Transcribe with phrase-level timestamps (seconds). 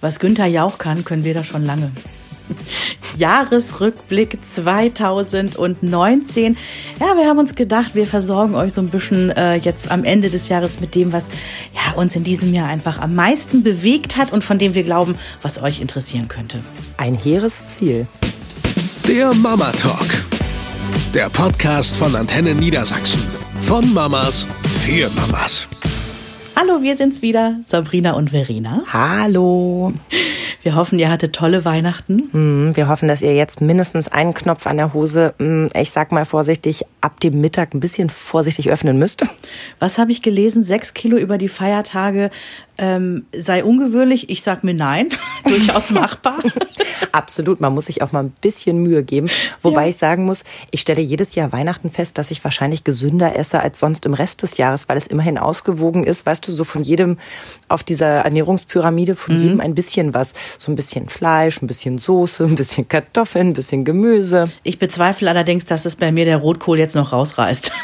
[0.00, 1.90] Was Günther Jauch kann, können wir da schon lange.
[3.16, 6.56] Jahresrückblick 2019.
[7.00, 10.30] Ja, wir haben uns gedacht, wir versorgen euch so ein bisschen äh, jetzt am Ende
[10.30, 11.26] des Jahres mit dem, was
[11.74, 15.16] ja, uns in diesem Jahr einfach am meisten bewegt hat und von dem wir glauben,
[15.42, 16.60] was euch interessieren könnte.
[16.96, 18.06] Ein hehres Ziel.
[19.06, 20.06] Der Mama Talk.
[21.12, 23.20] Der Podcast von Antenne Niedersachsen.
[23.60, 24.46] Von Mamas
[24.84, 25.68] für Mamas.
[26.60, 28.82] Hallo, wir sind's wieder, Sabrina und Verena.
[28.92, 29.92] Hallo.
[30.64, 32.16] Wir hoffen, ihr hattet tolle Weihnachten.
[32.32, 36.10] Mm, wir hoffen, dass ihr jetzt mindestens einen Knopf an der Hose, mm, ich sag
[36.10, 39.24] mal vorsichtig, ab dem Mittag ein bisschen vorsichtig öffnen müsst.
[39.78, 40.64] Was habe ich gelesen?
[40.64, 42.30] Sechs Kilo über die Feiertage
[42.78, 44.30] ähm, sei ungewöhnlich.
[44.30, 45.08] Ich sag mir nein,
[45.44, 46.38] durchaus machbar.
[47.12, 49.28] Absolut, man muss sich auch mal ein bisschen Mühe geben.
[49.62, 49.88] Wobei ja.
[49.88, 53.78] ich sagen muss, ich stelle jedes Jahr Weihnachten fest, dass ich wahrscheinlich gesünder esse als
[53.78, 57.18] sonst im Rest des Jahres, weil es immerhin ausgewogen ist, weißt du, so von jedem
[57.68, 59.42] auf dieser Ernährungspyramide von mhm.
[59.42, 60.34] jedem ein bisschen was.
[60.58, 64.44] So ein bisschen Fleisch, ein bisschen Soße, ein bisschen Kartoffeln, ein bisschen Gemüse.
[64.62, 67.72] Ich bezweifle allerdings, dass es bei mir der Rotkohl jetzt noch rausreißt.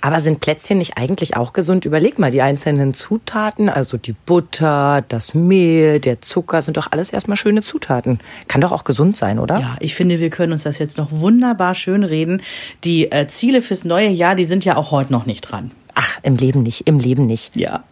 [0.00, 1.84] Aber sind Plätzchen nicht eigentlich auch gesund?
[1.84, 7.12] Überleg mal, die einzelnen Zutaten, also die Butter, das Mehl, der Zucker, sind doch alles
[7.12, 8.20] erstmal schöne Zutaten.
[8.48, 9.58] Kann doch auch gesund sein, oder?
[9.58, 12.42] Ja, ich finde, wir können uns das jetzt noch wunderbar schön reden.
[12.84, 15.70] Die äh, Ziele fürs neue Jahr, die sind ja auch heute noch nicht dran.
[15.94, 17.56] Ach, im Leben nicht, im Leben nicht.
[17.56, 17.84] Ja.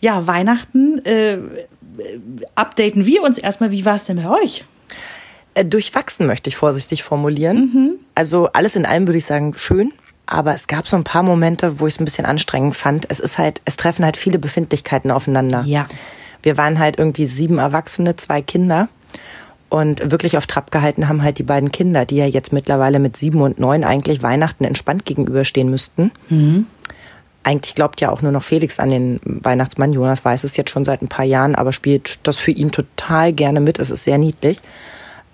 [0.00, 1.38] Ja, Weihnachten äh,
[2.54, 3.70] updaten wir uns erstmal.
[3.70, 4.64] Wie war es denn bei euch?
[5.54, 7.56] Äh, durchwachsen möchte ich vorsichtig formulieren.
[7.56, 7.90] Mhm.
[8.14, 9.92] Also alles in allem würde ich sagen schön.
[10.32, 13.04] Aber es gab so ein paar Momente, wo ich es ein bisschen anstrengend fand.
[13.10, 15.62] Es ist halt, es treffen halt viele Befindlichkeiten aufeinander.
[15.66, 15.84] Ja.
[16.42, 18.88] Wir waren halt irgendwie sieben Erwachsene, zwei Kinder.
[19.68, 23.14] Und wirklich auf Trab gehalten haben halt die beiden Kinder, die ja jetzt mittlerweile mit
[23.14, 26.12] sieben und neun eigentlich Weihnachten entspannt gegenüberstehen müssten.
[26.30, 26.66] Mhm.
[27.42, 29.92] Eigentlich glaubt ja auch nur noch Felix an den Weihnachtsmann.
[29.92, 33.34] Jonas weiß es jetzt schon seit ein paar Jahren, aber spielt das für ihn total
[33.34, 33.78] gerne mit.
[33.78, 34.62] Es ist sehr niedlich.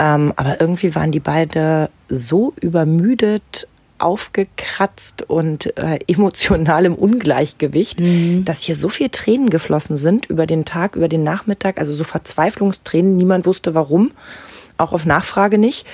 [0.00, 8.44] Ähm, aber irgendwie waren die beide so übermüdet aufgekratzt und äh, emotional im Ungleichgewicht, mhm.
[8.44, 12.04] dass hier so viel Tränen geflossen sind über den Tag, über den Nachmittag, also so
[12.04, 14.12] Verzweiflungstränen, niemand wusste warum,
[14.76, 15.86] auch auf Nachfrage nicht.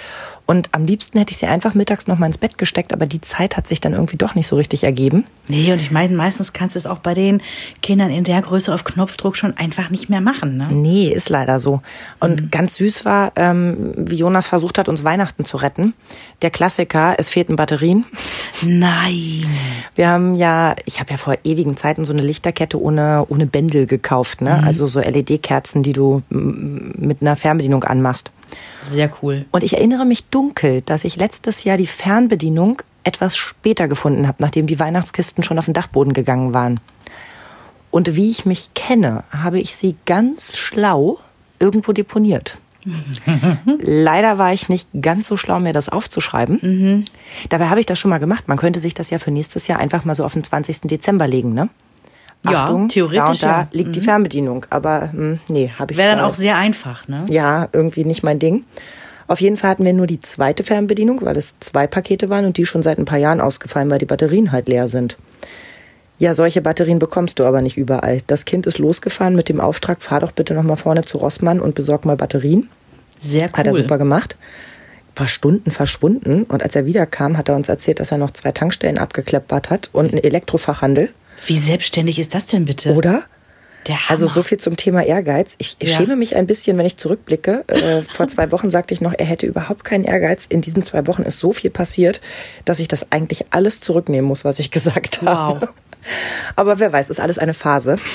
[0.47, 3.23] Und am liebsten hätte ich sie einfach mittags noch mal ins Bett gesteckt, aber die
[3.23, 5.25] Zeit hat sich dann irgendwie doch nicht so richtig ergeben.
[5.49, 7.41] Nee, und ich meine, meistens kannst du es auch bei den
[7.83, 10.59] Kindern in der Größe auf Knopfdruck schon einfach nicht mehr machen.
[10.59, 10.69] Ne?
[10.71, 11.81] Nee, ist leider so.
[12.21, 12.51] Und mhm.
[12.51, 15.95] ganz süß war, ähm, wie Jonas versucht hat, uns Weihnachten zu retten.
[16.43, 18.05] Der Klassiker, es fehlten Batterien.
[18.61, 19.47] Nein.
[19.95, 23.87] Wir haben ja, ich habe ja vor ewigen Zeiten so eine Lichterkette ohne, ohne Bändel
[23.87, 24.43] gekauft.
[24.43, 24.59] Ne?
[24.59, 24.65] Mhm.
[24.65, 28.31] Also so LED-Kerzen, die du mit einer Fernbedienung anmachst.
[28.83, 29.47] Sehr cool.
[29.51, 34.43] Und ich erinnere mich dunkel, dass ich letztes Jahr die Fernbedienung etwas später gefunden habe,
[34.43, 36.81] nachdem die Weihnachtskisten schon auf den Dachboden gegangen waren.
[37.91, 41.19] Und wie ich mich kenne, habe ich sie ganz schlau
[41.61, 42.59] irgendwo deponiert.
[43.79, 46.59] Leider war ich nicht ganz so schlau, mir das aufzuschreiben.
[46.61, 47.05] Mhm.
[47.49, 48.49] Dabei habe ich das schon mal gemacht.
[48.49, 50.83] Man könnte sich das ja für nächstes Jahr einfach mal so auf den 20.
[50.83, 51.69] Dezember legen, ne?
[52.45, 53.23] Ja, Achtung, theoretisch.
[53.23, 53.69] Da und da ja.
[53.73, 53.93] liegt mhm.
[53.93, 54.67] die Fernbedienung.
[54.71, 57.25] Aber mh, hm, nee, habe ich Wäre dann auch sehr einfach, ne?
[57.29, 58.65] Ja, irgendwie nicht mein Ding.
[59.27, 62.59] Auf jeden Fall hatten wir nur die zweite Fernbedienung, weil es zwei Pakete waren und
[62.59, 65.17] die schon seit ein paar Jahren ausgefallen, weil die Batterien halt leer sind.
[66.19, 68.21] Ja, solche Batterien bekommst du aber nicht überall.
[68.27, 71.75] Das Kind ist losgefahren mit dem Auftrag, fahr doch bitte nochmal vorne zu Rossmann und
[71.75, 72.69] besorg mal Batterien.
[73.19, 73.53] Sehr cool.
[73.55, 74.37] Hat er super gemacht.
[75.17, 78.53] War Stunden verschwunden und als er wiederkam, hat er uns erzählt, dass er noch zwei
[78.53, 81.11] Tankstellen abgekleppert hat und einen Elektrofachhandel.
[81.47, 82.95] Wie selbstständig ist das denn bitte?
[82.95, 83.25] Oder?
[84.09, 85.57] Also so viel zum Thema Ehrgeiz.
[85.59, 85.89] Ich ja.
[85.89, 87.65] schäme mich ein bisschen, wenn ich zurückblicke.
[87.69, 90.47] Äh, vor zwei Wochen sagte ich noch, er hätte überhaupt keinen Ehrgeiz.
[90.49, 92.21] In diesen zwei Wochen ist so viel passiert,
[92.65, 95.61] dass ich das eigentlich alles zurücknehmen muss, was ich gesagt habe.
[95.61, 95.69] Wow.
[96.57, 97.99] Aber wer weiß, ist alles eine Phase.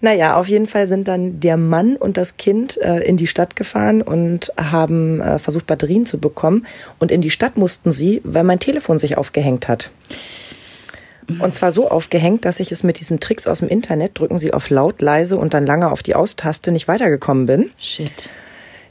[0.00, 3.56] Naja, auf jeden Fall sind dann der Mann und das Kind äh, in die Stadt
[3.56, 6.66] gefahren und haben äh, versucht, Batterien zu bekommen.
[6.98, 9.92] Und in die Stadt mussten sie, weil mein Telefon sich aufgehängt hat.
[11.38, 14.52] Und zwar so aufgehängt, dass ich es mit diesen Tricks aus dem Internet, drücken Sie
[14.52, 17.70] auf laut, leise und dann lange auf die Austaste, nicht weitergekommen bin.
[17.78, 18.30] Shit.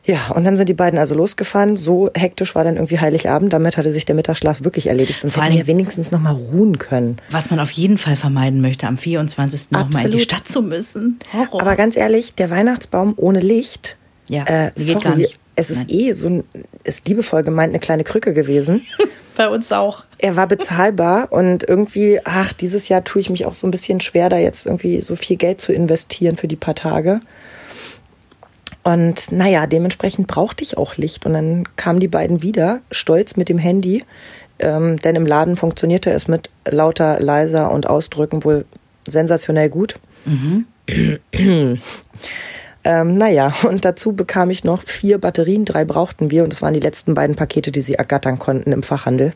[0.06, 1.78] Ja, und dann sind die beiden also losgefahren.
[1.78, 3.54] So hektisch war dann irgendwie Heiligabend.
[3.54, 5.22] Damit hatte sich der Mittagsschlaf wirklich erledigt.
[5.22, 7.20] Sonst Vor hätten wir wenigstens noch mal ruhen können.
[7.32, 9.72] Was man auf jeden Fall vermeiden möchte, am 24.
[9.72, 11.20] noch mal in die Stadt zu müssen.
[11.32, 11.62] Horror.
[11.62, 13.96] Aber ganz ehrlich, der Weihnachtsbaum ohne Licht.
[14.28, 15.40] Ja, äh, sorry, geht gar nicht.
[15.56, 16.00] Es ist Nein.
[16.00, 16.44] eh so ein,
[16.84, 18.86] ist liebevoll gemeint, eine kleine Krücke gewesen.
[19.36, 20.04] Bei uns auch.
[20.18, 24.00] Er war bezahlbar und irgendwie, ach, dieses Jahr tue ich mich auch so ein bisschen
[24.00, 27.20] schwer, da jetzt irgendwie so viel Geld zu investieren für die paar Tage.
[28.84, 31.26] Und naja, dementsprechend brauchte ich auch Licht.
[31.26, 34.04] Und dann kamen die beiden wieder, stolz mit dem Handy.
[34.60, 38.66] Ähm, denn im Laden funktionierte es mit lauter, leiser und Ausdrücken wohl
[39.08, 39.96] sensationell gut.
[40.26, 40.66] Mhm.
[42.84, 46.74] Ähm, naja, und dazu bekam ich noch vier Batterien, drei brauchten wir und das waren
[46.74, 49.34] die letzten beiden Pakete, die sie ergattern konnten im Fachhandel.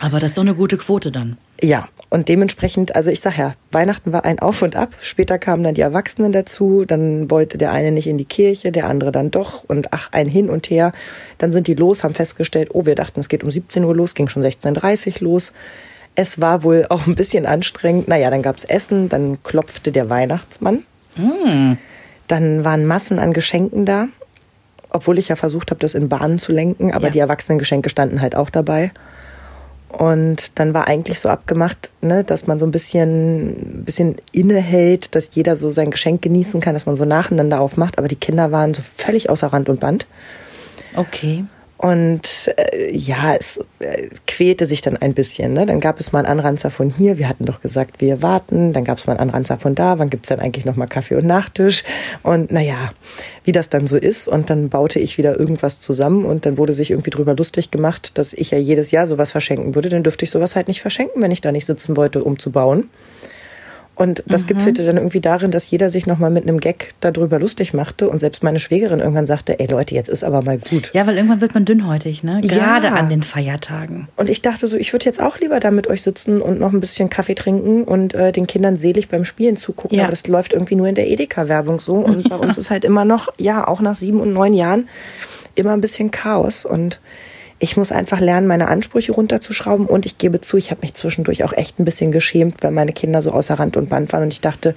[0.00, 1.38] Aber das ist doch eine gute Quote dann.
[1.62, 4.90] Ja, und dementsprechend, also ich sag ja, Weihnachten war ein Auf und Ab.
[5.00, 6.84] Später kamen dann die Erwachsenen dazu.
[6.84, 9.64] Dann wollte der eine nicht in die Kirche, der andere dann doch.
[9.64, 10.92] Und ach, ein Hin und Her.
[11.38, 14.14] Dann sind die los, haben festgestellt, oh, wir dachten, es geht um 17 Uhr los,
[14.14, 15.52] ging schon 16.30 Uhr los.
[16.14, 18.06] Es war wohl auch ein bisschen anstrengend.
[18.06, 20.84] Naja, dann gab's Essen, dann klopfte der Weihnachtsmann.
[21.16, 21.74] Mm.
[22.28, 24.08] Dann waren Massen an Geschenken da.
[24.90, 27.10] Obwohl ich ja versucht habe, das in Bahnen zu lenken, aber Ja.
[27.12, 28.92] die Erwachsenengeschenke standen halt auch dabei.
[29.88, 35.34] Und dann war eigentlich so abgemacht, ne, dass man so ein bisschen, bisschen innehält, dass
[35.34, 37.98] jeder so sein Geschenk genießen kann, dass man so nacheinander aufmacht.
[37.98, 40.06] Aber die Kinder waren so völlig außer Rand und Band.
[40.96, 41.44] Okay.
[41.78, 45.52] Und äh, ja, es äh, quälte sich dann ein bisschen.
[45.52, 45.66] Ne?
[45.66, 47.18] Dann gab es mal einen Anranzer von hier.
[47.18, 48.72] Wir hatten doch gesagt, wir warten.
[48.72, 49.98] Dann gab es mal einen Anranzer von da.
[49.98, 51.84] Wann gibt's dann eigentlich noch mal Kaffee und Nachtisch?
[52.22, 52.92] Und naja,
[53.44, 54.26] wie das dann so ist.
[54.26, 56.24] Und dann baute ich wieder irgendwas zusammen.
[56.24, 59.74] Und dann wurde sich irgendwie drüber lustig gemacht, dass ich ja jedes Jahr sowas verschenken
[59.74, 59.90] würde.
[59.90, 62.50] Dann dürfte ich sowas halt nicht verschenken, wenn ich da nicht sitzen wollte, um zu
[62.52, 62.88] bauen.
[63.96, 67.72] Und das gipfelte dann irgendwie darin, dass jeder sich nochmal mit einem Gag darüber lustig
[67.72, 70.90] machte und selbst meine Schwägerin irgendwann sagte, ey Leute, jetzt ist aber mal gut.
[70.92, 72.40] Ja, weil irgendwann wird man dünnhäutig, ne?
[72.42, 72.92] Gerade Ja.
[72.94, 74.08] an den Feiertagen.
[74.16, 76.74] Und ich dachte so, ich würde jetzt auch lieber da mit euch sitzen und noch
[76.74, 79.96] ein bisschen Kaffee trinken und äh, den Kindern selig beim Spielen zugucken.
[79.96, 80.04] Ja.
[80.04, 81.94] Aber das läuft irgendwie nur in der Edeka-Werbung so.
[81.94, 84.88] Und bei uns ist halt immer noch, ja, auch nach sieben und neun Jahren,
[85.54, 86.66] immer ein bisschen Chaos.
[86.66, 87.00] Und
[87.58, 89.86] ich muss einfach lernen, meine Ansprüche runterzuschrauben.
[89.86, 92.92] Und ich gebe zu, ich habe mich zwischendurch auch echt ein bisschen geschämt, weil meine
[92.92, 94.24] Kinder so außer Rand und Band waren.
[94.24, 94.74] Und ich dachte,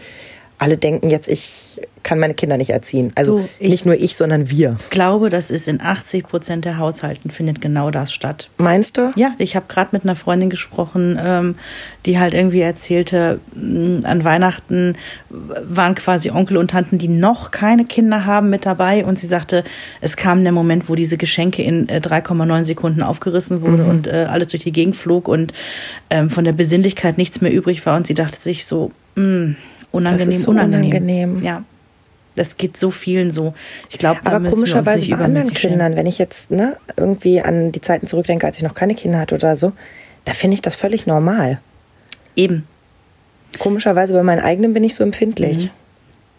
[0.59, 3.11] alle denken jetzt, ich kann meine Kinder nicht erziehen.
[3.15, 4.77] Also ich- nicht nur ich, sondern wir.
[4.83, 8.50] Ich glaube, das ist in 80 Prozent der Haushalten findet genau das statt.
[8.57, 9.11] Meinst du?
[9.15, 11.56] Ja, ich habe gerade mit einer Freundin gesprochen, ähm,
[12.06, 14.95] die halt irgendwie erzählte, mh, an Weihnachten
[15.29, 19.06] waren quasi Onkel und Tanten, die noch keine Kinder haben, mit dabei.
[19.06, 19.63] Und sie sagte,
[20.01, 24.25] es kam der Moment, wo diese Geschenke in äh, 3,9 Sekunden aufgerissen wurde und äh,
[24.29, 25.53] alles durch die Gegend flog und
[26.09, 27.95] ähm, von der Besinnlichkeit nichts mehr übrig war.
[27.97, 29.56] Und sie dachte sich so, mh,
[29.91, 30.89] unangenehm, ist so unangenehm.
[30.89, 31.44] unangenehm.
[31.44, 31.63] Ja.
[32.36, 33.53] Das geht so vielen so.
[33.89, 35.53] Ich glaube, Aber komischerweise bei anderen.
[35.53, 39.19] Kindern, wenn ich jetzt ne, irgendwie an die Zeiten zurückdenke, als ich noch keine Kinder
[39.19, 39.74] hatte oder so,
[40.25, 41.59] da finde ich das völlig normal.
[42.36, 42.65] Eben.
[43.57, 45.65] Komischerweise bei meinen eigenen bin ich so empfindlich.
[45.65, 45.69] Mhm.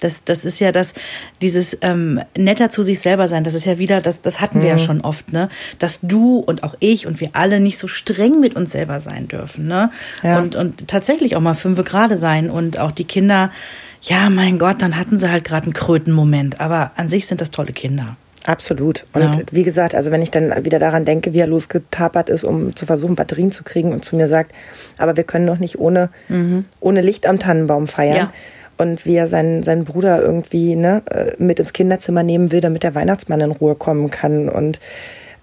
[0.00, 0.94] Das, das ist ja das,
[1.40, 4.72] dieses ähm, netter zu sich selber sein, das ist ja wieder, das, das hatten wir
[4.72, 4.78] Mhm.
[4.78, 5.48] ja schon oft, ne?
[5.78, 9.28] Dass du und auch ich und wir alle nicht so streng mit uns selber sein
[9.28, 9.90] dürfen, ne?
[10.22, 10.38] Ja.
[10.38, 13.50] Und, und tatsächlich auch mal fünfe gerade sein und auch die Kinder,
[14.02, 17.50] ja, mein Gott, dann hatten sie halt gerade einen Krötenmoment, aber an sich sind das
[17.50, 18.16] tolle Kinder.
[18.46, 19.04] Absolut.
[19.12, 19.42] Und Ja.
[19.52, 22.86] wie gesagt, also wenn ich dann wieder daran denke, wie er losgetapert ist, um zu
[22.86, 24.52] versuchen, Batterien zu kriegen und zu mir sagt,
[24.96, 26.08] aber wir können doch nicht ohne,
[26.80, 28.14] ohne Licht am Tannenbaum feiern.
[28.14, 28.18] Mhm.
[28.18, 28.32] Ja.
[28.80, 32.82] Und wie er seinen, seinen Bruder irgendwie ne, äh, mit ins Kinderzimmer nehmen will, damit
[32.82, 34.48] der Weihnachtsmann in Ruhe kommen kann.
[34.48, 34.80] Und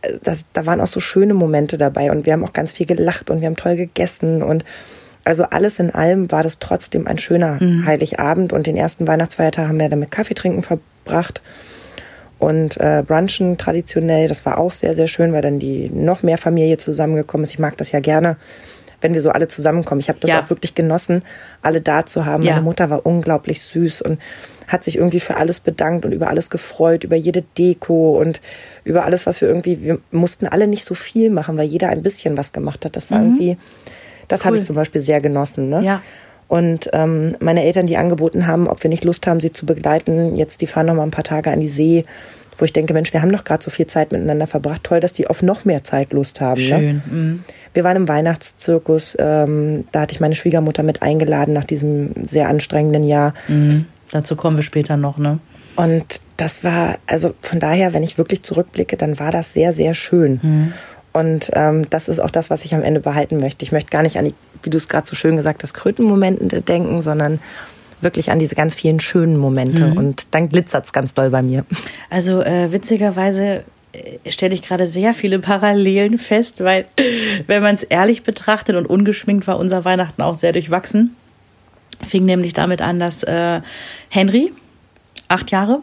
[0.02, 2.10] äh, das, da waren auch so schöne Momente dabei.
[2.12, 4.42] Und wir haben auch ganz viel gelacht und wir haben toll gegessen.
[4.42, 4.66] Und
[5.24, 8.54] also alles in allem war das trotzdem ein schöner Heiligabend.
[8.54, 11.42] Und den ersten Weihnachtsfeiertag haben wir dann mit Kaffee trinken verbracht
[12.40, 14.28] und äh, Brunchen traditionell.
[14.28, 17.52] Das war auch sehr, sehr schön, weil dann die noch mehr Familie zusammengekommen ist.
[17.52, 18.38] Ich mag das ja gerne,
[19.02, 20.00] wenn wir so alle zusammenkommen.
[20.02, 20.42] Ich habe das Ja.
[20.42, 21.24] auch wirklich genossen,
[21.62, 22.44] alle da zu haben.
[22.44, 22.54] Ja.
[22.54, 24.20] Meine Mutter war unglaublich süß und
[24.68, 28.42] hat sich irgendwie für alles bedankt und über alles gefreut, über jede Deko und
[28.84, 32.02] über alles, was wir irgendwie, wir mussten alle nicht so viel machen, weil jeder ein
[32.02, 32.96] bisschen was gemacht hat.
[32.96, 33.58] Das war irgendwie,
[34.28, 34.58] das habe Mhm.
[34.58, 34.62] Cool.
[34.62, 35.70] ich zum Beispiel sehr genossen.
[35.70, 35.84] Ne?
[35.84, 36.02] Ja.
[36.50, 40.36] Und ähm, meine Eltern, die angeboten haben, ob wir nicht Lust haben, sie zu begleiten,
[40.38, 42.06] jetzt die fahren noch mal ein paar Tage an die See,
[42.58, 44.84] wo ich denke, Mensch, wir haben doch gerade so viel Zeit miteinander verbracht.
[44.84, 46.62] Toll, dass die auf noch mehr Zeit Lust haben.
[46.62, 46.68] Ne?
[46.68, 47.02] Schön.
[47.10, 47.44] Mhm.
[47.74, 52.48] Wir waren im Weihnachtszirkus, ähm, da hatte ich meine Schwiegermutter mit eingeladen nach diesem sehr
[52.50, 53.34] anstrengenden Jahr.
[53.48, 53.86] Mhm.
[54.12, 55.40] Dazu kommen wir später noch, ne?
[55.76, 59.94] Und das war, also von daher, wenn ich wirklich zurückblicke, dann war das sehr, sehr
[59.94, 60.74] schön.
[61.14, 63.64] Und ähm, das ist auch das, was ich am Ende behalten möchte.
[63.64, 64.34] Ich möchte gar nicht an die,
[64.64, 67.40] wie du es gerade so schön gesagt hast, Krötenmomente denken, sondern
[68.02, 69.94] wirklich an diese ganz vielen schönen Momente.
[69.96, 71.66] Und dann glitzert's ganz doll bei mir.
[72.10, 73.64] Also äh, witzigerweise
[73.94, 76.86] äh, stelle ich gerade sehr viele Parallelen fest, weil
[77.48, 81.16] wenn man es ehrlich betrachtet und ungeschminkt war unser Weihnachten auch sehr durchwachsen.
[82.06, 83.62] Fing nämlich damit an, dass äh,
[84.10, 84.52] Henry,
[85.28, 85.82] acht Jahre,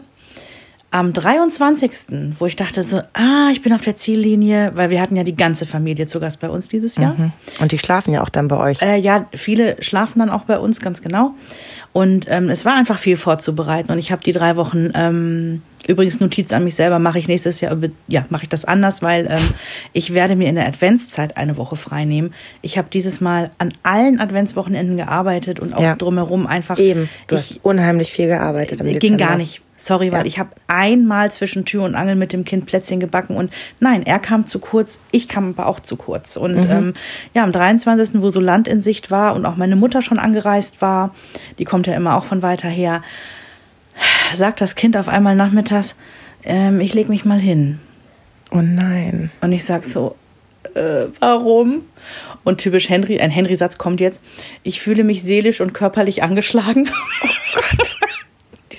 [0.94, 1.90] am 23.,
[2.38, 5.34] wo ich dachte so, ah, ich bin auf der Ziellinie, weil wir hatten ja die
[5.34, 7.32] ganze Familie zu Gast bei uns dieses Jahr.
[7.58, 8.80] Und die schlafen ja auch dann bei euch.
[8.80, 11.32] Äh, ja, viele schlafen dann auch bei uns, ganz genau.
[11.92, 13.90] Und ähm, es war einfach viel vorzubereiten.
[13.90, 17.60] Und ich habe die drei Wochen, ähm, übrigens Notiz an mich selber, mache ich nächstes
[17.60, 19.42] Jahr, ja, mache ich das anders, weil ähm,
[19.92, 22.32] ich werde mir in der Adventszeit eine Woche frei nehmen.
[22.62, 25.96] Ich habe dieses Mal an allen Adventswochenenden gearbeitet und auch Ja.
[25.96, 26.78] drumherum einfach.
[26.78, 28.78] Eben, du ich, hast unheimlich viel gearbeitet.
[28.78, 29.24] Im ging Dezember.
[29.24, 29.60] gar nicht.
[29.76, 33.52] Sorry, weil ich habe einmal zwischen Tür und Angel mit dem Kind Plätzchen gebacken und
[33.80, 36.36] nein, er kam zu kurz, ich kam aber auch zu kurz.
[36.36, 36.94] Und ähm,
[37.34, 40.80] ja, am 23., wo so Land in Sicht war und auch meine Mutter schon angereist
[40.80, 41.12] war,
[41.58, 43.02] die kommt ja immer auch von weiter her,
[44.32, 45.96] sagt das Kind auf einmal nachmittags,
[46.44, 47.80] ähm, ich leg mich mal hin.
[48.52, 49.32] Oh nein.
[49.40, 50.14] Und ich sag so,
[50.74, 51.82] äh, warum?
[52.44, 54.22] Und typisch Henry, ein Henry-Satz kommt jetzt,
[54.62, 56.88] ich fühle mich seelisch und körperlich angeschlagen.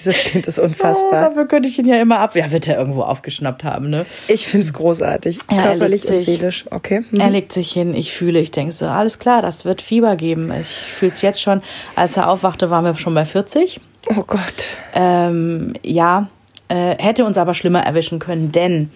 [0.05, 1.29] Dieses Kind ist Oh, unfassbar.
[1.29, 2.35] dafür könnte ich ihn ja immer ab.
[2.35, 4.05] Ja, wird er irgendwo aufgeschnappt haben, ne?
[4.27, 5.37] Ich find's großartig.
[5.51, 6.25] Ja, er Körperlich legt und sich.
[6.37, 6.65] seelisch.
[6.71, 7.03] Okay.
[7.11, 7.19] Mhm.
[7.19, 10.51] Er legt sich hin, ich fühle, ich denke so, alles klar, das wird Fieber geben.
[10.59, 11.61] Ich fühle es jetzt schon.
[11.95, 13.79] Als er aufwachte, waren wir schon bei 40.
[14.15, 14.77] Oh Gott.
[14.93, 16.27] Ähm, ja,
[16.67, 18.91] äh, hätte uns aber schlimmer erwischen können, denn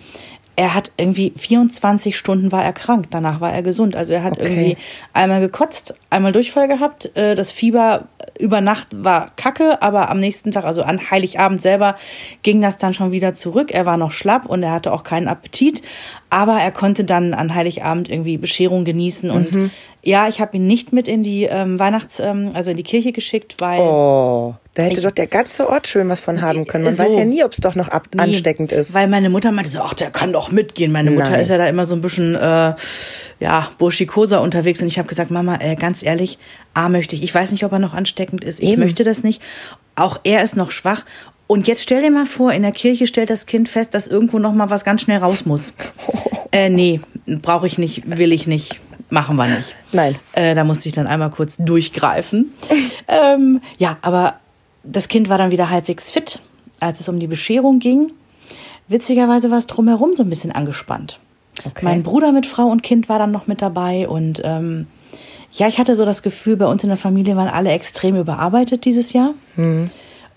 [0.59, 3.95] er hat irgendwie 24 Stunden war er krank, danach war er gesund.
[3.95, 4.43] Also er hat Okay.
[4.43, 4.77] irgendwie
[5.13, 7.15] einmal gekotzt, einmal Durchfall gehabt.
[7.15, 11.95] Äh, das Fieber über Nacht war kacke, aber am nächsten Tag, also an Heiligabend selber,
[12.43, 13.71] ging das dann schon wieder zurück.
[13.71, 15.81] Er war noch schlapp und er hatte auch keinen Appetit,
[16.29, 19.31] aber er konnte dann an Heiligabend irgendwie Bescherung genießen.
[19.31, 19.71] Und
[20.03, 23.11] ja, ich habe ihn nicht mit in die ähm, Weihnachts-, ähm, also in die Kirche
[23.11, 26.83] geschickt, weil Oh, da hätte Ich- doch der ganze Ort schön was von haben können.
[26.85, 27.03] Man So.
[27.03, 28.93] weiß ja nie, ob es doch noch ab Nee, ansteckend ist.
[28.93, 30.91] Weil meine Mutter meinte so, ach, der kann doch mitgehen.
[30.91, 31.39] Meine Mutter Nein.
[31.41, 32.73] ist ja da immer so ein bisschen, äh,
[33.39, 34.81] ja, burschikosa unterwegs.
[34.81, 36.37] Und ich habe gesagt, Mama, äh, ganz ehrlich,
[36.73, 38.61] A möchte ich, ich weiß nicht, ob er noch ansteckend ist.
[38.61, 38.83] Ich Eben.
[38.83, 39.41] möchte das nicht.
[39.95, 41.03] Auch er ist noch schwach.
[41.51, 44.37] Und jetzt stell dir mal vor, in der Kirche stellt das Kind fest, dass irgendwo
[44.37, 45.73] noch mal was ganz schnell raus muss.
[46.51, 48.79] äh, nee, brauche ich nicht, will ich nicht,
[49.09, 49.75] machen wir nicht.
[49.91, 50.19] Nein.
[50.33, 52.53] Äh, da musste ich dann einmal kurz durchgreifen.
[53.07, 54.35] ähm, ja, aber
[54.83, 56.39] das Kind war dann wieder halbwegs fit,
[56.79, 58.11] als es um die Bescherung ging.
[58.87, 61.19] Witzigerweise war es drumherum so ein bisschen angespannt.
[61.65, 61.83] Okay.
[61.83, 64.85] Mein Bruder mit Frau und Kind war dann noch mit dabei und ähm,
[65.51, 68.85] ja, ich hatte so das Gefühl, bei uns in der Familie waren alle extrem überarbeitet
[68.85, 69.33] dieses Jahr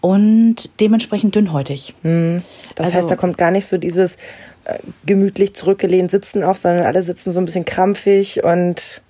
[0.02, 1.94] und dementsprechend dünnhäutig.
[2.02, 2.42] Das
[2.86, 4.16] Also- heißt, da kommt gar nicht so dieses
[4.64, 9.00] äh, gemütlich zurückgelehnt Sitzen auf, sondern alle sitzen so ein bisschen krampfig und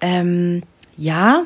[0.00, 0.62] Ähm,
[0.96, 1.44] ja,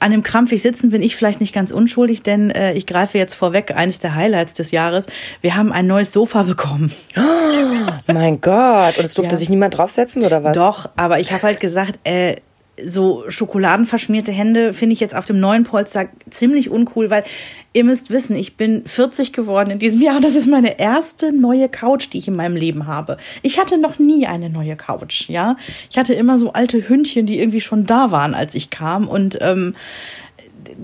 [0.00, 3.34] an dem krampfig sitzen bin ich vielleicht nicht ganz unschuldig, denn äh, ich greife jetzt
[3.34, 5.06] vorweg eines der Highlights des Jahres.
[5.40, 6.92] Wir haben ein neues Sofa bekommen.
[8.06, 8.98] mein Gott.
[8.98, 9.38] Und es durfte Ja.
[9.38, 10.56] sich niemand draufsetzen oder was?
[10.56, 12.36] Doch, aber ich habe halt gesagt, äh,
[12.84, 17.24] so schokoladenverschmierte Hände finde ich jetzt auf dem neuen Polster ziemlich uncool, weil
[17.72, 20.20] ihr müsst wissen, ich bin 40 geworden in diesem Jahr.
[20.20, 23.16] Das ist meine erste neue Couch, die ich in meinem Leben habe.
[23.42, 25.56] Ich hatte noch nie eine neue Couch, ja.
[25.90, 29.38] Ich hatte immer so alte Hündchen, die irgendwie schon da waren, als ich kam und
[29.40, 29.74] ähm,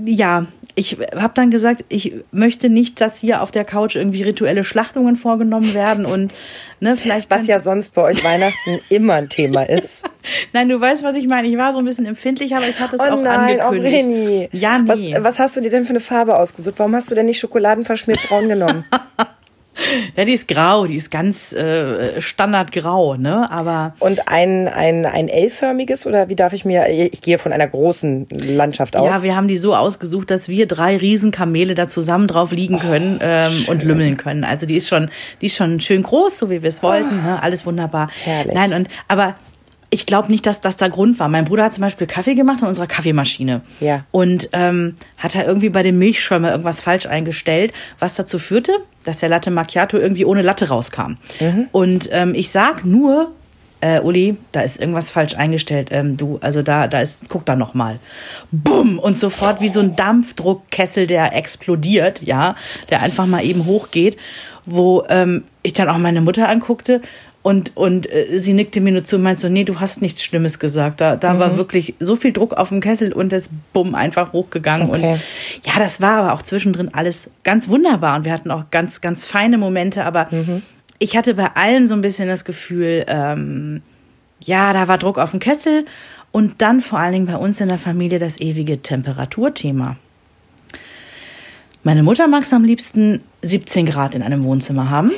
[0.04, 4.64] ja, ich habe dann gesagt, ich möchte nicht, dass hier auf der Couch irgendwie rituelle
[4.64, 6.32] Schlachtungen vorgenommen werden und
[6.80, 10.08] ne, vielleicht Was ja sonst bei euch Weihnachten immer ein Thema ist.
[10.52, 11.48] Nein, du weißt, was ich meine.
[11.48, 13.94] Ich war so ein bisschen empfindlich, aber ich hatte es Oh auch nein, oh angekündigt.
[13.94, 14.48] Vreni.
[14.52, 15.14] Ja, nee.
[15.14, 16.74] Was, was hast du dir denn für eine Farbe ausgesucht?
[16.78, 18.84] Warum hast du denn nicht schokoladenverschmiert braun genommen?
[20.16, 23.50] Ja, die ist grau, die ist ganz äh, standardgrau, ne?
[23.50, 27.66] Aber Und ein, ein, ein L-förmiges oder wie darf ich mir, ich gehe von einer
[27.66, 29.08] großen Landschaft aus.
[29.08, 33.18] ja, wir haben die so ausgesucht, dass wir drei Riesenkamele da zusammen drauf liegen können
[33.22, 34.44] ähm, und lümmeln können.
[34.44, 35.10] Also die ist schon,
[35.40, 37.22] die ist schon schön groß, so wie wir es wollten.
[37.22, 37.42] Ne?
[37.42, 38.08] Alles wunderbar.
[38.24, 38.54] Herrlich.
[38.54, 39.36] Nein, und aber
[39.92, 41.28] ich glaube nicht, dass das der Grund war.
[41.28, 43.60] Mein Bruder hat zum Beispiel Kaffee gemacht in unserer Kaffeemaschine.
[43.78, 44.06] Ja.
[44.10, 48.72] Und ähm, hat er irgendwie bei dem Milchschäumer irgendwas falsch eingestellt, was dazu führte,
[49.04, 51.18] dass der Latte Macchiato irgendwie ohne Latte rauskam.
[51.72, 53.32] Und ähm, ich sag nur,
[53.82, 55.90] äh, Uli, da ist irgendwas falsch eingestellt.
[55.92, 57.98] Ähm, du, also da, da ist, guck da noch mal.
[58.50, 58.98] Bumm!
[58.98, 62.54] Und sofort wie so ein Dampfdruckkessel, der explodiert, ja,
[62.88, 64.16] der einfach mal eben hochgeht,
[64.64, 67.02] wo ähm, ich dann auch meine Mutter anguckte
[67.42, 70.22] und, und äh, sie nickte mir nur zu und meinte so, nee, du hast nichts
[70.22, 71.00] Schlimmes gesagt.
[71.00, 74.88] Da, da war wirklich so viel Druck auf dem Kessel und das bumm einfach hochgegangen.
[74.88, 75.12] Okay.
[75.12, 75.20] Und
[75.66, 79.24] ja, das war aber auch zwischendrin alles ganz wunderbar und wir hatten auch ganz, ganz
[79.24, 80.28] feine Momente, aber
[80.98, 83.82] ich hatte bei allen so ein bisschen das Gefühl, ähm,
[84.40, 85.84] ja, da war Druck auf dem Kessel
[86.30, 89.96] und dann vor allen Dingen bei uns in der Familie das ewige Temperaturthema.
[91.82, 95.10] Meine Mutter mag es am liebsten 17 Grad in einem Wohnzimmer haben.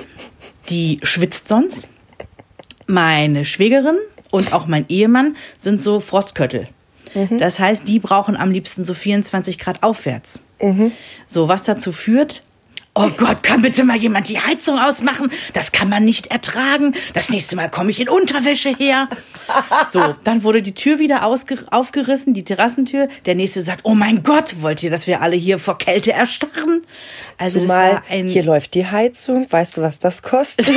[0.71, 1.87] Die schwitzt sonst.
[2.86, 3.96] Meine Schwägerin
[4.30, 6.68] und auch mein Ehemann sind so Frostköttel.
[7.38, 10.40] Das heißt, die brauchen am liebsten so 24 Grad aufwärts.
[11.26, 12.42] So, was dazu führt,
[12.94, 15.30] oh Gott, kann bitte mal jemand die Heizung ausmachen?
[15.52, 16.94] Das kann man nicht ertragen.
[17.12, 19.08] Das nächste Mal komme ich in Unterwäsche her.
[19.90, 23.08] So, dann wurde die Tür wieder aufgerissen, die Terrassentür.
[23.26, 26.82] Der nächste sagt, oh mein Gott, wollt ihr, dass wir alle hier vor Kälte erstarren?
[27.36, 29.46] Also das Zumal hier läuft die Heizung.
[29.50, 30.72] Weißt du, was das kostet?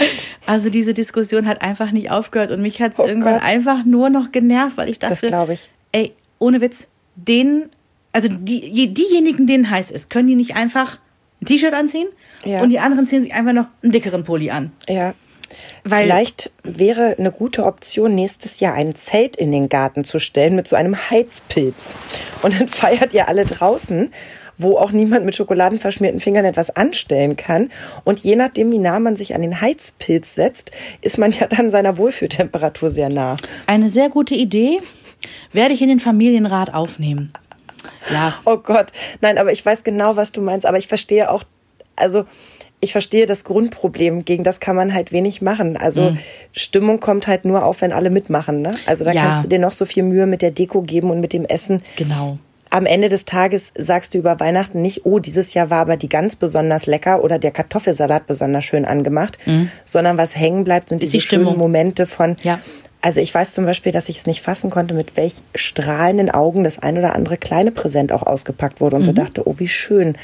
[0.46, 3.42] also diese Diskussion hat einfach nicht aufgehört und mich hat es Oh irgendwann Gott.
[3.44, 5.68] einfach nur noch genervt, weil ich dachte, glaub ich.
[5.92, 7.68] ey, ohne Witz, denen,
[8.12, 10.98] also die, je- diejenigen, denen heiß ist, können die nicht einfach
[11.40, 12.08] ein T-Shirt anziehen
[12.44, 12.62] Ja.
[12.62, 14.72] und die anderen ziehen sich einfach noch einen dickeren Pulli an.
[14.88, 15.14] Ja.
[15.84, 20.54] Weil Vielleicht wäre eine gute Option, nächstes Jahr ein Zelt in den Garten zu stellen
[20.54, 21.94] mit so einem Heizpilz.
[22.42, 24.12] Und dann feiert ihr alle draußen,
[24.58, 27.70] wo auch niemand mit schokoladenverschmierten Fingern etwas anstellen kann.
[28.04, 31.70] Und je nachdem, wie nah man sich an den Heizpilz setzt, ist man ja dann
[31.70, 33.36] seiner Wohlfühltemperatur sehr nah.
[33.66, 34.80] eine sehr gute Idee
[35.52, 37.32] werde ich in den Familienrat aufnehmen.
[38.12, 38.92] Ja, Oh Gott.
[39.20, 40.66] Nein, aber ich weiß genau, was du meinst.
[40.66, 41.44] Aber ich verstehe auch,
[41.96, 42.24] also
[42.80, 44.24] ich verstehe das Grundproblem.
[44.24, 45.76] Gegen das kann man halt wenig machen.
[45.76, 46.16] Also
[46.52, 48.62] Stimmung kommt halt nur auf, wenn alle mitmachen.
[48.62, 48.76] Ne?
[48.86, 49.22] Also da Ja.
[49.22, 51.82] kannst du dir noch so viel Mühe mit der Deko geben und mit dem Essen.
[51.96, 52.38] genau.
[52.70, 56.10] Am Ende des Tages sagst du über Weihnachten nicht, oh, dieses Jahr war aber die
[56.10, 59.38] Gans besonders lecker oder der Kartoffelsalat besonders schön angemacht,
[59.84, 62.58] sondern was hängen bleibt, sind Ist diese die schönen Momente von, Ja.
[63.08, 66.62] Also ich weiß zum Beispiel, dass ich es nicht fassen konnte, mit welch strahlenden Augen
[66.62, 70.14] das ein oder andere kleine Präsent auch ausgepackt wurde und so dachte, oh, wie schön.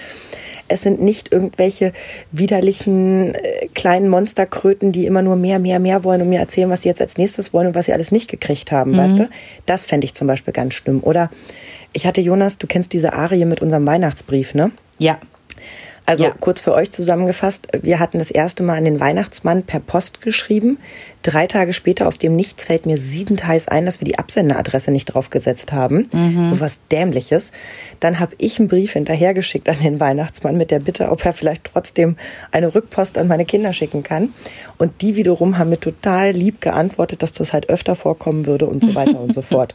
[0.69, 1.95] Es sind nicht irgendwelche
[2.31, 6.83] widerlichen äh, kleinen Monsterkröten, die immer nur mehr, mehr, mehr wollen und mir erzählen, was
[6.83, 9.29] sie jetzt als nächstes wollen und was sie alles nicht gekriegt haben, weißt du?
[9.65, 11.01] Das fände ich zum Beispiel ganz schlimm.
[11.03, 11.31] Oder
[11.95, 14.73] ich hatte Jonas, du kennst diese Arie mit unserem Weihnachtsbrief, ne?
[14.99, 15.19] Ja.
[16.07, 16.35] Also Ja.
[16.39, 20.79] kurz für euch zusammengefasst, wir hatten das erste Mal an den Weihnachtsmann per Post geschrieben.
[21.23, 24.91] Drei Tage später aus dem Nichts fällt mir siedend heiß ein, dass wir die Absenderadresse
[24.91, 26.07] nicht draufgesetzt haben.
[26.45, 27.53] So was Dämliches.
[28.01, 31.65] Dann habe ich einen Brief hinterhergeschickt an den Weihnachtsmann mit der Bitte, ob er vielleicht
[31.65, 32.17] trotzdem
[32.53, 34.35] eine Rückpost an meine Kinder schicken kann.
[34.77, 38.83] Und die wiederum haben mir total lieb geantwortet, dass das halt öfter vorkommen würde und
[38.83, 39.75] so weiter und so fort.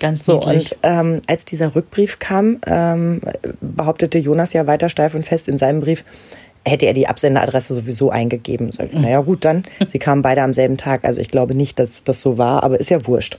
[0.00, 0.72] Ganz So, niedlich.
[0.72, 3.20] und ähm, als dieser Rückbrief kam, ähm,
[3.60, 6.04] behauptete Jonas ja weiter steif und fest in seinem Brief,
[6.66, 8.70] hätte er die Absenderadresse sowieso eingegeben.
[8.70, 9.62] Ich, naja, gut, dann.
[9.86, 11.04] Sie kamen beide am selben Tag.
[11.04, 13.38] Also ich glaube nicht, dass das so war, aber ist ja wurscht.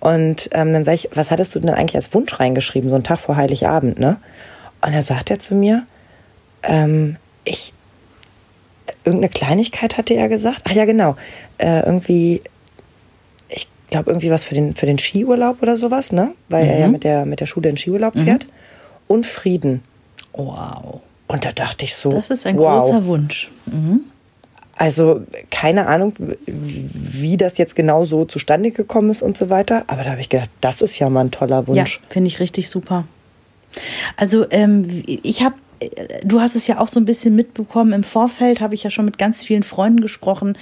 [0.00, 3.04] Und ähm, dann sage ich, was hattest du denn eigentlich als Wunsch reingeschrieben, so einen
[3.04, 4.18] Tag vor Heiligabend, ne?
[4.82, 5.86] Und dann sagt er zu mir,
[6.62, 7.72] ähm, ich,
[9.04, 10.62] irgendeine Kleinigkeit hatte er gesagt.
[10.64, 11.16] Ach ja, genau.
[11.58, 12.42] Äh, irgendwie,
[13.48, 16.34] ich glaube, irgendwie was für den, für den Skiurlaub oder sowas, ne?
[16.48, 18.46] Weil er ja mit der, mit der Schule in Skiurlaub fährt.
[19.08, 19.82] Und Frieden.
[20.32, 21.00] Wow.
[21.28, 22.82] Und da dachte ich so, Das ist ein wow.
[22.82, 23.50] großer Wunsch.
[24.76, 26.12] Also keine Ahnung,
[26.46, 29.84] wie das jetzt genau so zustande gekommen ist und so weiter.
[29.86, 32.00] Aber da habe ich gedacht, das ist ja mal ein toller Wunsch.
[32.02, 33.04] Ja, finde ich richtig super.
[34.16, 35.54] Also ähm, ich habe,
[36.24, 37.92] du hast es ja auch so ein bisschen mitbekommen.
[37.92, 40.58] Im Vorfeld habe ich ja schon mit ganz vielen Freunden gesprochen.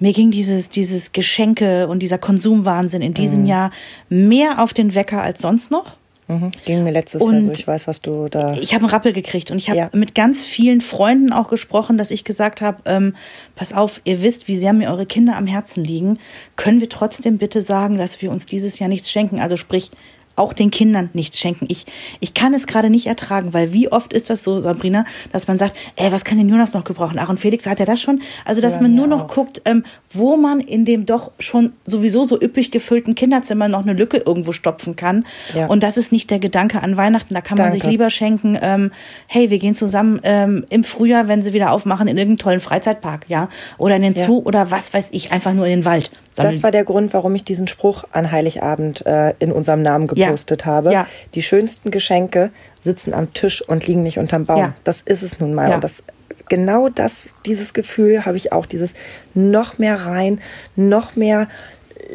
[0.00, 3.72] Mir ging dieses, dieses Geschenke und dieser Konsumwahnsinn in diesem Jahr
[4.08, 5.97] mehr auf den Wecker als sonst noch.
[6.28, 6.50] Mhm.
[6.66, 8.52] Ging mir letztes Und Jahr so, ich weiß, was du da.
[8.54, 9.90] Ich habe einen Rappel gekriegt und ich habe Ja.
[9.94, 13.16] mit ganz vielen Freunden auch gesprochen, dass ich gesagt habe, ähm,
[13.56, 16.18] pass auf, ihr wisst, wie sehr mir eure Kinder am Herzen liegen.
[16.56, 19.40] Können wir trotzdem bitte sagen, dass wir uns dieses Jahr nichts schenken?
[19.40, 19.90] Also sprich,
[20.38, 21.66] auch den Kindern nichts schenken.
[21.68, 21.86] Ich,
[22.20, 25.58] ich kann es gerade nicht ertragen, weil wie oft ist das so, Sabrina, dass man
[25.58, 27.18] sagt, ey, was kann denn Jonas noch gebrauchen?
[27.20, 28.22] Ach, und Felix hat er das schon?
[28.44, 29.34] Also, dass Ja, man nur noch auch.
[29.34, 33.92] guckt, ähm, wo man in dem doch schon sowieso so üppig gefüllten Kinderzimmer noch eine
[33.92, 35.24] Lücke irgendwo stopfen kann.
[35.54, 35.66] Ja.
[35.66, 37.34] Und das ist nicht der Gedanke an Weihnachten.
[37.34, 37.92] Da kann man sich Danke.
[37.92, 38.90] lieber schenken, ähm,
[39.26, 43.26] hey, wir gehen zusammen ähm, im Frühjahr, wenn sie wieder aufmachen, in irgendeinen tollen Freizeitpark,
[43.28, 43.48] ja?
[43.78, 44.24] Oder in den Ja.
[44.24, 46.10] Zoo oder was weiß ich, einfach nur in den Wald.
[46.44, 50.66] Das war der Grund, warum ich diesen Spruch an Heiligabend äh, in unserem Namen gepostet
[50.66, 50.92] habe.
[50.92, 51.06] Ja.
[51.34, 54.58] Die schönsten Geschenke sitzen am Tisch und liegen nicht unterm Baum.
[54.58, 54.74] Ja.
[54.84, 55.68] Das ist es nun mal.
[55.68, 55.74] Ja.
[55.76, 56.04] Und das
[56.48, 58.94] genau das, dieses Gefühl habe ich auch, dieses
[59.34, 60.40] noch mehr rein,
[60.76, 61.48] noch mehr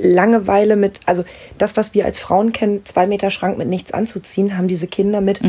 [0.02, 1.24] Langeweile mit, also
[1.58, 5.22] das, was wir als Frauen kennen, zwei Meter Schrank mit nichts anzuziehen, haben diese Kinder
[5.22, 5.40] mit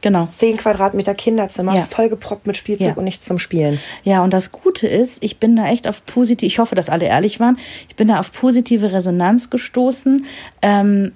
[0.00, 0.28] genau.
[0.34, 1.82] zehn Quadratmeter Kinderzimmer Ja.
[1.82, 2.94] vollgeproppt mit Spielzeug Ja.
[2.94, 3.78] und nichts zum Spielen.
[4.04, 7.06] Ja, und das Gute ist, ich bin da echt auf positiv, ich hoffe, dass alle
[7.06, 7.58] ehrlich waren,
[7.88, 10.24] ich bin da auf positive Resonanz gestoßen.
[10.62, 11.12] Ähm,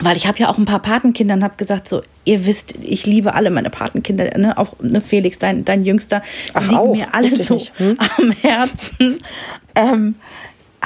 [0.00, 3.06] weil ich habe ja auch ein paar Patenkinder und habe gesagt, so, ihr wisst, ich
[3.06, 4.58] liebe alle meine Patenkinder, ne?
[4.58, 6.20] auch ne, Felix, dein, dein Jüngster,
[6.52, 6.94] Ach, liegen auch?
[6.96, 7.60] mir alle so.
[7.76, 7.96] Hm?
[8.18, 9.16] am Herzen.
[9.76, 10.16] Ähm,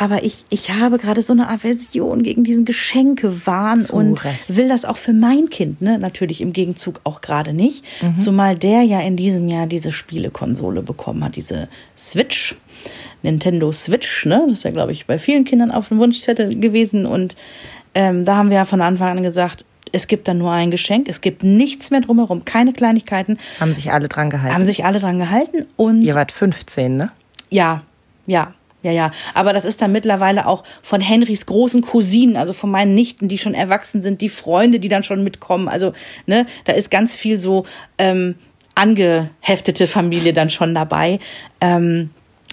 [0.01, 4.55] aber ich, ich habe gerade so eine Aversion gegen diesen Geschenkewahn Zu und Recht.
[4.55, 5.99] will das auch für mein Kind, ne?
[5.99, 7.85] Natürlich im Gegenzug auch gerade nicht.
[8.01, 8.17] Mhm.
[8.17, 12.55] Zumal der ja in diesem Jahr diese Spielekonsole bekommen hat, diese Switch.
[13.25, 14.45] Nintendo Switch, ne?
[14.49, 17.05] Das ist ja, glaube ich, bei vielen Kindern auf dem Wunschzettel gewesen.
[17.05, 17.35] Und
[17.97, 21.09] ähm, da haben wir ja von Anfang an gesagt, es gibt dann nur ein Geschenk,
[21.09, 23.37] es gibt nichts mehr drumherum, keine Kleinigkeiten.
[23.59, 24.55] Haben sich alle dran gehalten.
[24.55, 27.11] Haben sich alle dran gehalten und Ihr wart 15, ne?
[27.51, 27.83] ja,
[28.27, 29.11] ja, ja, ja.
[29.35, 33.39] Aber das ist dann mittlerweile auch von Henrys großen Cousinen, also von meinen Nichten, die
[33.39, 35.69] schon erwachsen sind, die Freunde, die dann schon mitkommen.
[35.69, 35.93] Also,
[36.27, 37.65] ne, da ist ganz viel so
[37.99, 38.37] ähm,
[38.75, 41.19] angeheftete Familie dann schon dabei.
[41.61, 42.11] Ähm,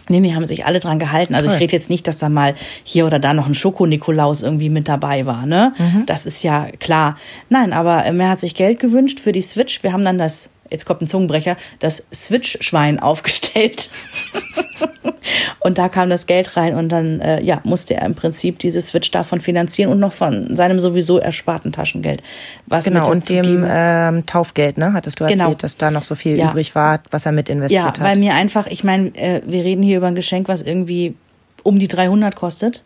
[0.07, 1.33] Nee, nee, haben sich alle dran gehalten.
[1.33, 1.55] Also Toll.
[1.55, 4.87] ich rede jetzt nicht, dass da mal hier oder da noch ein Schoko-Nikolaus irgendwie mit
[4.87, 5.73] dabei war, ne?
[6.05, 7.17] Das ist ja klar.
[7.49, 9.81] Nein, aber ähm, er hat sich Geld gewünscht für die Switch.
[9.81, 13.89] Wir haben dann das jetzt kommt ein Zungenbrecher, das Switch-Schwein aufgestellt.
[15.59, 18.81] und da kam das Geld rein und dann äh, ja, musste er im Prinzip diese
[18.81, 22.21] Switch davon finanzieren und noch von seinem sowieso ersparten Taschengeld.
[22.67, 24.93] Was genau, und dem ähm, Taufgeld, ne?
[24.93, 25.53] Hattest du erzählt, genau.
[25.53, 26.49] dass da noch so viel ja.
[26.49, 27.97] übrig war, was er mit investiert ja, hat.
[27.97, 31.15] Ja, weil mir einfach, ich meine, äh, wir reden hier über ein Geschenk, was irgendwie
[31.63, 32.83] um die 300 kostet.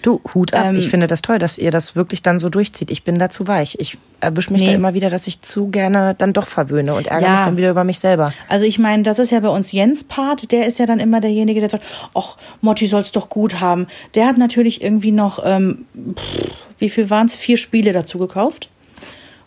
[0.00, 0.66] Du, Hut ab.
[0.66, 2.90] Ähm, ich finde das toll, dass ihr das wirklich dann so durchzieht.
[2.90, 3.76] Ich bin da zu weich.
[3.78, 4.68] Ich erwische mich nee.
[4.68, 7.32] da immer wieder, dass ich zu gerne dann doch verwöhne und ärgere ja.
[7.34, 8.32] mich dann wieder über mich selber.
[8.48, 10.50] Also ich meine, das ist ja bei uns Jens Part.
[10.50, 13.86] Der ist ja dann immer derjenige, der sagt, ach, Motti soll's doch gut haben.
[14.14, 17.34] Der hat natürlich irgendwie noch, ähm, pff, wie viel waren es?
[17.34, 18.68] Vier Spiele dazu gekauft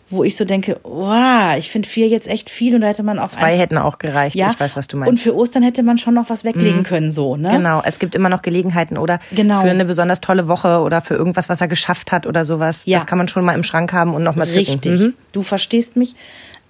[0.08, 3.18] wo ich so denke, wow, ich finde vier jetzt echt viel und da hätte man
[3.18, 4.36] auch zwei hätten auch gereicht.
[4.36, 4.50] Ja?
[4.50, 5.10] Ich weiß, was du meinst.
[5.10, 6.84] Und für Ostern hätte man schon noch was weglegen mhm.
[6.84, 7.48] können, so ne?
[7.50, 9.62] Genau, es gibt immer noch Gelegenheiten oder genau.
[9.62, 12.86] für eine besonders tolle Woche oder für irgendwas, was er geschafft hat oder sowas.
[12.86, 12.98] Ja.
[12.98, 14.74] Das kann man schon mal im Schrank haben und noch mal zücken.
[14.74, 15.00] Richtig.
[15.00, 15.14] Mhm.
[15.32, 16.14] Du verstehst mich.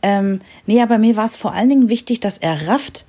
[0.02, 3.04] Ähm, nee, aber mir war es vor allen Dingen wichtig, dass er rafft,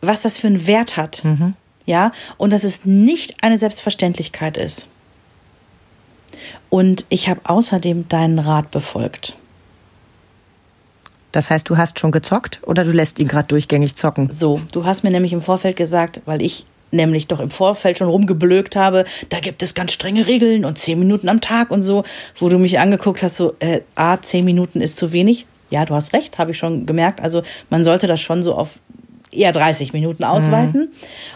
[0.00, 1.22] was das für einen Wert hat.
[1.24, 1.54] Mhm.
[1.86, 4.88] Ja, und dass es nicht eine Selbstverständlichkeit ist.
[6.68, 9.36] Und ich habe außerdem deinen Rat befolgt.
[11.32, 14.30] Das heißt, du hast schon gezockt oder du lässt ihn gerade durchgängig zocken?
[14.30, 18.08] So, du hast mir nämlich im Vorfeld gesagt, weil ich nämlich doch im Vorfeld schon
[18.08, 22.04] rumgeblökt habe, da gibt es ganz strenge Regeln und zehn Minuten am Tag und so,
[22.38, 25.46] wo du mich angeguckt hast, so, äh, A, zehn Minuten ist zu wenig.
[25.70, 27.20] Ja, du hast recht, habe ich schon gemerkt.
[27.20, 28.80] Also man sollte das schon so auf
[29.30, 30.80] eher 30 Minuten ausweiten.
[30.80, 30.88] Mhm.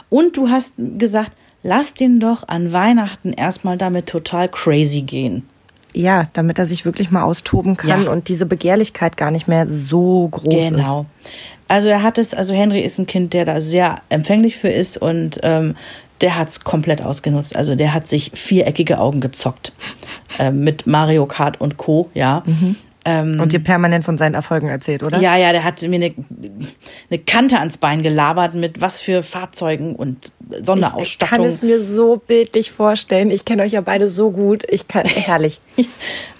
[0.09, 5.48] Und du hast gesagt, lass den doch an Weihnachten erstmal damit total crazy gehen.
[5.94, 8.11] Ja, damit er sich wirklich mal austoben kann ja.
[8.11, 10.80] und diese Begehrlichkeit gar nicht mehr so groß genau.
[10.80, 10.88] ist.
[10.88, 11.07] Genau.
[11.68, 14.96] Also er hat es, also Henry ist ein Kind, der da sehr empfänglich für ist
[14.96, 15.76] und ähm,
[16.20, 17.57] der hat es komplett ausgenutzt.
[17.57, 19.72] Also der hat sich viereckige Augen gezockt
[20.38, 22.11] äh, mit Mario Kart und Co.
[22.14, 22.42] Ja.
[22.46, 22.76] Mhm.
[23.06, 25.20] Ähm, und dir permanent von seinen Erfolgen erzählt, oder?
[25.20, 26.14] Ja, ja, der hat mir eine,
[27.10, 31.04] eine Kante ans Bein gelabert mit was für Fahrzeugen und Sonderausstattung.
[31.04, 33.30] Ich kann es mir so bildlich vorstellen.
[33.30, 34.64] Ich kenne euch ja beide so gut.
[34.70, 35.60] Ich kann, herrlich.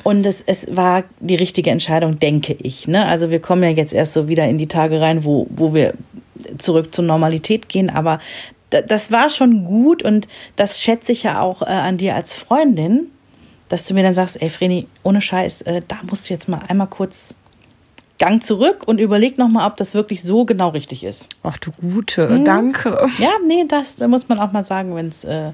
[0.05, 2.89] und es, es war die richtige Entscheidung, denke ich.
[2.89, 3.05] Ne?
[3.05, 5.95] Also wir kommen ja jetzt erst so wieder in die Tage rein, wo, wo wir
[6.59, 7.91] zurück zur Normalität gehen.
[7.91, 8.21] Aber
[8.71, 13.11] das war schon gut und das schätze ich ja auch äh, an dir als Freundin,
[13.75, 16.61] dass du mir dann sagst, ey Vreni, ohne Scheiß, äh, da musst du jetzt mal
[16.69, 17.35] einmal kurz
[18.21, 21.29] Gang zurück und überleg nochmal, ob das wirklich so genau richtig ist.
[21.43, 22.45] Ach du Gute, hm.
[22.45, 23.05] danke.
[23.19, 25.51] Ja, nee, das muss man auch mal sagen, wenn es äh,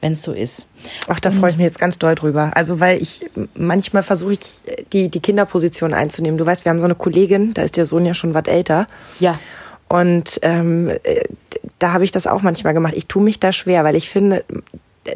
[0.00, 0.66] wenn's so ist.
[1.06, 2.50] Ach, da freue ich mich jetzt ganz doll drüber.
[2.56, 4.40] Also, weil ich manchmal versuche ich,
[4.92, 6.38] die, die Kinderposition einzunehmen.
[6.38, 8.88] Du weißt, wir haben so eine Kollegin, da ist der Sohn ja schon was älter.
[9.20, 9.38] Ja.
[9.88, 11.22] Und ähm, äh,
[11.78, 12.94] da habe ich das auch manchmal gemacht.
[12.96, 14.44] Ich tue mich da schwer, weil ich finde,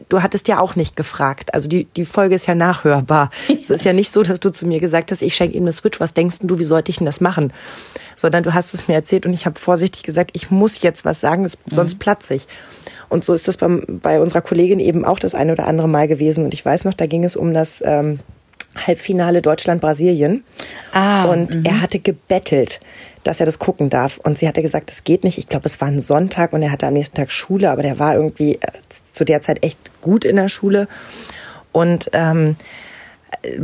[0.09, 1.53] du hattest ja auch nicht gefragt.
[1.53, 3.31] Also die, die Folge ist ja nachhörbar.
[3.61, 5.73] es ist ja nicht so, dass du zu mir gesagt hast, ich schenke ihm eine
[5.73, 7.53] Switch, was denkst du, wie sollte ich denn das machen?
[8.17, 11.21] Sondern du hast es mir erzählt und ich habe vorsichtig gesagt, ich muss jetzt was
[11.21, 11.49] sagen, mhm.
[11.71, 12.47] sonst platze ich.
[13.09, 16.09] Und so ist das bei, bei unserer Kollegin eben auch das eine oder andere Mal
[16.09, 16.45] gewesen.
[16.45, 18.21] Und ich weiß noch, da ging es um das ähm,
[18.75, 20.45] Halbfinale Deutschland-Brasilien.
[20.93, 21.67] Ah, und -hmm.
[21.67, 22.81] er hatte gebettelt
[23.25, 24.19] dass er das gucken darf.
[24.19, 25.39] Und sie hatte gesagt, das geht nicht.
[25.39, 27.99] Ich glaube, es war ein Sonntag und er hatte am nächsten Tag Schule, aber der
[27.99, 28.69] war irgendwie äh,
[29.13, 30.87] zu der Zeit echt gut in der Schule.
[31.73, 32.57] Und ähm,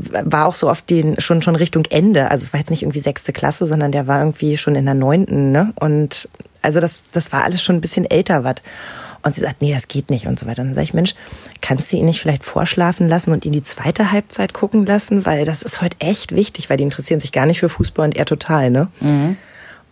[0.02, 2.30] war auch so auf den schon schon Richtung Ende.
[2.30, 4.94] Also es war jetzt nicht irgendwie sechste Klasse, sondern der war irgendwie schon in der
[4.94, 5.52] neunten.
[5.52, 5.72] Ne?
[5.78, 6.28] Und
[6.62, 8.56] also das das war alles schon ein bisschen älter was.
[9.22, 10.62] Und sie sagt, nee, das geht nicht und so weiter.
[10.62, 11.14] Und dann sage ich, Mensch,
[11.60, 15.26] kannst du ihn nicht vielleicht vorschlafen lassen und ihn die zweite Halbzeit gucken lassen?
[15.26, 18.16] Weil das ist heute echt wichtig, weil die interessieren sich gar nicht für Fußball und
[18.16, 18.88] er total, ne?
[19.00, 19.36] Mhm.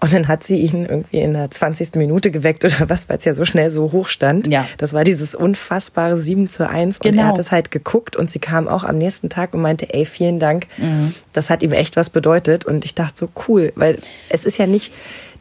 [0.01, 1.97] Und dann hat sie ihn irgendwie in der 20.
[1.97, 4.47] Minute geweckt oder was, weil es ja so schnell so hoch stand.
[4.47, 4.67] Ja.
[4.77, 7.13] Das war dieses unfassbare 7 zu 1 genau.
[7.13, 9.93] und er hat es halt geguckt und sie kam auch am nächsten Tag und meinte,
[9.93, 10.67] ey, vielen Dank.
[10.77, 11.15] Mhm.
[11.33, 14.69] Das hat ihm echt was bedeutet und ich dachte so cool, weil es ist ja
[14.69, 14.93] nicht,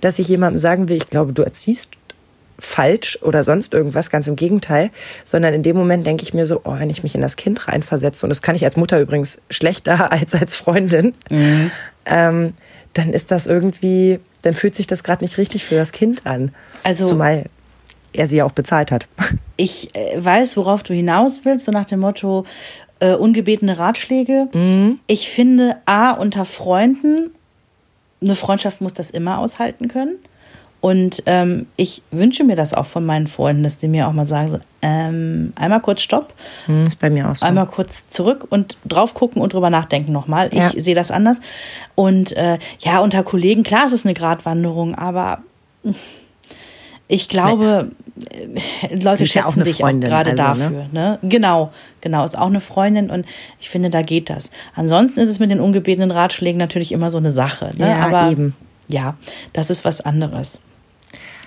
[0.01, 1.91] dass ich jemandem sagen will, ich glaube, du erziehst
[2.59, 4.89] falsch oder sonst irgendwas, ganz im Gegenteil,
[5.23, 7.67] sondern in dem Moment denke ich mir so, oh, wenn ich mich in das Kind
[7.67, 11.71] reinversetze, und das kann ich als Mutter übrigens schlechter als als Freundin, mhm.
[12.05, 12.53] ähm,
[12.93, 16.51] dann ist das irgendwie, dann fühlt sich das gerade nicht richtig für das Kind an.
[16.83, 17.45] Also zumal
[18.13, 19.07] er sie ja auch bezahlt hat.
[19.59, 22.45] Ich äh, weiß, worauf du hinaus willst, so nach dem Motto
[22.99, 24.49] äh, ungebetene Ratschläge.
[24.53, 24.99] Mhm.
[25.07, 27.31] Ich finde, a unter Freunden
[28.21, 30.17] eine Freundschaft muss das immer aushalten können.
[30.87, 34.25] Und ähm, ich wünsche mir das auch von meinen Freunden, dass die mir auch mal
[34.25, 36.33] sagen, so, ähm, einmal kurz Stopp.
[36.65, 37.45] Hm, ist bei mir auch so.
[37.45, 40.47] Einmal kurz zurück und drauf gucken und drüber nachdenken nochmal.
[40.53, 40.71] Ich ja.
[40.71, 41.41] sehe das anders.
[41.95, 45.39] Und äh, ja, unter Kollegen, klar, es ist eine Gratwanderung, aber
[47.09, 48.61] ich glaube, nee.
[48.93, 50.87] Leute schätzen ja auch dich auch gerade also, dafür.
[50.93, 51.19] Ne?
[51.19, 51.19] ne?
[51.23, 53.25] Genau, genau, ist auch eine Freundin und
[53.59, 54.51] ich finde, da geht das.
[54.73, 57.71] Ansonsten ist es mit den ungebetenen Ratschlägen natürlich immer so eine Sache.
[57.77, 57.89] Ne?
[57.89, 58.55] Ja, aber eben
[58.87, 59.15] ja,
[59.53, 60.61] das ist was anderes.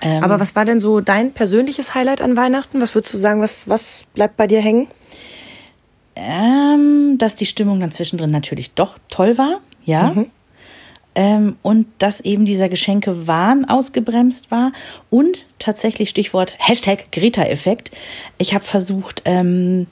[0.00, 2.80] Ähm, Aber was war denn so dein persönliches Highlight an Weihnachten?
[2.80, 4.88] Was würdest du sagen, was, was bleibt bei dir hängen?
[6.16, 10.10] Ähm, dass die Stimmung dann zwischendrin natürlich doch toll war, ja.
[10.10, 10.26] Mhm.
[11.14, 14.72] Ähm, und dass eben dieser Geschenke-Wahn ausgebremst war.
[15.10, 17.90] Und tatsächlich Stichwort Hashtag Greta-Effekt.
[18.38, 19.86] Ich habe versucht, ähm,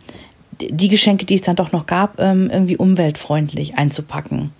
[0.61, 4.53] die Geschenke, die es dann doch noch gab, ähm, irgendwie umweltfreundlich einzupacken.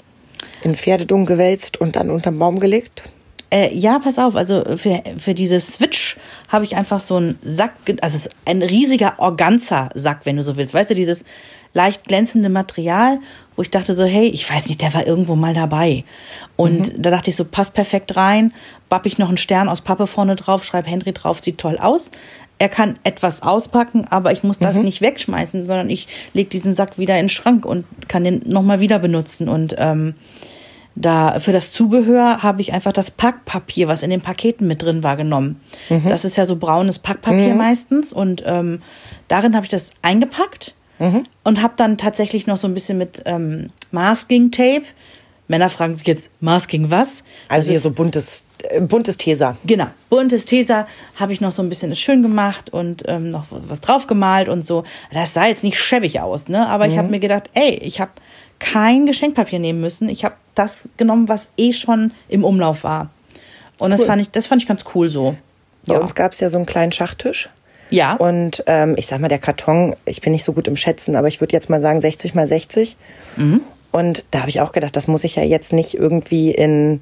[0.63, 3.09] In Pferdedung gewälzt und dann unterm Baum gelegt?
[3.51, 7.73] Äh, ja, pass auf, also für, für diese Switch habe ich einfach so einen Sack,
[8.03, 10.75] also es ist ein riesiger Organza-Sack, wenn du so willst.
[10.75, 11.25] Weißt du, dieses
[11.73, 13.21] leicht glänzende Material,
[13.57, 16.05] wo ich dachte so, hey, ich weiß nicht, der war irgendwo mal dabei.
[16.57, 17.03] Und mhm.
[17.03, 18.53] da dachte ich so, passt perfekt rein,
[18.89, 22.11] bapp ich noch einen Stern aus Pappe vorne drauf, schreib Henry drauf, sieht toll aus.
[22.59, 24.85] Er kann etwas auspacken, aber ich muss das mhm.
[24.85, 28.81] nicht wegschmeißen, sondern ich lege diesen Sack wieder in den Schrank und kann den nochmal
[28.81, 29.49] wieder benutzen.
[29.49, 30.15] Und ähm,
[31.01, 35.03] da für das Zubehör habe ich einfach das Packpapier, was in den Paketen mit drin
[35.03, 35.61] war, genommen.
[35.89, 36.09] Mhm.
[36.09, 37.59] Das ist ja so braunes Packpapier mhm.
[37.59, 38.83] meistens und ähm,
[39.29, 41.25] darin habe ich das eingepackt mhm.
[41.45, 44.85] und habe dann tatsächlich noch so ein bisschen mit ähm, Masking Tape.
[45.47, 47.23] Männer fragen sich jetzt Masking was?
[47.49, 49.57] Also hier so buntes äh, buntes Tesa.
[49.65, 53.81] Genau, buntes Tesa habe ich noch so ein bisschen schön gemacht und ähm, noch was
[53.81, 54.85] drauf gemalt und so.
[55.13, 56.67] Das sah jetzt nicht schäbig aus, ne?
[56.67, 58.11] Aber ich habe mir gedacht, ey, ich habe
[58.59, 60.09] kein Geschenkpapier nehmen müssen.
[60.09, 63.11] Ich habe das genommen, was eh schon im Umlauf war.
[63.79, 65.37] Und das fand ich, das fand ich ganz cool so.
[65.87, 66.01] Bei ja.
[66.01, 67.49] uns gab es ja so einen kleinen Schachtisch.
[67.91, 68.15] Ja.
[68.15, 71.29] Und ähm, ich sag mal, der Karton, ich bin nicht so gut im Schätzen, aber
[71.29, 72.97] ich würde jetzt mal sagen 60 mal 60.
[73.37, 73.63] Mhm.
[73.91, 77.01] Und da habe ich auch gedacht, das muss ich ja jetzt nicht irgendwie in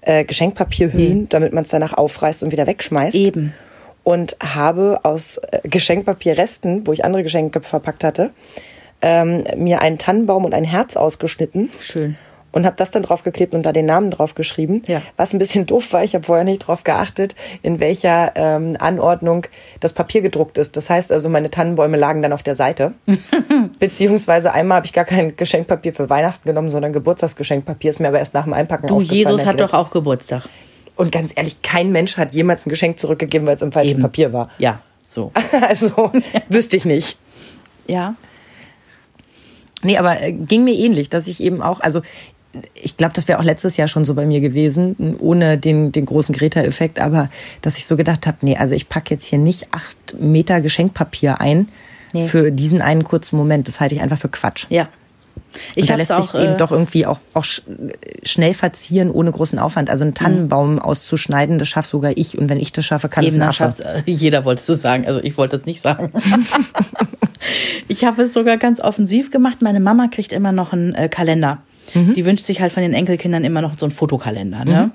[0.00, 1.26] äh, Geschenkpapier hüllen, nee.
[1.28, 3.16] damit man es danach aufreißt und wieder wegschmeißt.
[3.16, 3.52] Eben.
[4.02, 8.30] Und habe aus äh, Geschenkpapierresten, wo ich andere Geschenke verpackt hatte,
[9.02, 11.70] ähm, mir einen Tannenbaum und ein Herz ausgeschnitten.
[11.80, 12.16] Schön.
[12.54, 14.84] Und habe das dann draufgeklebt und da den Namen draufgeschrieben.
[14.86, 15.02] Ja.
[15.16, 19.46] Was ein bisschen doof war, ich habe vorher nicht drauf geachtet, in welcher ähm, Anordnung
[19.80, 20.76] das Papier gedruckt ist.
[20.76, 22.94] Das heißt also, meine Tannenbäume lagen dann auf der Seite.
[23.80, 27.90] Beziehungsweise einmal habe ich gar kein Geschenkpapier für Weihnachten genommen, sondern Geburtstagsgeschenkpapier.
[27.90, 30.44] Ist mir aber erst nach dem Einpacken Du, Jesus hat doch auch Geburtstag.
[30.94, 34.02] Und ganz ehrlich, kein Mensch hat jemals ein Geschenk zurückgegeben, weil es im falschen Eben.
[34.02, 34.48] Papier war.
[34.58, 35.32] Ja, so.
[35.68, 36.12] also,
[36.48, 37.18] wüsste ich nicht.
[37.88, 38.14] Ja.
[39.84, 42.00] Nee, aber äh, ging mir ähnlich, dass ich eben auch, also
[42.74, 46.06] ich glaube, das wäre auch letztes Jahr schon so bei mir gewesen, ohne den, den
[46.06, 47.30] großen Greta-Effekt, aber
[47.62, 51.40] dass ich so gedacht habe, nee, also ich packe jetzt hier nicht acht Meter Geschenkpapier
[51.40, 51.68] ein
[52.12, 52.28] nee.
[52.28, 53.68] für diesen einen kurzen Moment.
[53.68, 54.66] Das halte ich einfach für Quatsch.
[54.70, 54.88] Ja.
[55.74, 59.58] Ich und da lässt sich eben äh, doch irgendwie auch, auch schnell verzieren ohne großen
[59.58, 59.90] Aufwand.
[59.90, 60.16] Also einen mhm.
[60.16, 60.78] Tannenbaum mhm.
[60.80, 62.38] auszuschneiden, das schafft sogar ich.
[62.38, 63.84] Und wenn ich das schaffe, kann es nachschaffen.
[63.84, 65.06] Äh, jeder wollte es so sagen.
[65.06, 66.12] Also ich wollte es nicht sagen.
[67.88, 69.62] ich habe es sogar ganz offensiv gemacht.
[69.62, 71.58] Meine Mama kriegt immer noch einen äh, Kalender.
[71.92, 72.14] Mhm.
[72.14, 74.64] Die wünscht sich halt von den Enkelkindern immer noch so einen Fotokalender.
[74.64, 74.84] Ne?
[74.86, 74.92] Mhm.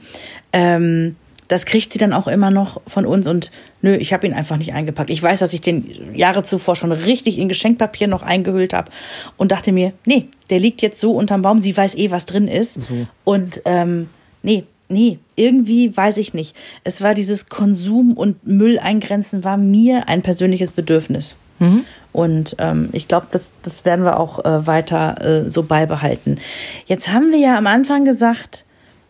[0.53, 1.15] Ähm,
[1.49, 3.49] das kriegt sie dann auch immer noch von uns und
[3.81, 5.09] nö, ich habe ihn einfach nicht eingepackt.
[5.09, 8.91] Ich weiß, dass ich den Jahre zuvor schon richtig in Geschenkpapier noch eingehüllt habe
[9.35, 12.47] und dachte mir, nee, der liegt jetzt so unterm Baum, sie weiß eh, was drin
[12.47, 12.79] ist.
[12.79, 13.07] So.
[13.23, 14.09] Und ähm,
[14.43, 16.55] nee, nee, irgendwie weiß ich nicht.
[16.83, 21.35] Es war dieses Konsum- und Müll eingrenzen war mir ein persönliches Bedürfnis.
[21.57, 21.83] Mhm.
[22.11, 26.39] Und ähm, ich glaube, das, das werden wir auch äh, weiter äh, so beibehalten.
[26.85, 28.65] Jetzt haben wir ja am Anfang gesagt,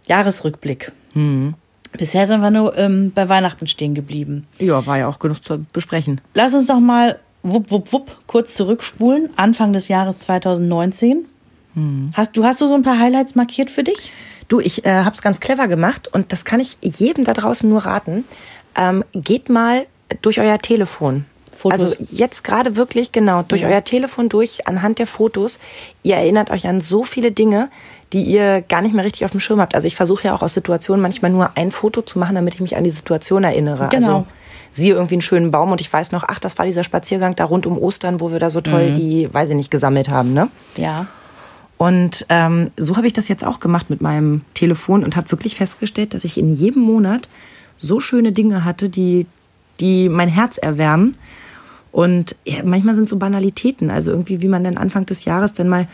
[0.08, 0.92] Jahresrückblick.
[1.14, 1.54] Mhm.
[1.98, 4.48] Bisher sind wir nur ähm, bei Weihnachten stehen geblieben.
[4.60, 6.22] Ja, war ja auch genug zu besprechen.
[6.34, 9.30] Lass uns doch mal wupp, wupp, wupp kurz zurückspulen.
[9.38, 11.26] Anfang des Jahres 2019.
[11.74, 12.12] Mhm.
[12.14, 14.12] Hast, du hast du so ein paar Highlights markiert für dich?
[14.48, 17.68] Du, ich äh, habe es ganz clever gemacht und das kann ich jedem da draußen
[17.68, 18.26] nur raten.
[18.76, 19.86] Ähm, geht mal
[20.22, 21.26] durch euer Telefon.
[21.60, 21.82] Fotos.
[21.82, 23.68] Also jetzt gerade wirklich genau durch ja.
[23.68, 25.60] euer Telefon durch anhand der Fotos.
[26.04, 27.70] Ihr erinnert euch an so viele Dinge,
[28.14, 29.76] die ihr gar nicht mehr richtig auf dem Schirm habt.
[29.76, 32.62] Also ich versuche ja auch aus Situationen manchmal nur ein Foto zu machen, damit ich
[32.62, 33.90] mich an die Situation erinnere.
[33.90, 34.08] Genau.
[34.08, 34.26] Also
[34.72, 37.46] siehe irgendwie einen schönen Baum und ich weiß noch, ach, das war dieser Spaziergang da
[37.46, 38.96] rund um Ostern, wo wir da so toll mhm.
[38.96, 40.50] die, weiß ich nicht, gesammelt haben, ne?
[40.76, 41.08] Ja.
[41.78, 45.56] Und ähm, so habe ich das jetzt auch gemacht mit meinem Telefon und habe wirklich
[45.56, 47.30] festgestellt, dass ich in jedem Monat
[47.78, 49.26] so schöne Dinge hatte, die,
[49.80, 51.18] die mein Herz erwärmen.
[51.92, 55.70] Und ja, manchmal sind so Banalitäten, also irgendwie, wie man dann Anfang des Jahres dann
[55.70, 55.88] mal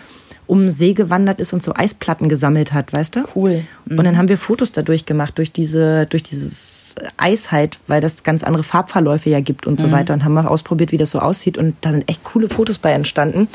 [0.47, 3.23] um den See gewandert ist und so Eisplatten gesammelt hat, weißt du?
[3.35, 3.63] Cool.
[3.85, 3.97] Mhm.
[3.97, 8.23] Und dann haben wir Fotos dadurch gemacht, durch diese, durch dieses Eis halt, weil das
[8.23, 9.91] ganz andere Farbverläufe ja gibt und so mhm.
[9.91, 12.77] weiter und haben mal ausprobiert, wie das so aussieht und da sind echt coole Fotos
[12.77, 13.47] bei entstanden.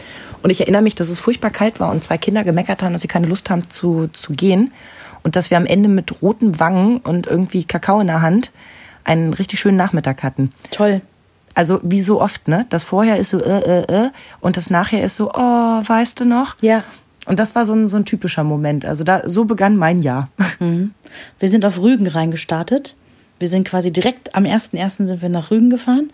[0.43, 3.03] Und ich erinnere mich, dass es furchtbar kalt war und zwei Kinder gemeckert haben, dass
[3.03, 4.73] sie keine Lust haben zu, zu gehen
[5.23, 8.51] und dass wir am Ende mit roten Wangen und irgendwie Kakao in der Hand
[9.05, 10.53] einen richtig schönen Nachmittag hatten.
[10.71, 11.03] Toll.
[11.55, 12.67] Also wie so oft, ne?
[12.71, 14.11] Das vorher ist so äh, äh, äh
[14.41, 16.57] und das nachher ist so, oh, weißt du noch?
[16.61, 16.85] Ja.
[17.27, 18.85] Und das war so ein, so ein typischer Moment.
[18.85, 20.29] Also da so begann mein Jahr.
[20.61, 20.93] Mhm.
[21.39, 22.95] Wir sind auf Rügen reingestartet.
[23.39, 25.07] Wir sind quasi direkt am 1.1.
[25.07, 26.13] sind wir nach Rügen gefahren.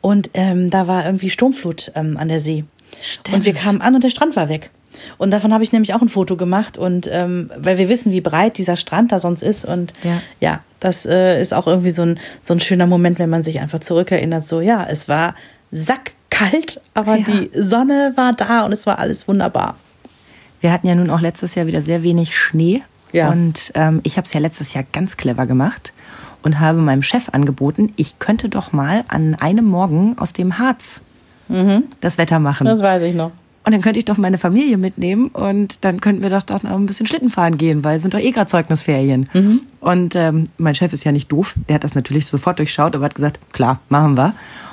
[0.00, 2.64] Und ähm, da war irgendwie Sturmflut ähm, an der See.
[3.02, 3.38] Stimmt.
[3.38, 4.70] Und wir kamen an und der Strand war weg.
[5.18, 6.78] Und davon habe ich nämlich auch ein Foto gemacht.
[6.78, 9.64] Und ähm, weil wir wissen, wie breit dieser Strand da sonst ist.
[9.64, 10.22] Und Ja.
[10.40, 13.60] ja, das äh, ist auch irgendwie so ein, so ein schöner Moment, wenn man sich
[13.60, 14.46] einfach zurückerinnert.
[14.46, 15.34] So, ja, es war
[15.72, 17.24] sackkalt, aber Ja.
[17.24, 19.76] die Sonne war da und es war alles wunderbar.
[20.60, 22.82] Wir hatten ja nun auch letztes Jahr wieder sehr wenig Schnee.
[23.12, 23.30] Ja.
[23.30, 25.92] Und ähm, ich habe es ja letztes Jahr ganz clever gemacht
[26.42, 31.02] und habe meinem Chef angeboten, ich könnte doch mal an einem Morgen aus dem Harz
[32.00, 32.64] das Wetter machen.
[32.66, 33.32] Das weiß ich noch.
[33.64, 36.70] Und dann könnte ich doch meine Familie mitnehmen und dann könnten wir doch, doch noch
[36.72, 39.28] ein bisschen Schlitten fahren gehen, weil es sind doch eh gerade Zeugnisferien.
[39.80, 43.04] Und ähm, mein Chef ist ja nicht doof, der hat das natürlich sofort durchschaut, aber
[43.04, 44.32] hat gesagt, klar, machen wir.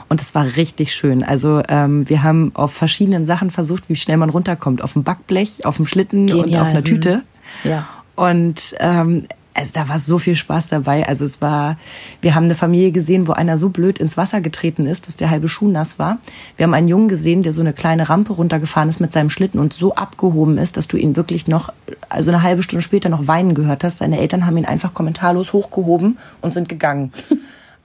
[0.09, 1.21] Und es war richtig schön.
[1.21, 4.81] Also ähm, wir haben auf verschiedenen Sachen versucht, wie schnell man runterkommt.
[4.81, 6.61] Auf dem Backblech, auf dem Schlitten und Genial.
[6.61, 6.85] auf einer Mhm.
[6.85, 7.23] Tüte.
[7.65, 7.85] Ja.
[8.15, 9.23] Und ähm,
[9.57, 11.07] also da war so viel Spaß dabei.
[11.07, 11.77] Also es war,
[12.21, 15.31] wir haben eine Familie gesehen, wo einer so blöd ins Wasser getreten ist, dass der
[15.31, 16.19] halbe Schuh nass war.
[16.57, 19.59] Wir haben einen Jungen gesehen, der so eine kleine Rampe runtergefahren ist mit seinem Schlitten
[19.59, 21.73] und so abgehoben ist, dass du ihn wirklich noch,
[22.07, 23.97] also eine halbe Stunde später noch weinen gehört hast.
[23.97, 27.11] Seine Eltern haben ihn einfach kommentarlos hochgehoben und sind gegangen.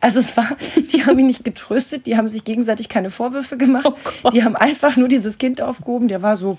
[0.00, 0.48] Also es war,
[0.92, 3.86] die haben ihn nicht getröstet, die haben sich gegenseitig keine Vorwürfe gemacht.
[4.24, 6.58] Oh die haben einfach nur dieses Kind aufgehoben, der war so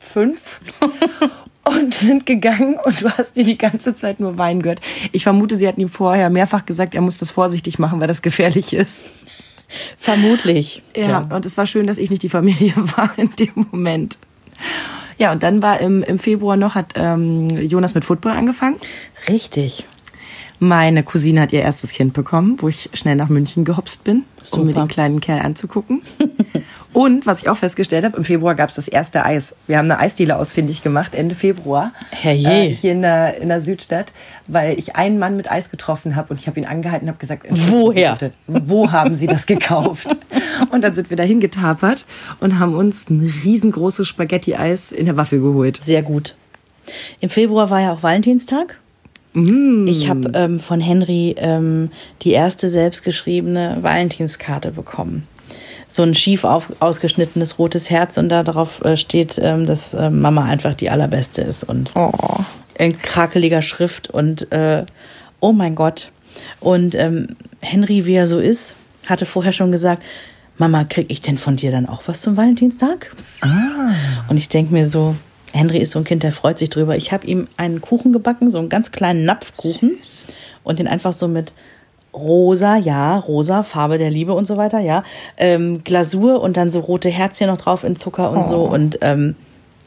[0.00, 0.60] fünf
[1.66, 4.80] und sind gegangen und du hast dir die ganze Zeit nur weinen gehört.
[5.12, 8.22] Ich vermute, sie hatten ihm vorher mehrfach gesagt, er muss das vorsichtig machen, weil das
[8.22, 9.06] gefährlich ist.
[9.98, 10.82] Vermutlich.
[10.96, 14.18] Ja, und es war schön, dass ich nicht die Familie war in dem Moment.
[15.18, 18.76] Ja, und dann war im, im Februar noch, hat ähm, Jonas mit Football angefangen.
[19.28, 19.86] Richtig.
[20.58, 24.60] Meine Cousine hat ihr erstes Kind bekommen, wo ich schnell nach München gehopst bin, um
[24.60, 24.84] mir Super.
[24.84, 26.02] den kleinen Kerl anzugucken.
[26.94, 29.56] Und was ich auch festgestellt habe, im Februar gab es das erste Eis.
[29.66, 31.92] Wir haben eine Eisdiele ausfindig gemacht, Ende Februar.
[32.10, 32.48] Herrje.
[32.48, 34.12] Äh, hier in der, in der Südstadt,
[34.46, 37.18] weil ich einen Mann mit Eis getroffen habe und ich habe ihn angehalten und habe
[37.18, 38.12] gesagt, Woher?
[38.12, 40.16] Bitte, wo haben Sie das gekauft?
[40.70, 42.06] und dann sind wir dahin getapert
[42.40, 45.78] und haben uns ein riesengroßes Spaghetti-Eis in der Waffel geholt.
[45.82, 46.34] Sehr gut.
[47.20, 48.78] Im Februar war ja auch Valentinstag.
[49.86, 51.90] Ich habe ähm, von Henry ähm,
[52.22, 55.28] die erste selbstgeschriebene Valentinskarte bekommen.
[55.88, 60.10] So ein schief auf, ausgeschnittenes rotes Herz und da drauf äh, steht, ähm, dass äh,
[60.10, 62.10] Mama einfach die allerbeste ist und Oh.
[62.78, 64.84] in krakeliger Schrift und äh,
[65.40, 66.10] oh mein Gott.
[66.60, 68.74] Und ähm, Henry, wie er so ist,
[69.06, 70.02] hatte vorher schon gesagt,
[70.58, 73.14] Mama, krieg ich denn von dir dann auch was zum Valentinstag?
[74.28, 75.14] Und ich denke mir so,
[75.52, 76.96] Henry ist so ein Kind, der freut sich drüber.
[76.96, 79.98] Ich habe ihm einen Kuchen gebacken, so einen ganz kleinen Napfkuchen
[80.64, 81.52] und den einfach so mit
[82.12, 85.04] rosa, ja, rosa, Farbe der Liebe und so weiter, ja,
[85.36, 89.36] ähm, Glasur und dann so rote Herzchen noch drauf in Zucker und so und ähm,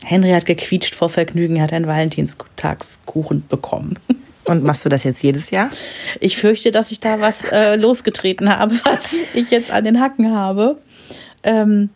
[0.03, 3.95] Henry hat gequietscht vor Vergnügen, er hat einen Valentinstagskuchen bekommen.
[4.45, 5.69] Und machst du das jetzt jedes Jahr?
[6.19, 10.33] Ich fürchte, dass ich da was äh, losgetreten habe, was ich jetzt an den Hacken
[10.33, 10.79] habe.
[11.43, 11.89] Ähm,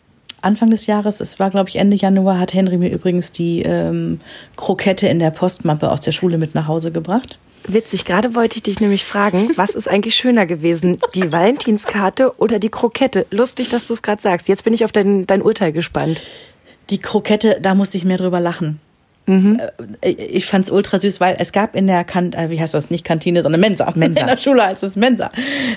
[0.44, 4.20] Anfang des Jahres, es war glaube ich Ende Januar, hat Henry mir übrigens die ähm,
[4.56, 7.38] Krokette in der Postmappe aus der Schule mit nach Hause gebracht.
[7.66, 12.58] Witzig, gerade wollte ich dich nämlich fragen, was ist eigentlich schöner gewesen, die Valentinskarte oder
[12.58, 13.24] die Krokette?
[13.30, 14.48] Lustig, dass du es gerade sagst.
[14.48, 16.22] Jetzt bin ich auf dein, dein Urteil gespannt.
[16.90, 18.80] Die Krokette, da musste ich mehr drüber lachen.
[19.26, 23.04] Äh, Ich fand's ultra süß, weil es gab in der Kantine, wie heißt das, nicht
[23.04, 23.90] Kantine, sondern Mensa.
[23.94, 24.20] Mensa.
[24.20, 25.30] In der Schule heißt es Mensa.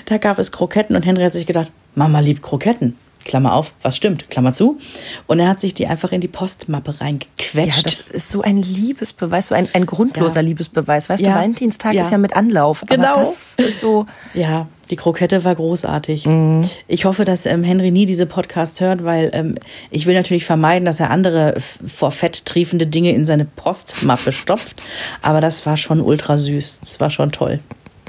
[0.04, 2.96] Da gab es Kroketten und Henry hat sich gedacht, Mama liebt Kroketten.
[3.24, 4.78] Klammer auf, was stimmt, Klammer zu.
[5.26, 7.84] Und er hat sich die einfach in die Postmappe Ja, reingequetscht.
[7.86, 10.46] das ist so ein Liebesbeweis, so ein, ein grundloser Ja.
[10.46, 11.08] Liebesbeweis.
[11.08, 11.32] Weißt Ja.
[11.32, 12.02] du, Valentinstag Ja.
[12.02, 12.84] ist ja mit Anlauf.
[12.86, 13.08] Genau.
[13.12, 14.06] Aber das ist so.
[14.34, 16.24] Ja, die Krokette war großartig.
[16.24, 16.68] Mhm.
[16.86, 19.56] Ich hoffe, dass ähm, Henry nie diese Podcasts hört, weil ähm,
[19.90, 21.54] ich will natürlich vermeiden, dass er andere
[21.86, 24.82] vor Fett triefende Dinge in seine Postmappe stopft.
[25.20, 26.80] Aber das war schon ultra süß.
[26.80, 27.60] Das war schon toll.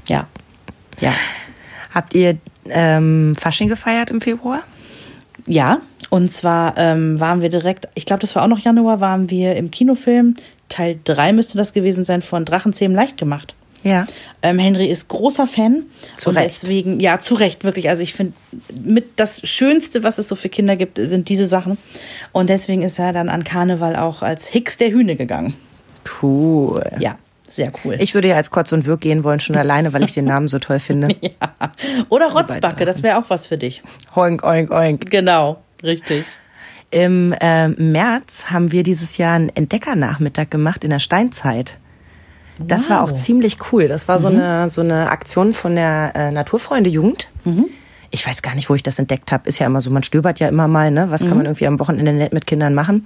[0.07, 0.27] Ja.
[1.01, 1.13] Ja.
[1.93, 2.37] Habt ihr
[2.69, 4.61] ähm, Fasching gefeiert im Februar?
[5.49, 5.79] Ja,
[6.11, 9.55] und zwar ähm, waren wir direkt, ich glaube, das war auch noch Januar, waren wir
[9.55, 10.35] im Kinofilm.
[10.69, 13.55] Teil 3 müsste das gewesen sein von Drachenzähmen leicht gemacht.
[13.81, 14.05] Ja.
[14.43, 15.85] Ähm, Henry ist großer Fan.
[16.17, 16.61] Zu und Recht.
[16.61, 17.89] deswegen, ja, zu Recht, wirklich.
[17.89, 18.33] Also ich finde,
[18.83, 21.79] mit das Schönste, was es so für Kinder gibt, sind diese Sachen.
[22.31, 25.55] Und deswegen ist er dann an Karneval auch als Hicks der Hühne gegangen.
[26.21, 26.83] Cool.
[26.99, 27.17] Ja,
[27.49, 27.97] sehr cool.
[27.99, 30.47] Ich würde ja als Kotz und Wirk gehen wollen, schon alleine, weil ich den Namen
[30.47, 31.09] so toll finde.
[31.21, 31.31] ja.
[32.09, 33.81] Oder Rotzbacke, das wäre auch was für dich.
[34.15, 35.09] Oink, oink, oink.
[35.11, 36.25] Genau, richtig.
[36.91, 41.77] Im ähm, März haben wir dieses Jahr einen Entdeckernachmittag gemacht in der Steinzeit.
[42.57, 43.11] Das war Wow.
[43.11, 43.87] auch ziemlich cool.
[43.87, 47.29] Das war so, eine, so eine Aktion von der äh, Naturfreunde Jugend.
[48.11, 49.47] Ich weiß gar nicht, wo ich das entdeckt habe.
[49.47, 51.07] Ist ja immer so, man stöbert ja immer mal, ne?
[51.09, 53.05] Was kann man irgendwie am Wochenende nett mit Kindern machen?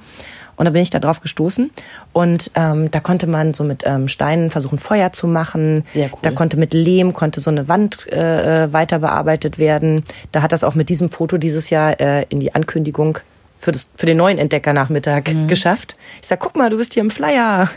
[0.56, 1.72] Und da bin ich da drauf gestoßen.
[2.12, 5.84] Und ähm, da konnte man so mit ähm, Steinen versuchen, Feuer zu machen.
[5.88, 6.20] Sehr cool.
[6.22, 10.04] Da konnte mit Lehm, konnte so eine Wand äh, äh, weiter bearbeitet werden.
[10.32, 13.18] Da hat das auch mit diesem Foto dieses Jahr äh, in die Ankündigung
[13.58, 15.96] für, das, für den neuen Entdeckernachmittag geschafft.
[16.22, 17.70] Ich sag, guck mal, du bist hier im Flyer.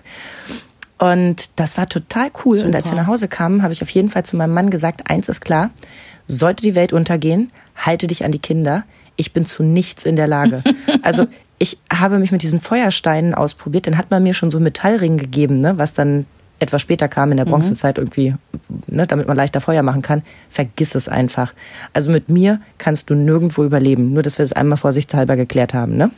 [0.98, 2.60] Und das war total cool.
[2.60, 5.10] Und als wir nach Hause kamen, habe ich auf jeden Fall zu meinem Mann gesagt,
[5.10, 5.70] eins ist klar,
[6.26, 8.84] sollte die Welt untergehen, halte dich an die Kinder.
[9.16, 10.62] Ich bin zu nichts in der Lage.
[11.02, 11.26] Also
[11.58, 13.86] ich habe mich mit diesen Feuersteinen ausprobiert.
[13.86, 16.26] Dann hat man mir schon so einen Metallring gegeben, ne, was dann
[16.58, 18.34] etwas später kam in der Bronzezeit irgendwie,
[18.86, 20.22] ne, damit man leichter Feuer machen kann.
[20.48, 21.52] Vergiss es einfach.
[21.92, 24.12] Also mit mir kannst du nirgendwo überleben.
[24.12, 26.10] Nur, dass wir das einmal vorsichtshalber geklärt haben, ne?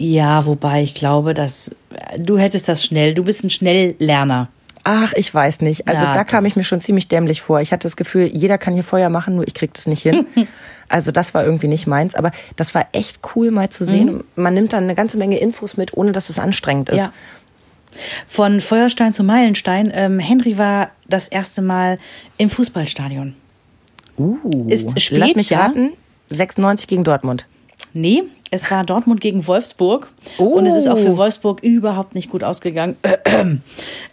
[0.00, 1.72] Ja, wobei ich glaube, dass
[2.16, 3.12] du hättest das schnell.
[3.12, 4.48] Du bist ein Schnelllerner.
[4.82, 5.86] Ach, ich weiß nicht.
[5.86, 7.60] Also Ja, da kam ich mir schon ziemlich dämlich vor.
[7.60, 10.24] Ich hatte das Gefühl, jeder kann hier Feuer machen, nur ich krieg das nicht hin.
[10.88, 12.14] also das war irgendwie nicht meins.
[12.14, 14.24] Aber das war echt cool mal zu sehen.
[14.36, 17.00] Man nimmt dann eine ganze Menge Infos mit, ohne dass es anstrengend ist.
[17.00, 17.12] Ja.
[18.26, 19.92] Von Feuerstein zu Meilenstein.
[19.94, 21.98] Ähm, Henry war das erste Mal
[22.38, 23.34] im Fußballstadion.
[24.16, 25.60] Uh, Ist spät, lass mich ja?
[25.60, 25.90] raten.
[26.30, 27.44] 96 gegen Dortmund.
[27.92, 30.10] Nee, es war Dortmund gegen Wolfsburg.
[30.38, 30.44] Oh.
[30.44, 32.96] Und es ist auch für Wolfsburg überhaupt nicht gut ausgegangen.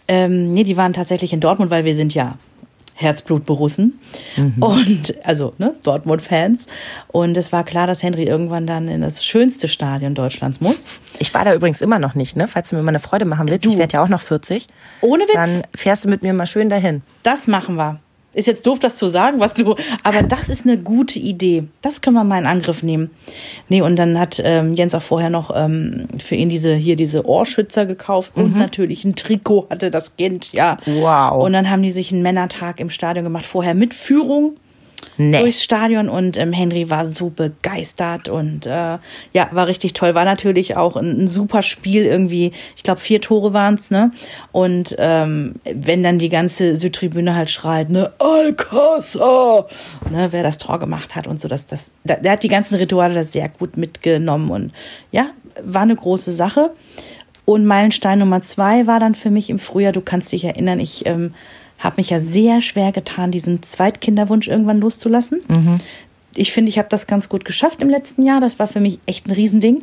[0.08, 2.36] ähm, nee, die waren tatsächlich in Dortmund, weil wir sind ja
[2.94, 4.00] Herzblutberussen.
[4.58, 6.66] Und also ne, Dortmund-Fans.
[7.06, 10.98] Und es war klar, dass Henry irgendwann dann in das schönste Stadion Deutschlands muss.
[11.20, 12.48] Ich war da übrigens immer noch nicht, ne?
[12.48, 13.70] Falls du mir mal eine Freude machen willst, Du.
[13.70, 14.66] ich werde ja auch noch 40.
[15.00, 15.34] Ohne Witz.
[15.34, 17.02] Dann fährst du mit mir mal schön dahin.
[17.22, 18.00] Das machen wir.
[18.34, 19.74] Ist jetzt doof, das zu sagen, was du.
[20.02, 21.64] Aber das ist eine gute Idee.
[21.80, 23.10] Das können wir mal in Angriff nehmen.
[23.68, 27.26] Nee, und dann hat ähm, Jens auch vorher noch ähm, für ihn diese hier diese
[27.26, 30.76] Ohrschützer gekauft und natürlich ein Trikot hatte das Kind, ja.
[30.84, 31.42] Wow.
[31.42, 34.56] Und dann haben die sich einen Männertag im Stadion gemacht, vorher mit Führung
[35.16, 35.40] Nee.
[35.40, 38.98] durchs Stadion und ähm, Henry war so begeistert und äh,
[39.32, 40.14] ja, war richtig toll.
[40.14, 42.52] War natürlich auch ein, ein super Spiel irgendwie.
[42.76, 44.12] Ich glaube, vier Tore waren's ne?
[44.52, 49.66] Und ähm, wenn dann die ganze Südtribüne halt schreit, ne, Alcázar,
[50.10, 52.76] ne, wer das Tor gemacht hat und so, das, das, der, der hat die ganzen
[52.76, 54.72] Rituale da sehr gut mitgenommen und
[55.10, 55.30] ja,
[55.62, 56.70] war eine große Sache.
[57.44, 61.06] Und Meilenstein Nummer zwei war dann für mich im Frühjahr, du kannst dich erinnern, ich
[61.06, 61.34] ähm,
[61.78, 65.42] habe mich ja sehr schwer getan, diesen Zweitkinderwunsch irgendwann loszulassen.
[66.34, 68.40] Ich finde, ich habe das ganz gut geschafft im letzten Jahr.
[68.40, 69.82] Das war für mich echt ein Riesending.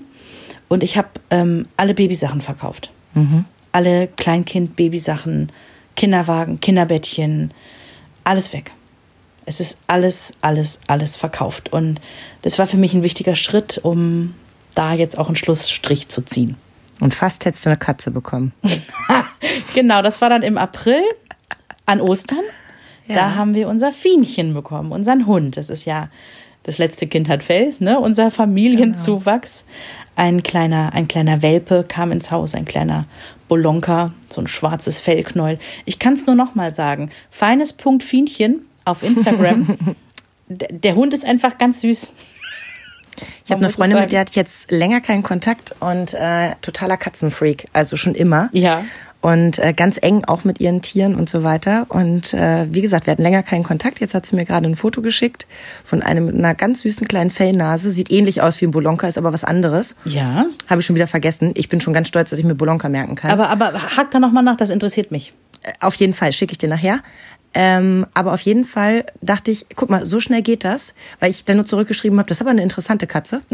[0.68, 2.92] Und ich habe ähm, alle Babysachen verkauft.
[3.72, 5.52] Alle Kleinkind-Babysachen,
[5.96, 7.54] Kinderwagen, Kinderbettchen,
[8.24, 8.72] alles weg.
[9.46, 11.72] Es ist alles, alles, alles verkauft.
[11.72, 12.02] Und
[12.42, 14.34] das war für mich ein wichtiger Schritt, um
[14.74, 16.58] da jetzt auch einen Schlussstrich zu ziehen.
[17.00, 18.54] Und fast hättest du eine Katze bekommen.
[19.76, 21.02] Genau, das war dann im April
[21.86, 22.44] an Ostern.
[23.08, 25.58] Da haben wir unser Fienchen bekommen, unseren Hund.
[25.58, 26.10] Das ist ja,
[26.64, 28.00] das letzte Kind hat Fell, ne?
[28.00, 29.64] unser Familienzuwachs.
[30.16, 33.06] Ein kleiner, ein kleiner Welpe kam ins Haus, ein kleiner
[33.48, 35.60] Bolonka, so ein schwarzes Fellknäuel.
[35.84, 37.12] Ich kann es nur noch mal sagen.
[37.30, 39.78] Feines Punkt Fienchen auf Instagram.
[40.48, 42.14] Der Hund ist einfach ganz süß.
[43.46, 46.98] Ich habe eine Freundin, mit der hatte ich jetzt länger keinen Kontakt und äh, totaler
[46.98, 48.50] Katzenfreak, also schon immer.
[48.52, 48.84] Ja.
[49.22, 51.88] Und äh, ganz eng auch mit ihren Tieren und so weiter.
[51.90, 54.00] Und äh, wie gesagt, wir hatten länger keinen Kontakt.
[54.00, 55.48] Jetzt hat sie mir gerade ein Foto geschickt
[55.84, 57.90] von einem mit einer ganz süßen kleinen Fellnase.
[57.90, 59.96] Sieht ähnlich aus wie ein Bolonka, ist aber was anderes.
[60.06, 60.46] Ja.
[60.70, 61.54] Habe ich schon wieder vergessen.
[61.56, 63.32] Ich bin schon ganz stolz, dass ich mir Bolonka merken kann.
[63.32, 65.34] Aber, aber hack da noch mal nach, das interessiert mich.
[65.64, 67.02] Äh, auf jeden Fall schicke ich dir nachher.
[67.58, 71.46] Ähm, aber auf jeden Fall dachte ich, guck mal, so schnell geht das, weil ich
[71.46, 73.42] dann nur zurückgeschrieben habe, das ist aber eine interessante Katze.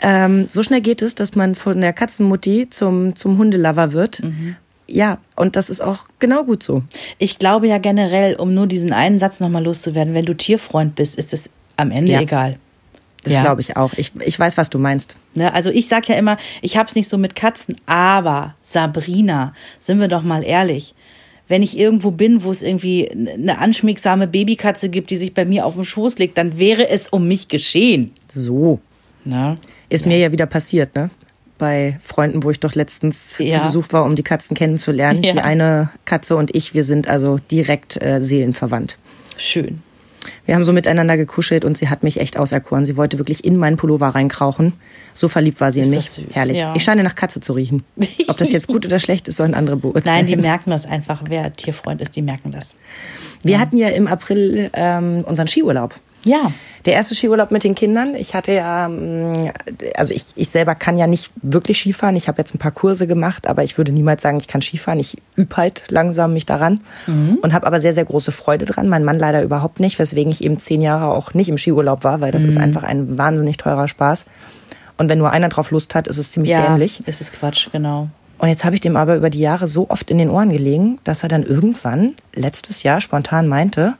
[0.00, 4.22] ähm, so schnell geht es, dass man von der Katzenmutti zum, zum Hundelover wird.
[4.88, 6.82] Ja, und das ist auch genau gut so.
[7.18, 11.16] Ich glaube ja generell, um nur diesen einen Satz nochmal loszuwerden, wenn du Tierfreund bist,
[11.16, 12.20] ist es am Ende Ja.
[12.20, 12.58] egal.
[13.24, 13.40] Das Ja.
[13.42, 13.92] glaube ich auch.
[13.96, 15.16] Ich, ich weiß, was du meinst.
[15.34, 15.52] Ne?
[15.52, 20.06] Also ich sag ja immer, ich hab's nicht so mit Katzen, aber Sabrina, sind wir
[20.06, 20.94] doch mal ehrlich.
[21.48, 25.66] Wenn ich irgendwo bin, wo es irgendwie eine anschmiegsame Babykatze gibt, die sich bei mir
[25.66, 28.12] auf den Schoß legt, dann wäre es um mich geschehen.
[28.28, 28.78] So.
[29.24, 29.56] Ne?
[29.88, 31.10] Ist mir ja wieder passiert, ne?
[31.58, 33.62] Bei Freunden, wo ich doch letztens zu Ja.
[33.64, 35.22] Besuch war, um die Katzen kennenzulernen.
[35.22, 35.32] Ja.
[35.32, 38.98] Die eine Katze und ich, wir sind also direkt äh, seelenverwandt.
[39.38, 39.82] Schön.
[40.44, 42.84] Wir haben so miteinander gekuschelt und sie hat mich echt auserkoren.
[42.84, 44.72] Sie wollte wirklich in meinen Pullover reinkrauchen.
[45.14, 46.04] So verliebt war sie in Ist mich.
[46.06, 46.58] das süß, Herrlich.
[46.58, 46.74] ja.
[46.74, 47.84] Ich scheine nach Katze zu riechen.
[48.28, 50.04] Ob das jetzt gut oder schlecht ist, sollen andere beurteilen.
[50.04, 51.22] Nein, die merken das einfach.
[51.28, 52.74] Wer Tierfreund ist, die merken das.
[53.42, 55.94] Wir hatten ja im April ähm, unseren Skiurlaub.
[56.26, 56.52] Ja.
[56.84, 58.14] Der erste Skiurlaub mit den Kindern.
[58.14, 59.50] Ich hatte ja, mm,
[59.96, 62.16] also ich, ich selber kann ja nicht wirklich Skifahren.
[62.16, 64.98] Ich habe jetzt ein paar Kurse gemacht, aber ich würde niemals sagen, ich kann Skifahren.
[64.98, 67.38] Ich übe halt langsam mich daran mhm.
[67.42, 68.88] und habe aber sehr, sehr große Freude dran.
[68.88, 72.20] Mein Mann leider überhaupt nicht, weswegen ich eben zehn Jahre auch nicht im Skiurlaub war,
[72.20, 72.48] weil das mhm.
[72.48, 74.26] ist einfach ein wahnsinnig teurer Spaß.
[74.98, 77.06] Und wenn nur einer drauf Lust hat, ist es ziemlich ja, dämlich.
[77.06, 78.08] ist es Quatsch, genau.
[78.38, 80.98] Und jetzt habe ich dem aber über die Jahre so oft in den Ohren gelegen,
[81.04, 83.94] dass er dann irgendwann letztes Jahr spontan meinte,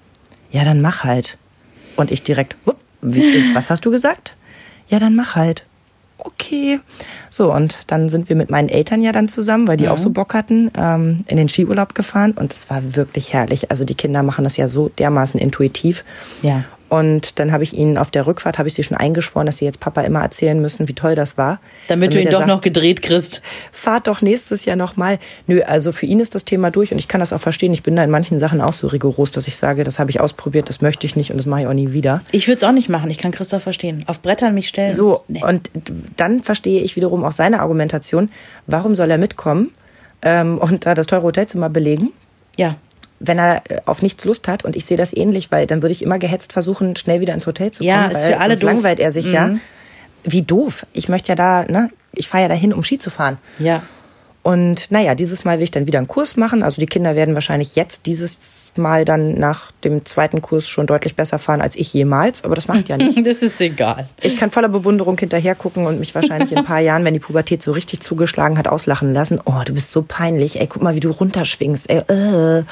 [0.50, 1.38] ja, dann mach halt.
[1.96, 2.56] Und ich direkt,
[3.00, 4.36] wie, was hast du gesagt?
[4.88, 5.64] Ja, dann mach halt.
[6.18, 6.80] Okay.
[7.30, 9.90] So, und dann sind wir mit meinen Eltern ja dann zusammen, weil die mhm.
[9.90, 12.32] auch so Bock hatten, ähm, in den Skiurlaub gefahren.
[12.32, 13.70] Und es war wirklich herrlich.
[13.70, 16.04] Also die Kinder machen das ja so dermaßen intuitiv.
[16.42, 16.64] Ja.
[16.88, 19.64] Und dann habe ich ihnen auf der Rückfahrt habe ich sie schon eingeschworen, dass sie
[19.64, 21.58] jetzt Papa immer erzählen müssen, wie toll das war.
[21.88, 23.42] Damit, damit du ihn doch sagt, noch gedreht kriegst.
[23.72, 25.18] Fahrt doch nächstes Jahr nochmal.
[25.48, 27.72] Nö, also für ihn ist das Thema durch und ich kann das auch verstehen.
[27.72, 30.20] Ich bin da in manchen Sachen auch so rigoros, dass ich sage, das habe ich
[30.20, 32.22] ausprobiert, das möchte ich nicht und das mache ich auch nie wieder.
[32.30, 33.10] Ich würde es auch nicht machen.
[33.10, 34.04] Ich kann Christoph verstehen.
[34.06, 34.90] Auf Brettern mich stellen.
[34.90, 35.42] So, nee.
[35.42, 35.70] und
[36.16, 38.30] dann verstehe ich wiederum auch seine Argumentation.
[38.66, 39.72] Warum soll er mitkommen
[40.22, 42.12] ähm, und da das teure Hotelzimmer belegen?
[42.56, 42.76] Ja
[43.18, 45.92] wenn er äh, auf nichts Lust hat und ich sehe das ähnlich, weil dann würde
[45.92, 48.62] ich immer gehetzt versuchen, schnell wieder ins Hotel zu kommen, ja, ist für alle sonst
[48.62, 48.70] doof.
[48.70, 49.32] langweilt er sich mhm.
[49.32, 49.50] ja.
[50.24, 50.86] Wie doof.
[50.92, 53.38] Ich möchte ja da, ne, ich fahre ja dahin, um Ski zu fahren.
[53.58, 53.82] Ja.
[54.46, 56.62] Und naja, dieses Mal will ich dann wieder einen Kurs machen.
[56.62, 61.16] Also die Kinder werden wahrscheinlich jetzt dieses Mal dann nach dem zweiten Kurs schon deutlich
[61.16, 62.44] besser fahren als ich jemals.
[62.44, 63.20] Aber das macht ja nichts.
[63.24, 64.08] das ist egal.
[64.20, 67.18] Ich kann voller Bewunderung hinterher gucken und mich wahrscheinlich in ein paar Jahren, wenn die
[67.18, 69.40] Pubertät so richtig zugeschlagen hat, auslachen lassen.
[69.44, 70.60] Oh, du bist so peinlich.
[70.60, 71.90] Ey, guck mal, wie du runterschwingst.
[71.90, 72.62] Ey, äh.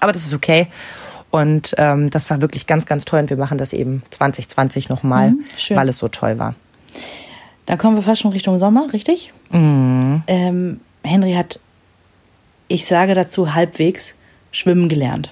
[0.00, 0.68] Aber das ist okay.
[1.30, 3.20] Und ähm, das war wirklich ganz, ganz toll.
[3.20, 6.54] Und wir machen das eben 2020 nochmal, mhm, weil es so toll war.
[7.66, 9.32] Dann kommen wir fast schon Richtung Sommer, richtig?
[9.50, 10.22] Mhm.
[10.26, 11.60] Ähm, Henry hat,
[12.68, 14.14] ich sage dazu halbwegs,
[14.52, 15.30] schwimmen gelernt.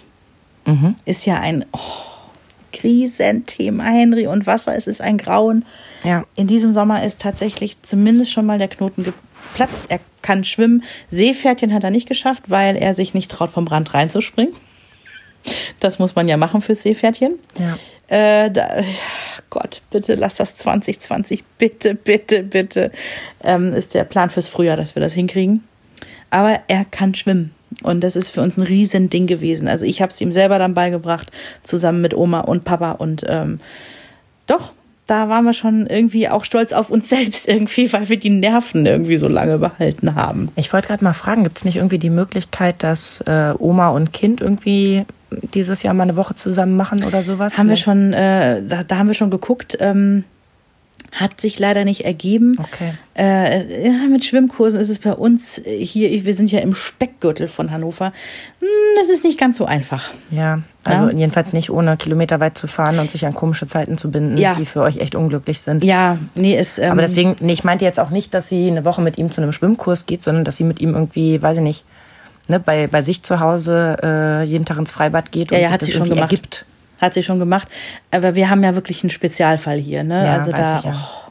[0.67, 0.97] Mhm.
[1.07, 1.79] Ist ja ein oh,
[2.73, 4.27] Krisenthema, Henry.
[4.27, 5.64] Und Wasser, es ist ein Grauen.
[6.05, 6.25] Ja.
[6.35, 9.05] In diesem Sommer ist tatsächlich zumindest schon mal der Knoten
[9.49, 9.87] geplatzt.
[9.89, 10.85] Er kann schwimmen.
[11.11, 14.55] Seepferdchen hat er nicht geschafft, weil er sich nicht traut, vom Rand reinzuspringen.
[15.81, 17.35] Das muss man ja machen fürs Seepferdchen.
[17.59, 17.79] Ja.
[18.09, 18.83] Äh, da,
[19.51, 22.91] Gott, bitte lass das 2020, bitte, bitte, bitte.
[23.45, 25.65] Ähm, ist der Plan fürs Frühjahr, dass wir das hinkriegen.
[26.31, 27.53] Aber er kann schwimmen.
[27.83, 29.69] Und das ist für uns ein Riesending gewesen.
[29.69, 31.31] Also ich habe es ihm selber dann beigebracht,
[31.63, 32.93] zusammen mit Oma und Papa.
[32.93, 33.61] Und ähm,
[34.47, 34.73] doch,
[35.07, 38.87] da waren wir schon irgendwie auch stolz auf uns selbst irgendwie, weil wir die Nerven
[38.87, 40.51] irgendwie so lange behalten haben.
[40.57, 44.13] Ich wollte gerade mal fragen, gibt es nicht irgendwie die Möglichkeit, dass äh, Oma und
[44.13, 45.05] Kind irgendwie
[45.55, 47.59] dieses Jahr mal eine Woche zusammen machen oder sowas?
[47.59, 49.77] Haben wir schon, äh, da, da, haben wir schon geguckt.
[49.81, 50.25] Ähm,
[51.13, 52.57] hat sich leider nicht ergeben.
[52.59, 52.93] Okay.
[53.17, 57.71] Äh, ja, mit Schwimmkursen ist es bei uns hier, wir sind ja im Speckgürtel von
[57.71, 58.13] Hannover.
[58.61, 60.11] Hm, das ist nicht ganz so einfach.
[60.31, 61.17] Ja, also ja?
[61.17, 64.55] jedenfalls nicht ohne kilometerweit zu fahren und sich an komische Zeiten zu binden, ja.
[64.55, 65.85] die für euch echt unglücklich sind.
[65.85, 66.79] Ja, nee, ist.
[66.79, 69.31] Ähm, Aber deswegen, nee, ich meinte jetzt auch nicht, dass sie eine Woche mit ihm
[69.31, 71.85] zu einem Schwimmkurs geht, sondern dass sie mit ihm irgendwie, weiß ich nicht,
[72.49, 75.71] ne, bei, bei sich zu Hause äh, jeden Tag ins Freibad geht ja, und ja,
[75.71, 76.33] sich das irgendwie gemacht.
[76.33, 76.67] ergibt.
[77.01, 77.69] Hat sie schon gemacht.
[78.11, 80.05] Aber wir haben ja wirklich einen Spezialfall hier.
[80.05, 80.25] Ne?
[80.25, 81.09] Ja, also da, ich, ja.
[81.11, 81.31] Oh,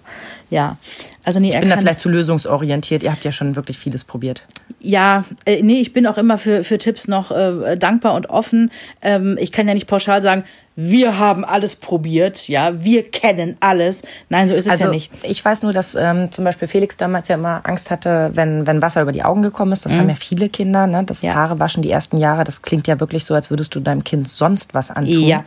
[0.49, 0.77] ja.
[1.23, 3.01] Also nee, ich bin da vielleicht zu lösungsorientiert.
[3.03, 4.43] Ihr habt ja schon wirklich vieles probiert.
[4.79, 8.71] Ja, äh, nee, ich bin auch immer für, für Tipps noch äh, dankbar und offen.
[9.01, 10.43] Ähm, ich kann ja nicht pauschal sagen,
[10.77, 14.01] wir haben alles probiert, ja, wir kennen alles.
[14.27, 15.09] Nein, so ist es also, ja nicht.
[15.23, 18.81] Ich weiß nur, dass ähm, zum Beispiel Felix damals ja immer Angst hatte, wenn, wenn
[18.81, 19.85] Wasser über die Augen gekommen ist.
[19.85, 19.99] Das mhm.
[19.99, 21.03] haben ja viele Kinder, ne?
[21.05, 21.33] Das ja.
[21.33, 24.27] Haare waschen die ersten Jahre, das klingt ja wirklich so, als würdest du deinem Kind
[24.27, 25.21] sonst was antun.
[25.21, 25.45] Ja.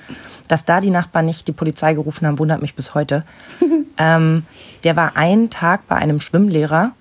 [0.49, 3.25] Dass da die Nachbarn nicht die Polizei gerufen haben, wundert mich bis heute.
[3.99, 4.47] ähm,
[4.83, 6.93] der war einen Tag bei einem Schwimmlehrer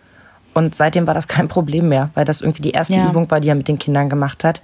[0.54, 3.08] und seitdem war das kein Problem mehr, weil das irgendwie die erste ja.
[3.08, 4.62] Übung war, die er mit den Kindern gemacht hat.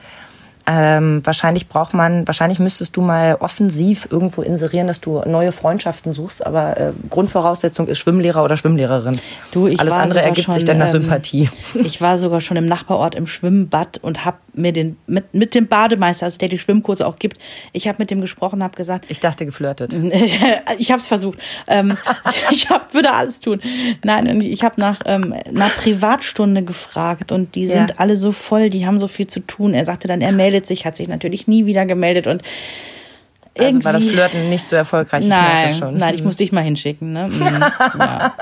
[0.66, 6.14] Ähm, wahrscheinlich braucht man, wahrscheinlich müsstest du mal offensiv irgendwo inserieren, dass du neue Freundschaften
[6.14, 9.20] suchst, aber äh, Grundvoraussetzung ist Schwimmlehrer oder Schwimmlehrerin.
[9.51, 11.49] Du, ich Alles andere ergibt schon, sich dann nach ähm, Sympathie.
[11.84, 15.68] Ich war sogar schon im Nachbarort im Schwimmbad und habe mir den mit, mit dem
[15.68, 17.38] Bademeister, also der die Schwimmkurse auch gibt,
[17.74, 19.05] ich habe mit dem gesprochen, habe gesagt.
[19.09, 19.93] Ich dachte geflirtet.
[20.78, 21.39] ich habe es versucht.
[21.68, 21.97] Ähm,
[22.51, 23.61] ich hab, würde alles tun.
[24.03, 27.95] Nein, ich habe nach ähm, einer Privatstunde gefragt und die sind ja.
[27.97, 29.74] alle so voll, die haben so viel zu tun.
[29.74, 32.43] Er sagte dann, er meldet meldet sich, hat sich natürlich nie wieder gemeldet und
[33.56, 35.26] irgendwie, also war das Flirten nicht so erfolgreich?
[35.26, 35.93] Nein, ich schon.
[35.95, 37.12] nein, ich muss dich mal hinschicken.
[37.12, 37.28] Ne?
[37.28, 37.41] Mhm,
[37.99, 38.34] ja.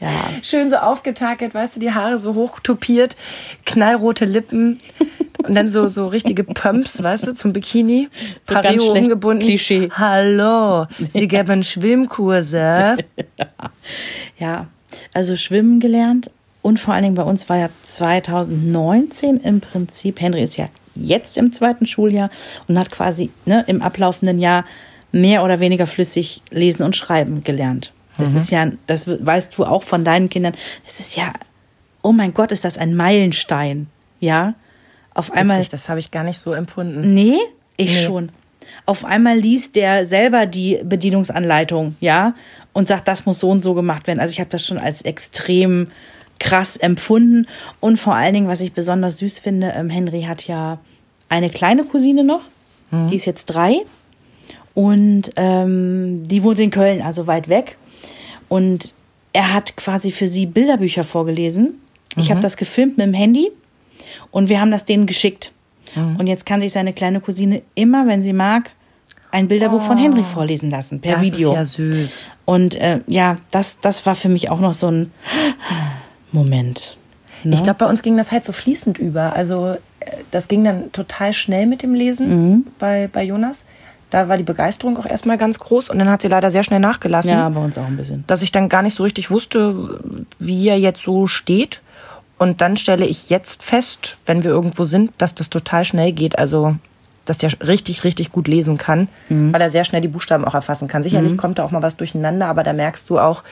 [0.00, 0.10] ja.
[0.42, 3.16] Schön so aufgetakelt, weißt du, die Haare so hoch topiert,
[3.64, 4.80] knallrote Lippen
[5.46, 8.08] und dann so so richtige Pumps, weißt du, zum Bikini,
[8.42, 9.44] so Pareo umgebunden.
[9.44, 9.88] Klischee.
[9.92, 12.98] Hallo, Sie geben Schwimmkurse.
[14.38, 14.66] ja,
[15.14, 20.42] also schwimmen gelernt und vor allen Dingen bei uns war ja 2019 im Prinzip, Henry
[20.42, 20.68] ist ja
[21.04, 22.30] jetzt im zweiten Schuljahr
[22.66, 24.64] und hat quasi ne, im ablaufenden Jahr
[25.12, 27.92] mehr oder weniger flüssig lesen und schreiben gelernt.
[28.18, 30.54] Das ist ja, das weißt du auch von deinen Kindern.
[30.84, 31.32] Das ist ja,
[32.02, 33.86] oh mein Gott, ist das ein Meilenstein.
[34.18, 34.54] Ja.
[35.14, 35.56] Auf einmal.
[35.56, 37.14] Witzig, das habe ich gar nicht so empfunden.
[37.14, 37.38] Nee,
[37.76, 38.04] ich Nee.
[38.04, 38.32] schon.
[38.86, 42.34] Auf einmal liest der selber die Bedienungsanleitung, ja,
[42.72, 44.20] und sagt, das muss so und so gemacht werden.
[44.20, 45.88] Also ich habe das schon als extrem
[46.38, 47.46] krass empfunden.
[47.80, 50.78] Und vor allen Dingen, was ich besonders süß finde, ähm, Henry hat ja
[51.28, 52.42] eine kleine Cousine noch,
[52.90, 53.82] die ist jetzt drei.
[54.74, 57.76] Und ähm, die wohnt in Köln, also weit weg.
[58.48, 58.94] Und
[59.32, 61.80] er hat quasi für sie Bilderbücher vorgelesen.
[62.16, 63.50] Ich habe das gefilmt mit dem Handy
[64.30, 65.52] und wir haben das denen geschickt.
[65.94, 68.72] Und jetzt kann sich seine kleine Cousine immer, wenn sie mag,
[69.30, 71.50] ein Bilderbuch von Henry vorlesen lassen per das Video.
[71.50, 72.26] ist ja süß.
[72.44, 75.12] Und äh, ja, das, das war für mich auch noch so ein
[76.32, 76.96] Moment.
[77.44, 77.54] Ne?
[77.54, 79.34] Ich glaube, bei uns ging das halt so fließend über.
[79.34, 79.76] Also
[80.30, 82.66] das ging dann total schnell mit dem Lesen Mhm.
[82.78, 83.64] bei, bei Jonas.
[84.10, 86.80] Da war die Begeisterung auch erstmal ganz groß und dann hat sie leider sehr schnell
[86.80, 87.32] nachgelassen.
[87.32, 88.24] ja, bei uns auch ein bisschen.
[88.26, 90.00] dass ich dann gar nicht so richtig wusste,
[90.38, 91.82] wie er jetzt so steht.
[92.38, 96.38] Und dann stelle ich jetzt fest, wenn wir irgendwo sind, dass das total schnell geht.
[96.38, 96.76] Also,
[97.24, 100.88] dass der richtig, richtig gut lesen kann, weil er sehr schnell die Buchstaben auch erfassen
[100.88, 101.02] kann.
[101.02, 103.44] Sicherlich kommt da auch mal was durcheinander, aber da merkst du auch,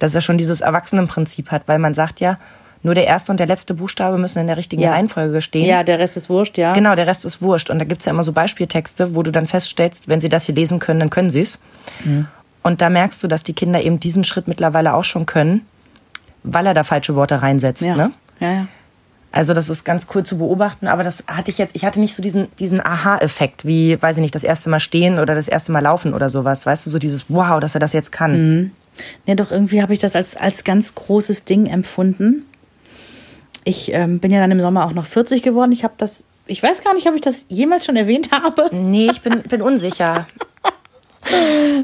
[0.00, 2.38] dass er schon dieses Erwachsenenprinzip hat, weil man sagt ja,
[2.82, 4.92] nur der erste und der letzte Buchstabe müssen in der richtigen Ja.
[4.92, 5.66] Reihenfolge stehen.
[5.66, 6.72] Ja, der Rest ist wurscht, ja.
[6.72, 7.68] Genau, der Rest ist wurscht.
[7.68, 10.54] Und da gibt's ja immer so Beispieltexte, wo du dann feststellst, wenn sie das hier
[10.54, 11.58] lesen können, dann können sie's.
[12.62, 15.66] Und da merkst du, dass die Kinder eben diesen Schritt mittlerweile auch schon können,
[16.42, 17.82] weil er da falsche Worte reinsetzt.
[17.82, 17.96] Ja.
[17.96, 18.10] Ne?
[18.40, 18.66] ja, ja.
[19.32, 22.16] Also das ist ganz cool zu beobachten, aber das hatte ich jetzt, ich hatte nicht
[22.16, 25.70] so diesen, diesen Aha-Effekt, wie, weiß ich nicht, das erste Mal stehen oder das erste
[25.70, 26.66] Mal laufen oder sowas.
[26.66, 28.72] Weißt du, so dieses Wow, dass er das jetzt kann.
[29.26, 32.44] Ja, doch irgendwie habe ich das als, als ganz großes Ding empfunden.
[33.64, 35.72] Ich ähm, bin ja dann im Sommer auch noch 40 geworden.
[35.72, 38.70] Ich habe das, ich weiß gar nicht, ob ich das jemals schon erwähnt habe.
[38.72, 40.26] Nee, ich bin, bin unsicher.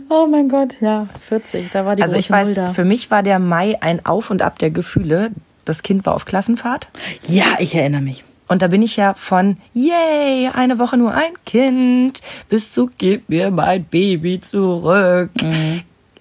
[0.09, 2.69] Oh mein Gott, ja, 40, da war die Also ich weiß, da.
[2.71, 5.31] für mich war der Mai ein Auf und Ab der Gefühle.
[5.65, 6.89] Das Kind war auf Klassenfahrt.
[7.29, 8.25] Ja, ich erinnere mich.
[8.49, 13.29] Und da bin ich ja von, yay, eine Woche nur ein Kind, bis zu gib
[13.29, 15.31] mir mein Baby zurück.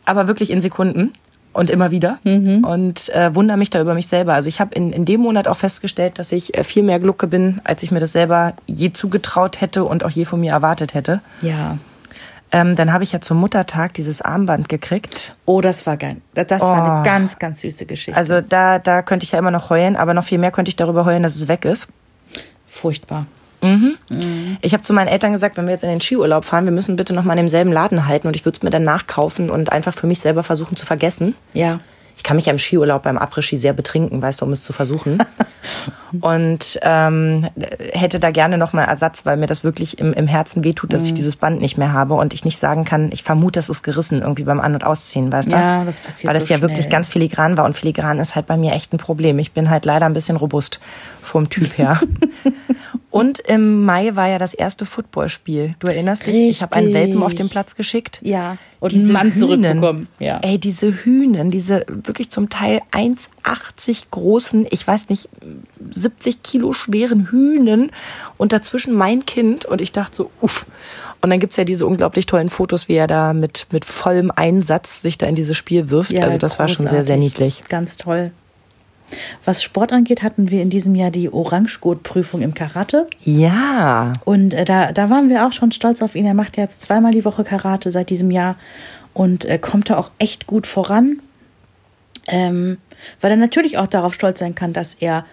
[0.06, 1.14] Aber wirklich in Sekunden
[1.56, 2.20] und immer wieder.
[2.24, 4.34] Und äh, wundere mich da über mich selber.
[4.34, 7.28] Also ich habe in, in dem Monat auch festgestellt, dass ich äh, viel mehr Glucke
[7.28, 10.94] bin, als ich mir das selber je zugetraut hätte und auch je von mir erwartet
[10.94, 11.22] hätte.
[11.42, 11.78] Ja.
[12.52, 15.36] Ähm, dann habe ich ja zum Muttertag dieses Armband gekriegt.
[15.46, 16.18] Oh, das war geil.
[16.34, 16.92] Das, das war Oh.
[16.98, 18.16] eine ganz, ganz süße Geschichte.
[18.18, 20.76] Also da, da könnte ich ja immer noch heulen, aber noch viel mehr könnte ich
[20.76, 21.88] darüber heulen, dass es weg ist.
[22.68, 23.26] Furchtbar.
[24.62, 26.96] Ich habe zu meinen Eltern gesagt, wenn wir jetzt in den Skiurlaub fahren, wir müssen
[26.96, 29.72] bitte noch mal in demselben Laden halten und ich würde es mir dann nachkaufen und
[29.72, 31.36] einfach für mich selber versuchen zu vergessen.
[31.54, 31.80] Ja.
[32.16, 34.72] Ich kann mich ja im Skiurlaub beim Après-Ski sehr betrinken, weißt du, um es zu
[34.74, 35.20] versuchen.
[36.22, 37.48] und ähm,
[37.92, 41.04] hätte da gerne noch mal Ersatz, weil mir das wirklich im, im Herzen wehtut, dass
[41.04, 41.16] ich Mhm.
[41.16, 44.22] dieses Band nicht mehr habe und ich nicht sagen kann, ich vermute, es ist gerissen
[44.22, 45.56] irgendwie beim An- und Ausziehen, weißt du?
[45.56, 48.48] Ja, das passiert Weil es so ja wirklich ganz filigran war und filigran ist halt
[48.48, 49.38] bei mir echt ein Problem.
[49.40, 50.80] Ich bin halt leider ein bisschen robust
[51.22, 52.00] vom Typ her.
[53.12, 55.76] und im Mai war ja das erste Footballspiel.
[55.80, 56.36] Du erinnerst dich?
[56.36, 58.20] Ich habe einen Welpen auf den Platz geschickt.
[58.22, 58.58] Ja.
[58.86, 59.40] Und Diese einen Mann Hühnen.
[59.40, 60.08] zurückbekommen.
[60.20, 60.40] Ja.
[60.44, 65.28] Ey, diese Hühnen, diese wirklich zum Teil 1,80 großen, ich weiß nicht,
[65.90, 67.92] 70 Kilo schweren Hühnen
[68.38, 70.68] und dazwischen mein Kind und ich dachte so, uff.
[71.22, 75.02] Und dann gibt's ja diese unglaublich tollen Fotos, wie er da mit, mit vollem Einsatz
[75.02, 76.12] sich da in dieses Spiel wirft.
[76.12, 77.40] Ja, also das war schon sehr, sehr großartig.
[77.40, 77.64] niedlich.
[77.68, 78.32] Ganz toll.
[79.44, 83.08] Was Sport angeht, hatten wir in diesem Jahr die Orangegurt-Prüfung im Karate.
[83.24, 84.14] Ja.
[84.26, 86.26] Und äh, da, da waren wir auch schon stolz auf ihn.
[86.26, 88.56] Er macht jetzt zweimal die Woche Karate seit diesem Jahr
[89.14, 91.20] und äh, kommt da auch echt gut voran.
[92.28, 92.78] Ähm,
[93.22, 95.26] weil er natürlich auch darauf stolz sein kann, dass er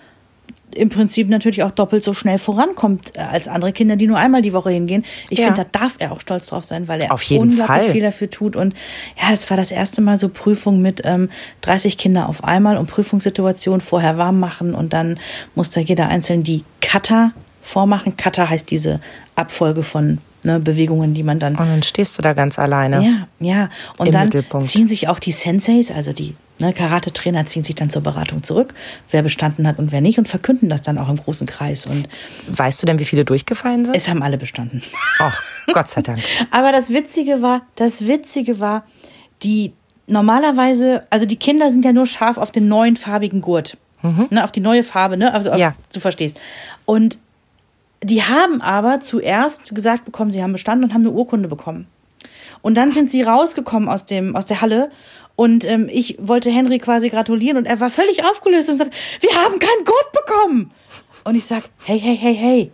[0.74, 4.40] im Prinzip natürlich auch doppelt so schnell vorankommt äh, als andere Kinder, die nur einmal
[4.42, 5.04] die Woche hingehen.
[5.28, 5.46] Ich Ja.
[5.46, 7.90] finde, da darf er auch stolz drauf sein, weil er Auf jeden unglaublich Fall.
[7.92, 8.56] viel dafür tut.
[8.56, 8.74] Und
[9.20, 11.28] ja, es war das erste Mal so Prüfung mit ähm,
[11.60, 15.18] 30 Kinder auf einmal und Prüfungssituation vorher warm machen und dann
[15.54, 18.16] muss da jeder einzeln die Kata vormachen.
[18.16, 19.00] Kata heißt diese
[19.36, 23.02] Abfolge von ne, Bewegungen, die man dann Und dann stehst du da ganz alleine.
[23.02, 23.68] ja, ja.
[23.98, 24.70] Und Im dann Mittelpunkt.
[24.70, 28.74] ziehen sich auch die Senseis, also die ne, Karate-Trainer, ziehen sich dann zur Beratung zurück,
[29.10, 31.86] wer bestanden hat und wer nicht, und verkünden das dann auch im großen Kreis.
[31.86, 32.08] Und
[32.48, 33.94] Weißt du denn, wie viele durchgefallen sind?
[33.96, 34.82] es haben alle bestanden.
[35.18, 36.20] Ach, Gott sei Dank.
[36.50, 38.84] Aber das Witzige war, das Witzige war,
[39.42, 39.72] die
[40.06, 43.76] normalerweise, also die Kinder sind ja nur scharf auf den neuen farbigen Gurt.
[44.30, 45.32] Ne, auf die neue Farbe, ne?
[45.32, 45.76] Also auf, Ja.
[45.92, 46.36] du verstehst.
[46.86, 47.18] Und
[48.02, 51.86] die haben aber zuerst gesagt bekommen, sie haben bestanden und haben eine Urkunde bekommen.
[52.60, 54.90] Und dann sind sie rausgekommen aus, dem, aus der Halle
[55.34, 59.30] und ähm, ich wollte Henry quasi gratulieren und er war völlig aufgelöst und sagt, wir
[59.30, 60.70] haben keinen Gurt bekommen.
[61.24, 62.72] Und ich sag, hey, hey, hey, hey,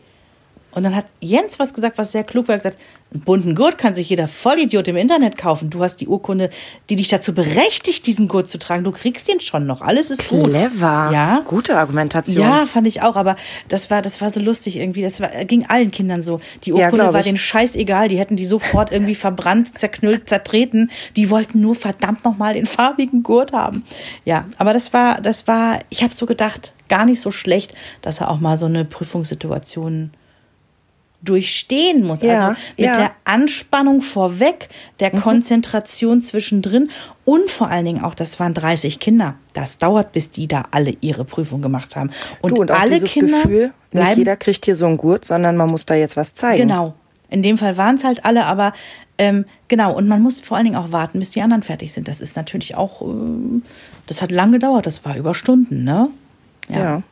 [0.71, 2.55] Und dann hat Jens was gesagt, was sehr klug war.
[2.55, 2.79] Er hat gesagt,
[3.11, 5.71] einen bunten Gurt kann sich jeder Vollidiot im Internet kaufen.
[5.71, 6.51] Du hast die Urkunde,
[6.91, 8.85] die dich dazu berechtigt, diesen Gurt zu tragen.
[8.85, 9.81] Du kriegst den schon noch.
[9.81, 10.45] Alles ist gut.
[10.45, 11.11] Clever.
[11.11, 11.41] Ja.
[11.47, 12.43] Gute Argumentation.
[12.43, 13.37] Ja, fand ich auch, aber
[13.69, 15.01] das war, das war so lustig irgendwie.
[15.01, 16.41] Das war, ging allen Kindern so.
[16.65, 18.09] Die Ja, Urkunde glaub war denen scheißegal.
[18.11, 20.91] Die hätten die sofort irgendwie verbrannt, zerknüllt, zertreten.
[21.17, 23.85] Die wollten nur verdammt nochmal den farbigen Gurt haben.
[24.27, 28.21] Ja, aber das war, das war, ich habe so gedacht, gar nicht so schlecht, dass
[28.21, 30.11] er auch mal so eine Prüfungssituation
[31.23, 32.23] durchstehen muss.
[32.23, 32.97] Ja, also mit ja.
[32.97, 34.69] der Anspannung vorweg,
[35.01, 35.21] der Mhm.
[35.21, 36.91] Konzentration zwischendrin
[37.25, 39.35] und vor allen Dingen auch, das waren 30 Kinder.
[39.53, 42.11] Das dauert, bis die da alle ihre Prüfung gemacht haben.
[42.41, 45.25] Und, du, und alle dieses Kinder Gefühl, nicht bleiben jeder kriegt hier so einen Gurt,
[45.25, 46.69] sondern man muss da jetzt was zeigen.
[46.69, 46.95] Genau.
[47.31, 48.73] In dem Fall waren es halt alle, aber
[49.19, 49.95] ähm, genau.
[49.95, 52.09] Und man muss vor allen Dingen auch warten, bis die anderen fertig sind.
[52.09, 53.63] Das ist natürlich auch, ähm,
[54.07, 54.87] das hat lang gedauert.
[54.87, 56.09] Das war über Stunden, ne?
[56.69, 57.03] Ja.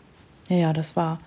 [0.48, 1.18] Ja, ja, das war,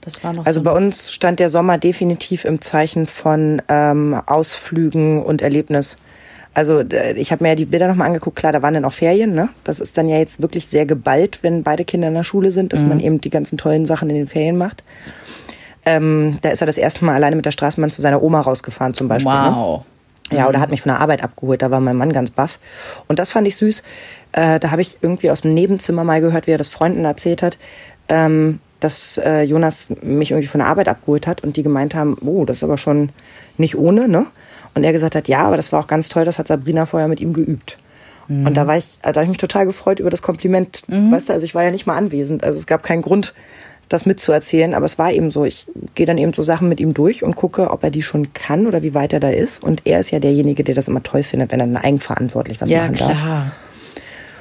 [0.00, 0.64] das war noch Also so.
[0.64, 5.96] bei uns stand der Sommer definitiv im Zeichen von ähm, Ausflügen und Erlebnis.
[6.54, 8.92] Also äh, ich habe mir ja die Bilder nochmal angeguckt, klar, da waren dann auch
[8.92, 9.48] Ferien, ne?
[9.64, 12.72] Das ist dann ja jetzt wirklich sehr geballt, wenn beide Kinder in der Schule sind,
[12.72, 12.88] dass Mhm.
[12.88, 14.82] man eben die ganzen tollen Sachen in den Ferien macht.
[15.84, 18.94] Ähm, da ist er das erste Mal alleine mit der Straßenbahn zu seiner Oma rausgefahren
[18.94, 19.32] zum Beispiel.
[19.32, 19.52] Ne?
[19.54, 19.82] wow.
[20.30, 22.58] Ja, oder hat mich von der Arbeit abgeholt, da war mein Mann ganz baff.
[23.06, 23.82] Und das fand ich süß.
[24.32, 27.42] Äh, da habe ich irgendwie aus dem Nebenzimmer mal gehört, wie er das Freunden erzählt
[27.42, 27.56] hat,
[28.10, 32.16] ähm, dass äh, Jonas mich irgendwie von der Arbeit abgeholt hat und die gemeint haben,
[32.24, 33.10] oh, das ist aber schon
[33.56, 34.26] nicht ohne, ne?
[34.74, 37.08] Und er gesagt hat, ja, aber das war auch ganz toll, das hat Sabrina vorher
[37.08, 37.78] mit ihm geübt.
[38.46, 40.82] Und da war ich, da habe ich mich total gefreut über das Kompliment.
[41.12, 42.44] Weißt du, also ich war ja nicht mal anwesend.
[42.44, 43.32] Also es gab keinen Grund,
[43.88, 45.46] das mitzuerzählen, aber es war eben so.
[45.46, 48.34] Ich gehe dann eben so Sachen mit ihm durch und gucke, ob er die schon
[48.34, 49.62] kann oder wie weit er da ist.
[49.62, 52.68] Und er ist ja derjenige, der das immer toll findet, wenn er dann eigenverantwortlich was
[52.68, 53.46] Ja, machen darf.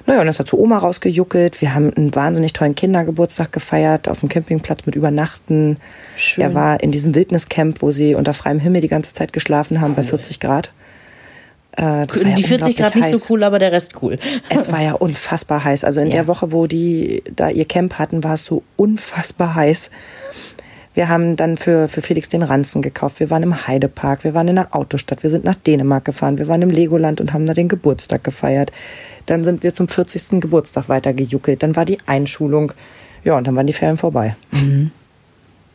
[0.08, 1.60] Naja, und ist er zu Oma rausgejuckelt.
[1.62, 5.78] Wir haben einen wahnsinnig tollen Kindergeburtstag gefeiert auf dem Campingplatz mit Übernachten.
[6.16, 6.44] Schön.
[6.44, 9.96] Er war in diesem Wildniscamp, wo sie unter freiem Himmel die ganze Zeit geschlafen haben,
[9.96, 10.72] bei 40 Grad.
[11.74, 13.30] Äh, das war ja die 40 Grad unglaublich nicht so heiß.
[13.30, 14.18] cool, aber der Rest cool.
[14.50, 15.84] Es war ja unfassbar heiß.
[15.84, 16.14] Also in Ja.
[16.14, 19.92] der Woche, wo die da ihr Camp hatten, war es so unfassbar heiß.
[20.98, 23.20] Wir haben dann für, für Felix den Ranzen gekauft.
[23.20, 26.48] Wir waren im Heidepark, wir waren in der Autostadt, wir sind nach Dänemark gefahren, wir
[26.48, 28.72] waren im Legoland und haben da den Geburtstag gefeiert.
[29.28, 30.42] Dann sind wir zum 40.
[30.42, 31.62] Geburtstag weitergejuckelt.
[31.62, 32.72] Dann war die Einschulung.
[33.24, 34.36] Ja, und dann waren die Ferien vorbei.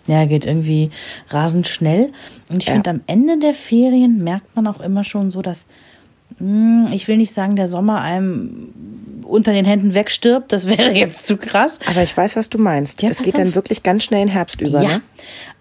[0.08, 0.90] Ja, geht irgendwie
[1.28, 2.10] rasend schnell.
[2.48, 2.72] Und ich Ja.
[2.72, 5.66] finde, am Ende der Ferien merkt man auch immer schon so, dass,
[6.90, 8.68] ich will nicht sagen, der Sommer einem
[9.22, 10.52] unter den Händen wegstirbt.
[10.52, 11.78] Das wäre jetzt zu krass.
[11.86, 13.02] Aber ich weiß, was du meinst.
[13.02, 13.54] Ja, es geht dann auf.
[13.54, 14.82] wirklich ganz schnell in Herbst über.
[14.82, 14.88] Ja.
[14.88, 15.02] Ne?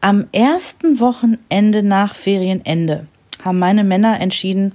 [0.02, 3.06] Am ersten Wochenende nach Ferienende
[3.44, 4.74] haben meine Männer entschieden,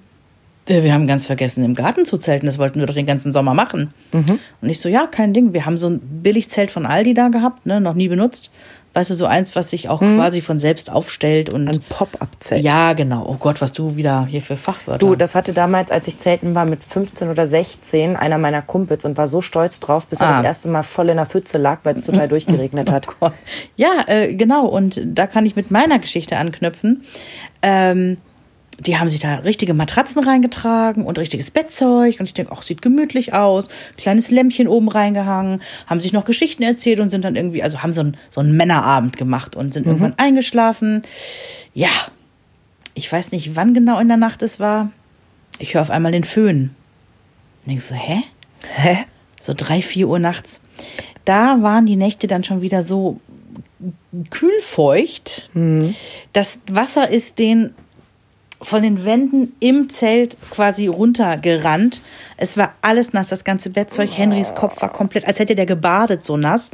[0.68, 2.46] wir haben ganz vergessen, im Garten zu zelten.
[2.46, 3.94] Das wollten wir doch den ganzen Sommer machen.
[4.12, 4.40] Mhm.
[4.60, 5.52] Und ich so, ja, kein Ding.
[5.52, 8.50] Wir haben so ein Billigzelt von Aldi da gehabt, ne, noch nie benutzt.
[8.96, 11.68] Weißt du, so eins, was sich auch quasi von selbst aufstellt und.
[11.68, 12.64] Ein Pop-up-Zelt.
[12.64, 13.26] ja, genau.
[13.28, 14.98] Oh Gott, was du wieder hier für Fachwörter.
[15.06, 19.04] Du, das hatte damals, als ich zelten war, mit 15 oder 16, einer meiner Kumpels
[19.04, 20.36] und war so stolz drauf, bis er Ah.
[20.38, 23.06] das erste Mal voll in der Pfütze lag, weil es total durchgeregnet hat.
[23.20, 23.34] Gott.
[23.76, 24.64] Ja, äh, genau.
[24.66, 27.04] Und da kann ich mit meiner Geschichte anknüpfen.
[27.60, 28.16] Ähm,
[28.78, 32.20] die haben sich da richtige Matratzen reingetragen und richtiges Bettzeug.
[32.20, 33.68] Und ich denke, ach, sieht gemütlich aus.
[33.96, 35.62] Kleines Lämpchen oben reingehangen.
[35.86, 38.56] Haben sich noch Geschichten erzählt und sind dann irgendwie, also haben so einen, so einen
[38.56, 41.02] Männerabend gemacht und sind irgendwann eingeschlafen.
[41.74, 41.90] Ja,
[42.94, 44.90] ich weiß nicht, wann genau in der Nacht es war.
[45.58, 46.74] Ich höre auf einmal den Föhn.
[47.64, 48.22] Und denk so, hä?
[48.74, 49.06] Hä?
[49.46, 50.60] so drei, vier Uhr nachts.
[51.24, 53.20] Da waren die Nächte dann schon wieder so
[54.30, 55.48] kühlfeucht.
[56.32, 57.74] Das Wasser ist den
[58.60, 62.00] von den Wänden im Zelt quasi runtergerannt.
[62.36, 64.10] Es war alles nass, das ganze Bettzeug.
[64.12, 66.70] Henrys Kopf war komplett, als hätte der gebadet, so nass.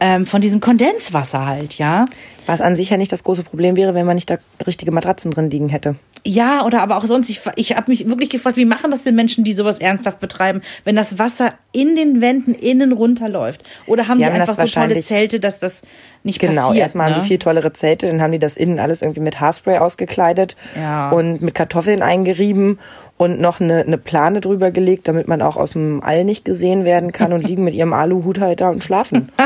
[0.00, 2.06] Ähm, von diesem Kondenswasser halt, ja.
[2.46, 5.30] Was an sich ja nicht das große Problem wäre, wenn man nicht da richtige Matratzen
[5.30, 5.96] drin liegen hätte.
[6.26, 9.14] Ja, oder aber auch sonst, ich, ich habe mich wirklich gefragt, wie machen das denn
[9.14, 13.62] Menschen, die sowas ernsthaft betreiben, wenn das Wasser in den Wänden innen runterläuft?
[13.86, 15.82] Oder haben Die die, haben einfach so tolle Zelte, dass das
[16.24, 16.78] nicht Genau, passiert?
[16.82, 17.16] erstmal ne?
[17.16, 20.56] haben die viel tollere Zelte, dann haben die das innen alles irgendwie mit Haarspray ausgekleidet
[20.76, 21.10] Ja.
[21.10, 22.78] und mit Kartoffeln eingerieben
[23.16, 26.84] und noch eine, eine Plane drüber gelegt, damit man auch aus dem All nicht gesehen
[26.84, 29.30] werden kann und liegen mit ihrem Aluhut halt da und schlafen.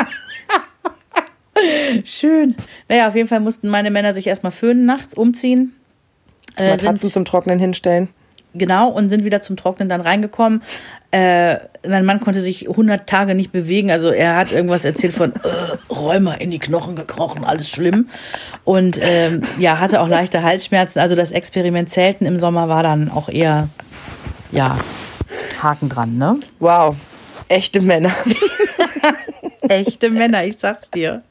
[2.05, 2.57] Schön.
[2.89, 5.75] Naja, auf jeden Fall mussten meine Männer sich erstmal föhnen nachts, umziehen.
[6.57, 8.09] Äh, Matratzen sind, zum Trocknen hinstellen.
[8.55, 10.63] genau, und sind wieder zum Trocknen dann reingekommen.
[11.11, 13.91] Äh, mein Mann konnte sich 100 Tage nicht bewegen.
[13.91, 18.09] Also er hat irgendwas erzählt von äh, Rheuma in die Knochen gekrochen, alles schlimm.
[18.65, 21.01] Und ähm, ja, hatte auch leichte Halsschmerzen.
[21.01, 23.69] Also das Experiment Zelten im Sommer war dann auch eher,
[24.51, 24.77] ja,
[25.63, 26.39] Haken dran, ne?
[26.61, 26.97] Wow,
[27.49, 28.13] echte Männer.
[29.69, 31.23] Echte Männer, ich sag's dir.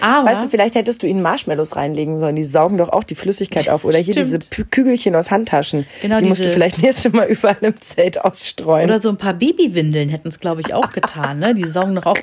[0.00, 2.36] Aber Weißt du, vielleicht hättest du ihnen Marshmallows reinlegen sollen.
[2.36, 3.84] Die saugen doch auch die Flüssigkeit auf.
[3.84, 4.70] Oder hier diese Stimmt.
[4.70, 5.86] Kügelchen aus Handtaschen.
[6.02, 8.84] Genau, die musst du vielleicht nächstes Mal überall im Zelt ausstreuen.
[8.88, 11.38] oder so ein paar Babywindeln hätten es, glaube ich, auch getan.
[11.40, 11.54] Ne?
[11.54, 12.16] Die saugen doch auch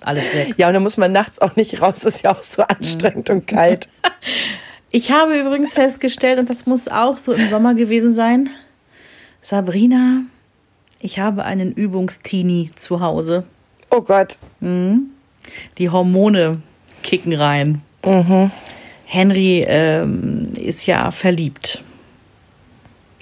[0.00, 0.54] alles weg.
[0.56, 2.00] ja, und dann muss man nachts auch nicht raus.
[2.00, 3.88] Das ist ja auch so anstrengend und kalt.
[4.90, 8.48] Ich habe übrigens festgestellt, und das muss auch so im Sommer gewesen sein,
[9.42, 10.22] Sabrina,
[10.98, 13.44] ich habe einen Übungsteenie zu Hause.
[13.90, 14.38] Oh Gott.
[15.78, 16.62] Die Hormone
[17.02, 17.82] kicken rein.
[19.04, 21.82] Henry ähm, ist ja verliebt.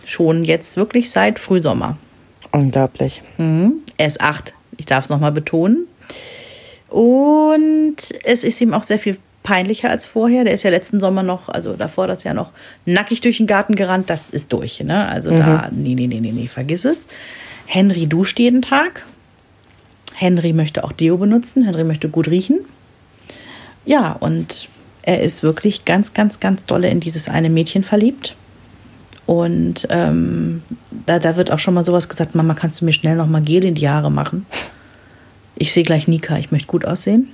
[0.04, 1.96] Schon jetzt wirklich seit Frühsommer.
[2.52, 3.22] Unglaublich.
[3.96, 5.86] Er ist acht, ich darf es nochmal betonen.
[6.88, 10.44] Und es ist ihm auch sehr viel peinlicher als vorher.
[10.44, 12.52] Der ist ja letzten Sommer noch, also davor das Jahr noch
[12.84, 14.10] nackig durch den Garten gerannt.
[14.10, 15.06] Das ist durch, ne?
[15.08, 17.06] Also da, nee, nee, nee, nee, nee, vergiss es.
[17.66, 19.04] Henry duscht jeden Tag.
[20.18, 21.62] Henry möchte auch Deo benutzen.
[21.64, 22.60] Henry möchte gut riechen.
[23.84, 24.68] Ja, und
[25.02, 28.34] er ist wirklich ganz, ganz, ganz dolle in dieses eine Mädchen verliebt.
[29.26, 30.62] Und ähm,
[31.04, 33.42] da, da wird auch schon mal sowas gesagt, Mama, kannst du mir schnell noch mal
[33.42, 34.46] Gel in die Haare machen?
[35.56, 37.28] Ich sehe gleich Nika, ich möchte gut aussehen.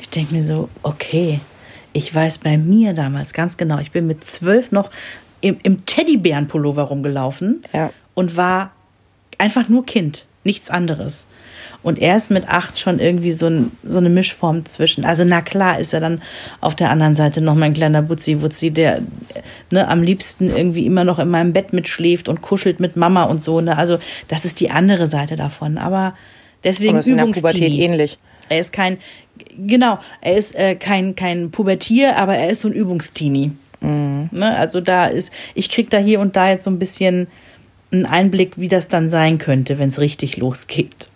[0.00, 1.40] Ich denke mir so, okay,
[1.92, 4.90] ich weiß bei mir damals ganz genau, ich bin mit zwölf noch
[5.40, 7.90] im, im Teddybärenpullover rumgelaufen Ja.
[8.14, 8.72] und war
[9.36, 11.26] einfach nur Kind, nichts anderes.
[11.88, 15.06] Und er ist mit acht schon irgendwie so, ein, so eine Mischform zwischen.
[15.06, 16.20] Also na klar ist er dann
[16.60, 19.00] auf der anderen Seite noch mein kleiner Butzi-Wutzi, der
[19.70, 23.42] ne, am liebsten irgendwie immer noch in meinem Bett mitschläft und kuschelt mit Mama und
[23.42, 23.62] so.
[23.62, 23.78] Ne?
[23.78, 25.78] Also das ist die andere Seite davon.
[25.78, 26.14] Aber
[26.62, 27.58] deswegen Aber ist in der Übungsteenie.
[27.58, 28.18] Pubertät ähnlich.
[28.50, 28.98] Er ist kein,
[29.56, 33.52] genau, er ist äh, kein, kein Pubertier, aber er ist so ein Übungsteenie.
[33.80, 34.28] Mhm.
[34.30, 34.56] Ne?
[34.58, 37.28] Also da ist, ich krieg da hier und da jetzt so ein bisschen
[37.90, 41.08] einen Einblick, wie das dann sein könnte, wenn es richtig losgeht.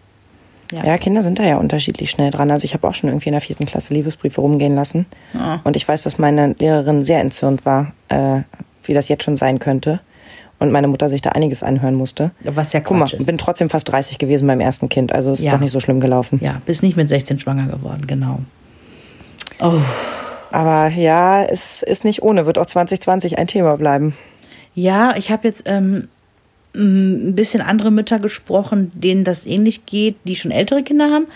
[0.72, 2.50] Ja, Kinder sind da ja unterschiedlich schnell dran.
[2.50, 5.06] Also ich habe auch schon irgendwie in der vierten Klasse Liebesbriefe rumgehen lassen.
[5.38, 5.60] Ah.
[5.64, 8.40] Und ich weiß, dass meine Lehrerin sehr entzürnt war, äh,
[8.84, 10.00] wie das jetzt schon sein könnte.
[10.58, 12.30] Und meine Mutter sich da einiges anhören musste.
[12.44, 13.26] Was ja Guck mal, Quatsch ist.
[13.26, 15.12] bin trotzdem fast 30 gewesen beim ersten Kind.
[15.12, 15.52] Also ist Ja.
[15.52, 16.38] doch nicht so schlimm gelaufen.
[16.42, 18.38] Ja, bist nicht mit 16 schwanger geworden, genau.
[19.60, 19.74] Oh,
[20.50, 22.46] Aber ja, es ist nicht ohne.
[22.46, 24.14] Wird auch 2020 ein Thema bleiben.
[24.74, 26.08] Ja, ich habe jetzt ähm,
[26.74, 31.26] ein bisschen andere Mütter gesprochen, denen das ähnlich geht, die schon ältere Kinder haben.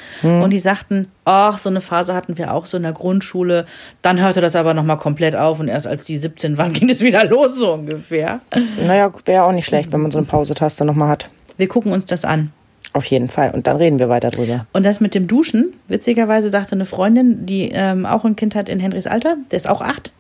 [0.43, 3.66] Und die sagten, ach, so eine Phase hatten wir auch so in der Grundschule.
[4.01, 7.03] Dann hörte das aber nochmal komplett auf und erst als die 17 waren, ging es
[7.03, 8.41] wieder los, so ungefähr.
[8.82, 11.28] Naja, wäre auch nicht schlecht, wenn man so eine Pausetaste nochmal hat.
[11.59, 12.53] Wir gucken uns das an.
[12.93, 13.51] Auf jeden Fall.
[13.51, 14.66] Und dann reden wir weiter drüber.
[14.72, 18.70] Und das mit dem Duschen, witzigerweise sagte eine Freundin, die ähm, auch ein Kind hat
[18.70, 20.12] in Henrys Alter, der ist auch acht,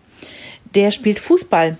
[0.74, 1.78] der spielt Fußball.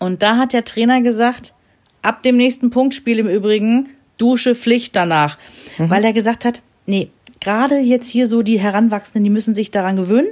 [0.00, 1.54] Und da hat der Trainer gesagt,
[2.02, 3.88] ab dem nächsten Punktspiel im Übrigen,
[4.18, 5.38] Dusche Pflicht danach.
[5.78, 7.08] Weil er gesagt hat, nee,
[7.40, 10.28] gerade jetzt hier so die Heranwachsenden, die müssen sich daran gewöhnen.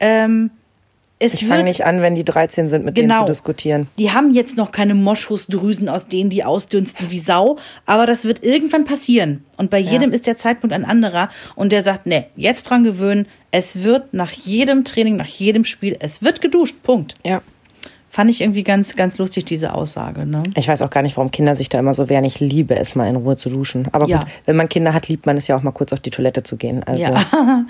[0.00, 0.50] Ähm,
[1.22, 3.20] es Ich fange nicht an, wenn die 13 sind, mit denen Genau.
[3.20, 3.88] zu diskutieren.
[3.98, 8.42] die haben jetzt noch keine Moschusdrüsen, aus denen die ausdünsten wie Sau, aber das wird
[8.42, 9.44] irgendwann passieren.
[9.58, 11.28] Und bei jedem ist der Zeitpunkt ein anderer.
[11.56, 13.26] Und der sagt, nee, jetzt dran gewöhnen.
[13.50, 16.76] Es wird nach jedem Training, nach jedem Spiel, es wird geduscht.
[16.82, 17.14] Punkt.
[17.22, 17.42] Ja.
[18.12, 20.26] Fand ich irgendwie ganz, ganz lustig, diese Aussage.
[20.26, 20.42] Ne?
[20.56, 22.24] Ich weiß auch gar nicht, warum Kinder sich da immer so wehren.
[22.24, 23.86] Ich liebe es mal in Ruhe zu duschen.
[23.92, 24.18] Aber Ja.
[24.18, 26.42] gut, wenn man Kinder hat, liebt man es ja auch mal kurz auf die Toilette
[26.42, 26.82] zu gehen.
[26.84, 27.24] Also Ja.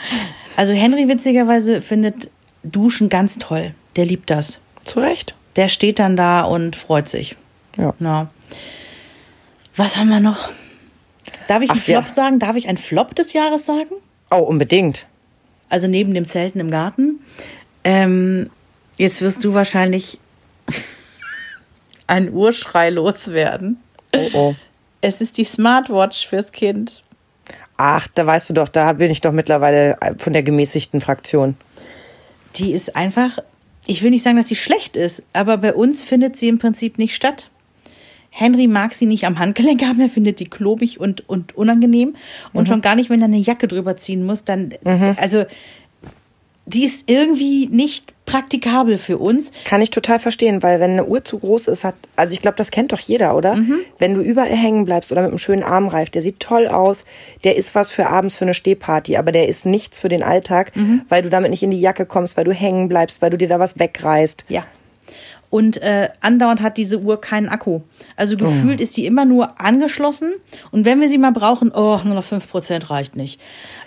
[0.57, 2.29] Also Henry witzigerweise findet
[2.65, 3.73] Duschen ganz toll.
[3.97, 4.61] Der liebt das.
[4.83, 5.35] zu Recht.
[5.57, 7.37] Der steht dann da und freut sich.
[7.77, 7.95] Ja.
[7.99, 8.31] Na.
[9.77, 10.49] Was haben wir noch?
[11.49, 12.01] Darf ich einen Ach, ja.
[12.01, 12.39] Flop sagen?
[12.39, 13.91] Darf ich einen Flop des Jahres sagen?
[14.31, 15.07] Oh, unbedingt.
[15.69, 17.21] Also neben dem Zelten im Garten.
[17.85, 18.51] Ähm,
[18.97, 20.19] jetzt wirst du wahrscheinlich
[22.07, 23.79] einen Urschrei loswerden.
[24.15, 24.55] Oh, oh.
[25.01, 27.03] Es ist die Smartwatch fürs Kind.
[27.77, 31.57] Ach, da weißt du doch, da bin ich doch mittlerweile von der gemäßigten Fraktion.
[32.57, 33.39] Die ist einfach,
[33.87, 36.99] ich will nicht sagen, dass sie schlecht ist, aber bei uns findet sie im Prinzip
[36.99, 37.49] nicht statt.
[38.29, 42.17] Henry mag sie nicht am Handgelenk haben, er findet die klobig und, und unangenehm.
[42.53, 44.75] Und schon gar nicht, wenn er eine Jacke drüber ziehen muss, dann,
[45.17, 45.45] also,
[46.67, 49.53] die ist irgendwie nicht praktikabel für uns.
[49.65, 52.57] Kann ich total verstehen, weil wenn eine Uhr zu groß ist, hat, also ich glaube,
[52.57, 53.57] das kennt doch jeder, oder?
[53.57, 53.81] Mhm.
[53.99, 57.05] Wenn du überall hängen bleibst oder mit einem schönen Armreif, der sieht toll aus,
[57.45, 60.75] der ist was für abends für eine Stehparty, aber der ist nichts für den Alltag,
[60.77, 61.03] Mhm.
[61.09, 63.49] weil du damit nicht in die Jacke kommst, weil du hängen bleibst, weil du dir
[63.49, 64.45] da was wegreißt.
[64.49, 64.65] Ja.
[65.51, 67.81] Und äh, andauernd hat diese Uhr keinen Akku.
[68.15, 70.33] Also gefühlt ist die immer nur angeschlossen.
[70.71, 73.41] Und wenn wir sie mal brauchen, oh, nur noch 5% reicht nicht.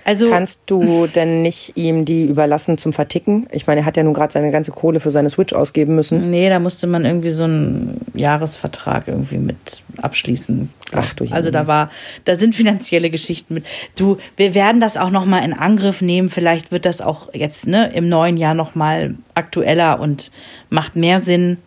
[0.05, 3.47] Also Kannst du denn nicht ihm die überlassen zum Verticken?
[3.51, 6.29] Ich meine, er hat ja nun gerade seine ganze Kohle für seine Switch ausgeben müssen.
[6.29, 10.69] Nee, da musste man irgendwie so einen Jahresvertrag irgendwie mit abschließen.
[10.93, 11.89] Ach du Also da war,
[12.25, 13.65] da sind finanzielle Geschichten mit.
[13.95, 16.29] Du, wir werden das auch noch mal in Angriff nehmen.
[16.29, 20.31] Vielleicht wird das auch jetzt ne, im neuen Jahr noch mal aktueller und
[20.69, 21.57] macht mehr Sinn.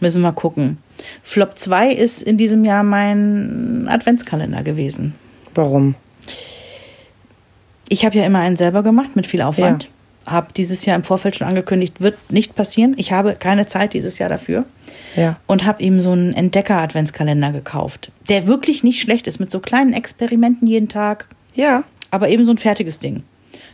[0.00, 0.78] Müssen wir gucken.
[1.22, 5.14] Flop 2 ist in diesem Jahr mein Adventskalender gewesen.
[5.54, 5.94] Warum?
[7.94, 9.88] Ich habe ja immer einen selber gemacht mit viel Aufwand.
[10.26, 12.94] Habe dieses Jahr im Vorfeld schon angekündigt, wird nicht passieren.
[12.96, 14.64] Ich habe keine Zeit dieses Jahr dafür.
[15.14, 15.36] Ja.
[15.46, 19.92] Und habe ihm so einen Entdecker-Adventskalender gekauft, der wirklich nicht schlecht ist, mit so kleinen
[19.92, 21.84] Experimenten jeden Tag, Ja.
[22.10, 23.22] aber eben so ein fertiges Ding.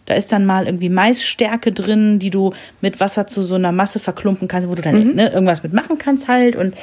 [0.05, 2.53] Da ist dann mal irgendwie Maisstärke drin, die du
[2.83, 6.29] mit Wasser zu so einer Masse verklumpen kannst, wo du dann ne, irgendwas mitmachen kannst
[6.29, 6.57] halt.
[6.57, 6.75] Und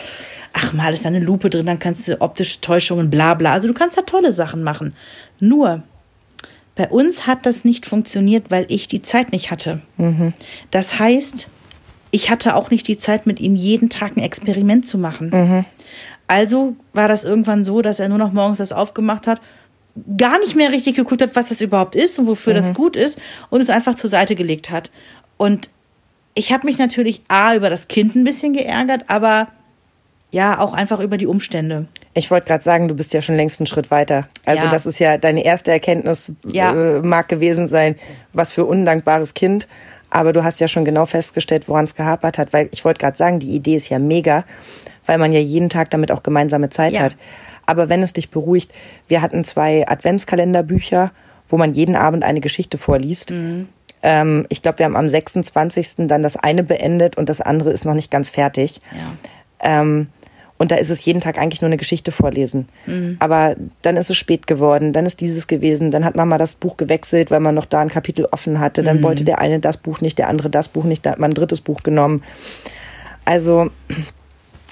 [0.54, 3.52] ach mal, ist da eine Lupe drin, dann kannst du optische Täuschungen, bla bla.
[3.52, 4.96] Also du kannst da tolle Sachen machen.
[5.40, 5.84] Nur,
[6.78, 9.82] bei uns hat das nicht funktioniert, weil ich die Zeit nicht hatte.
[10.72, 11.50] Das heißt,
[12.12, 15.32] ich hatte auch nicht die Zeit, mit ihm jeden Tag ein Experiment zu machen.
[16.28, 19.42] Also war das irgendwann so, dass er nur noch morgens das aufgemacht hat,
[20.18, 23.20] gar nicht mehr richtig geguckt hat, was das überhaupt ist und wofür das gut ist
[23.50, 24.92] und es einfach zur Seite gelegt hat.
[25.38, 25.70] Und
[26.36, 29.48] ich habe mich natürlich A über das Kind ein bisschen geärgert, aber
[30.32, 31.86] ja, auch einfach über die Umstände.
[32.14, 34.28] Ich wollte gerade sagen, du bist ja schon längst einen Schritt weiter.
[34.46, 34.70] Also Ja.
[34.70, 36.74] das ist ja deine erste Erkenntnis, Ja.
[36.98, 37.96] äh, mag gewesen sein,
[38.34, 39.68] was für undankbares Kind.
[40.10, 42.54] Aber du hast ja schon genau festgestellt, woran es gehapert hat.
[42.54, 44.44] Weil ich wollte gerade sagen, die Idee ist ja mega,
[45.06, 47.02] weil man ja jeden Tag damit auch gemeinsame Zeit Ja.
[47.02, 47.18] hat.
[47.66, 48.74] Aber wenn es dich beruhigt,
[49.10, 51.12] wir hatten zwei Adventskalenderbücher,
[51.50, 53.32] wo man jeden Abend eine Geschichte vorliest.
[53.32, 53.68] Mhm.
[54.04, 56.08] Ähm, ich glaube, wir haben am 26.
[56.08, 58.82] dann das eine beendet und das andere ist noch nicht ganz fertig.
[58.96, 59.80] Ja.
[59.82, 60.08] Ähm,
[60.58, 62.68] und da ist es jeden Tag eigentlich nur eine Geschichte vorlesen.
[62.86, 63.18] Mhm.
[63.20, 66.78] Aber dann ist es spät geworden, dann ist dieses gewesen, dann hat Mama das Buch
[66.78, 68.82] gewechselt, weil man noch da ein Kapitel offen hatte.
[68.82, 68.86] Mhm.
[68.86, 71.32] Dann wollte der eine das Buch nicht, der andere das Buch nicht, da hat man
[71.32, 72.24] ein drittes Buch genommen.
[73.26, 73.70] Also,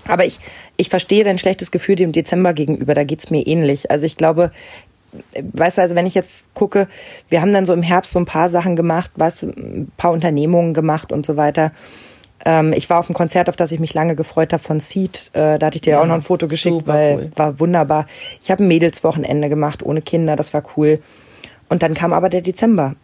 [0.08, 0.40] aber ich,
[0.78, 3.92] ich verstehe dein schlechtes Gefühl dem Dezember gegenüber, da geht's mir ähnlich.
[3.92, 4.52] Also ich glaube,
[5.40, 6.88] weißt du, also wenn ich jetzt gucke,
[7.30, 9.12] wir haben dann so im Herbst so ein paar Sachen gemacht,
[9.44, 11.72] du, ein paar Unternehmungen gemacht und so weiter.
[12.46, 15.32] Ähm, ich war auf einem Konzert, auf das ich mich lange gefreut habe von Seed.
[15.34, 17.32] Äh, da hatte ich dir Ja, auch noch ein Foto geschickt, weil cool.
[17.36, 18.06] war wunderbar.
[18.39, 21.02] Ich habe ein Mädelswochenende gemacht ohne Kinder, das war cool.
[21.68, 22.96] Und dann kam aber der Dezember.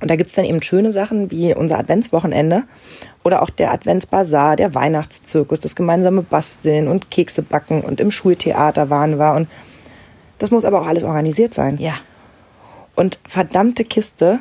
[0.00, 2.64] Und da gibt's dann eben schöne Sachen wie unser Adventswochenende
[3.24, 8.90] oder auch der Adventsbasar, der Weihnachtszirkus, das gemeinsame Basteln und Kekse backen und im Schultheater
[8.90, 9.34] waren wir.
[9.34, 9.48] Und
[10.38, 11.78] das muss aber auch alles organisiert sein.
[11.78, 11.94] Ja.
[12.94, 14.38] Und verdammte Kiste,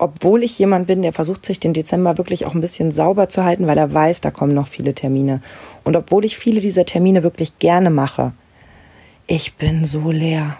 [0.00, 3.44] obwohl ich jemand bin, der versucht, sich den Dezember wirklich auch ein bisschen sauber zu
[3.44, 5.42] halten, weil er weiß, da kommen noch viele Termine.
[5.84, 8.32] Und obwohl ich viele dieser Termine wirklich gerne mache,
[9.26, 10.56] ich bin so leer.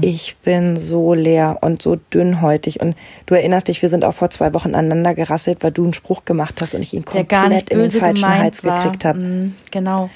[0.00, 2.80] Ich bin so leer und so dünnhäutig.
[2.80, 2.96] Und
[3.26, 6.24] du erinnerst dich, wir sind auch vor zwei Wochen aneinander gerasselt, weil du einen Spruch
[6.24, 8.74] gemacht hast und ich ihn komplett in den falschen Hals war.
[8.82, 9.20] gekriegt habe.
[9.20, 10.10] Mm, Genau.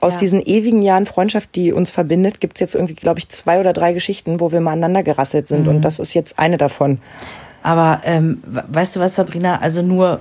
[0.00, 0.20] Aus Ja.
[0.20, 3.92] diesen ewigen Jahren Freundschaft, die uns verbindet, gibt's jetzt irgendwie, glaube ich, zwei oder drei
[3.94, 5.62] Geschichten, wo wir mal aneinander gerasselt sind.
[5.62, 5.68] Mhm.
[5.70, 6.98] Und das ist jetzt eine davon.
[7.62, 9.58] Aber ähm, we- weißt du was, Sabrina?
[9.60, 10.20] Also nur,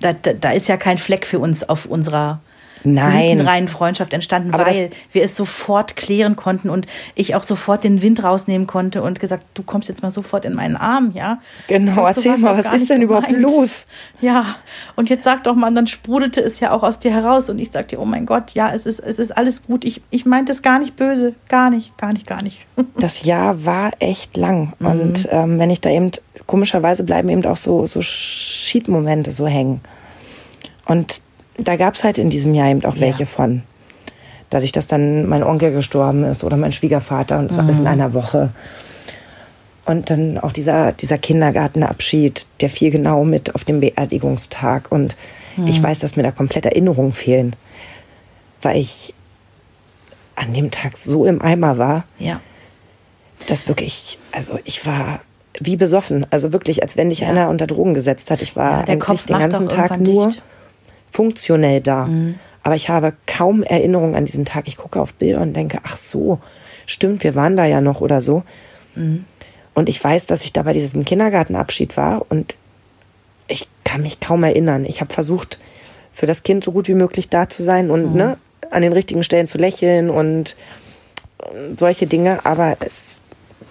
[0.00, 2.40] da, da, da ist ja kein Fleck für uns auf unserer
[2.82, 3.40] Nein.
[3.40, 8.02] reinen Freundschaft entstanden, Aber weil wir es sofort klären konnten und ich auch sofort den
[8.02, 11.38] Wind rausnehmen konnte und gesagt, du kommst jetzt mal sofort in meinen Arm, ja?
[11.68, 13.42] Genau, erzähl mal, was ist denn überhaupt gemeint.
[13.42, 13.86] los?
[14.20, 14.56] Ja,
[14.96, 17.70] und jetzt sag doch mal, dann sprudelte es ja auch aus dir heraus und ich
[17.70, 19.84] sagte, oh mein Gott, ja, es ist, es ist alles gut.
[19.84, 22.66] Ich, ich meinte es gar nicht böse, gar nicht, gar nicht, gar nicht.
[22.96, 24.72] Das Jahr war echt lang.
[24.78, 24.86] Mhm.
[24.86, 26.10] Und ähm, wenn ich da eben,
[26.46, 29.80] komischerweise bleiben eben auch so, so Cheat-Momente so hängen.
[30.86, 31.20] Und
[31.58, 33.00] da gab's halt in diesem Jahr eben auch Ja.
[33.02, 33.62] welche von.
[34.50, 37.82] Dadurch, dass dann mein Onkel gestorben ist oder mein Schwiegervater und das alles Mhm.
[37.82, 38.50] in einer Woche.
[39.84, 44.90] Und dann auch dieser, dieser Kindergartenabschied, der fiel genau mit auf dem Beerdigungstag.
[44.90, 45.16] Und
[45.56, 45.66] Mhm.
[45.66, 47.54] ich weiß, dass mir da komplett Erinnerungen fehlen.
[48.62, 49.12] Weil ich
[50.36, 52.40] an dem Tag so im Eimer war, Ja.
[53.46, 55.20] das wirklich, also ich war
[55.60, 56.26] wie besoffen.
[56.30, 57.28] Also wirklich, als wenn dich Ja.
[57.28, 58.40] einer unter Drogen gesetzt hat.
[58.42, 60.42] Ich war Ja, eigentlich Kopf den ganzen Tag nur dicht.
[61.14, 61.16] Mhm.
[61.16, 62.08] funktionell da.
[62.62, 64.68] Aber ich habe kaum Erinnerungen an diesen Tag.
[64.68, 66.40] Ich gucke auf Bilder und denke, ach so,
[66.86, 68.42] stimmt, wir waren da ja noch oder so.
[68.94, 69.24] Mhm.
[69.74, 72.56] Und ich weiß, dass ich da bei diesem Kindergartenabschied war und
[73.48, 74.84] ich kann mich kaum erinnern.
[74.84, 75.58] Ich habe versucht,
[76.12, 78.16] für das Kind so gut wie möglich da zu sein und Mhm.
[78.16, 78.38] ne,
[78.70, 80.56] an den richtigen Stellen zu lächeln und
[81.76, 82.46] solche Dinge.
[82.46, 83.16] Aber es,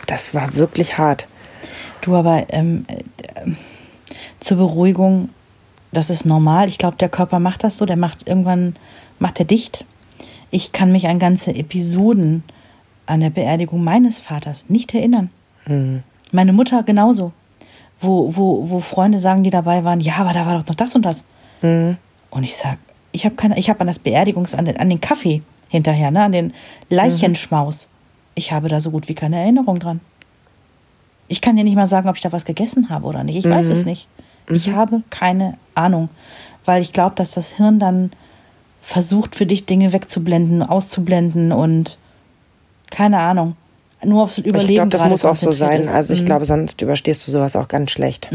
[0.08, 1.28] das war wirklich hart.
[2.02, 3.52] Du aber ähm, äh,
[4.40, 5.30] zur Beruhigung,
[5.94, 6.68] das ist normal.
[6.70, 8.76] Ich glaube, der Körper macht das so, der macht irgendwann,
[9.20, 9.86] macht er dicht.
[10.52, 12.44] Ich kann mich an ganze Episoden
[13.06, 15.30] an der Beerdigung meines Vaters nicht erinnern.
[16.32, 17.32] Meine Mutter genauso.
[18.00, 20.96] Wo, wo, wo Freunde sagen, die dabei waren, ja, aber da war doch noch das
[20.96, 21.26] und das.
[22.32, 22.78] Und ich sag,
[23.12, 26.24] ich habe keine, ich habe an das Beerdigungs, an den, an den Kaffee hinterher, ne?
[26.24, 26.54] An den
[26.90, 27.88] Leichenschmaus.
[28.36, 30.02] Ich habe da so gut wie keine Erinnerung dran.
[31.28, 33.38] Ich kann dir nicht mal sagen, ob ich da was gegessen habe oder nicht.
[33.38, 34.08] Ich weiß es nicht.
[34.50, 36.10] Ich habe keine Ahnung,
[36.66, 38.12] weil ich glaube, dass das Hirn dann
[38.82, 41.98] versucht, für dich Dinge wegzublenden, auszublenden und
[42.92, 43.56] keine Ahnung.
[44.04, 44.70] Nur aufs Überleben.
[44.70, 45.82] Ich glaube, das muss auch so sein.
[45.82, 45.94] ist.
[45.94, 46.26] Also ich Mhm.
[46.26, 48.30] glaube, sonst überstehst du sowas auch ganz schlecht.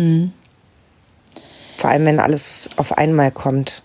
[1.76, 3.82] Vor allem, wenn alles auf einmal kommt.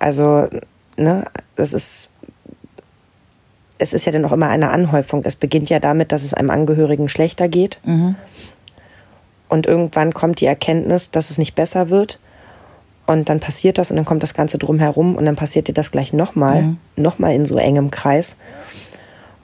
[0.00, 0.48] Also,
[0.96, 1.26] ne,
[1.56, 2.10] das ist.
[3.78, 5.22] Es ist ja dann auch immer eine Anhäufung.
[5.24, 7.80] Es beginnt ja damit, dass es einem Angehörigen schlechter geht.
[9.50, 12.18] Und irgendwann kommt die Erkenntnis, dass es nicht besser wird.
[13.06, 15.90] Und dann passiert das und dann kommt das Ganze drumherum und dann passiert dir das
[15.90, 18.36] gleich nochmal, nochmal in so engem Kreis.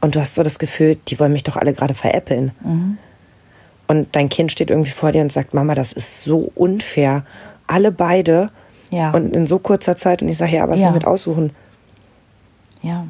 [0.01, 2.53] Und du hast so das Gefühl, die wollen mich doch alle gerade veräppeln.
[3.89, 7.25] Und dein Kind steht irgendwie vor dir und sagt, Mama, das ist so unfair.
[7.67, 8.51] Alle beide
[8.93, 9.11] Ja.
[9.11, 10.23] und in so kurzer Zeit.
[10.23, 10.87] Und ich sage, ja, was Ja.
[10.89, 10.93] ja.
[10.93, 11.51] mit aussuchen?
[12.83, 13.07] Ja.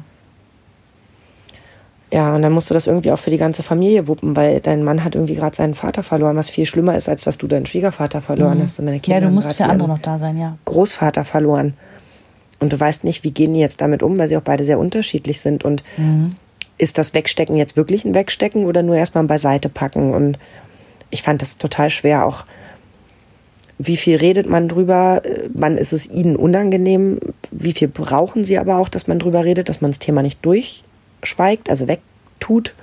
[2.17, 4.83] Ja, und dann musst du das irgendwie auch für die ganze Familie wuppen, weil dein
[4.83, 7.67] Mann hat irgendwie gerade seinen Vater verloren, was viel schlimmer ist, als dass du deinen
[7.67, 9.23] Schwiegervater verloren hast und deine Kinder Mhm.
[9.23, 10.57] Ja, du musst für andere noch da sein, ja.
[10.65, 11.75] Großvater verloren.
[12.59, 14.79] Und du weißt nicht, wie gehen die jetzt damit um, weil sie auch beide sehr
[14.79, 15.63] unterschiedlich sind.
[15.63, 16.35] Und Mhm.
[16.79, 20.15] ist das Wegstecken jetzt wirklich ein Wegstecken oder nur erstmal beiseite packen?
[20.15, 20.39] Und
[21.11, 22.45] ich fand das total schwer, auch
[23.77, 27.19] wie viel redet man drüber, äh, wann ist es ihnen unangenehm,
[27.51, 30.43] wie viel brauchen sie aber auch, dass man drüber redet, dass man das Thema nicht
[30.43, 31.87] durchschweigt, also
[32.37, 32.73] wegtut.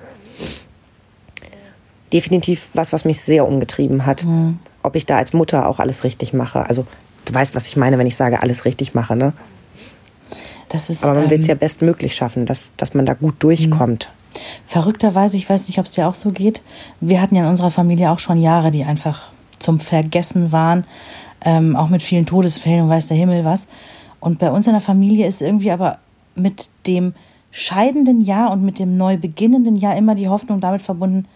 [2.13, 4.27] Definitiv was, was mich sehr umgetrieben hat.
[4.83, 6.67] Ob ich da als Mutter auch alles richtig mache.
[6.67, 6.87] Also
[7.25, 9.33] du weißt, was ich meine, wenn ich sage, alles richtig mache, ne?
[10.69, 13.37] Das ist Aber man will es ähm, ja bestmöglich schaffen, dass, dass man da gut
[13.39, 14.11] durchkommt.
[14.67, 16.63] verrückterweise, ich weiß nicht, ob es dir auch so geht.
[17.01, 19.31] Wir hatten ja in unserer Familie auch schon Jahre, die einfach
[19.61, 20.85] zum Vergessen waren,
[21.45, 23.67] ähm, auch mit vielen Todesfällen und weiß der Himmel was.
[24.19, 25.99] Und bei uns in der Familie ist irgendwie aber
[26.35, 27.15] mit dem
[27.55, 31.29] scheidenden Jahr und mit dem neu beginnenden Jahr immer die Hoffnung damit verbunden,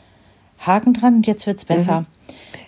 [0.58, 2.00] Haken dran und jetzt wird's besser.
[2.00, 2.06] Mhm.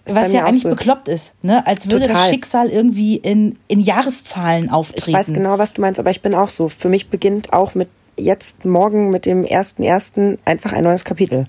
[0.07, 0.69] Was ja eigentlich so.
[0.71, 1.67] bekloppt ist, ne?
[1.67, 2.31] als würde das Total.
[2.31, 5.11] Schicksal irgendwie in, in Jahreszahlen auftreten.
[5.11, 6.69] Ich weiß genau, was du meinst, aber ich bin auch so.
[6.69, 11.47] Für mich beginnt auch mit jetzt morgen mit dem ersten ersten einfach ein neues Kapitel.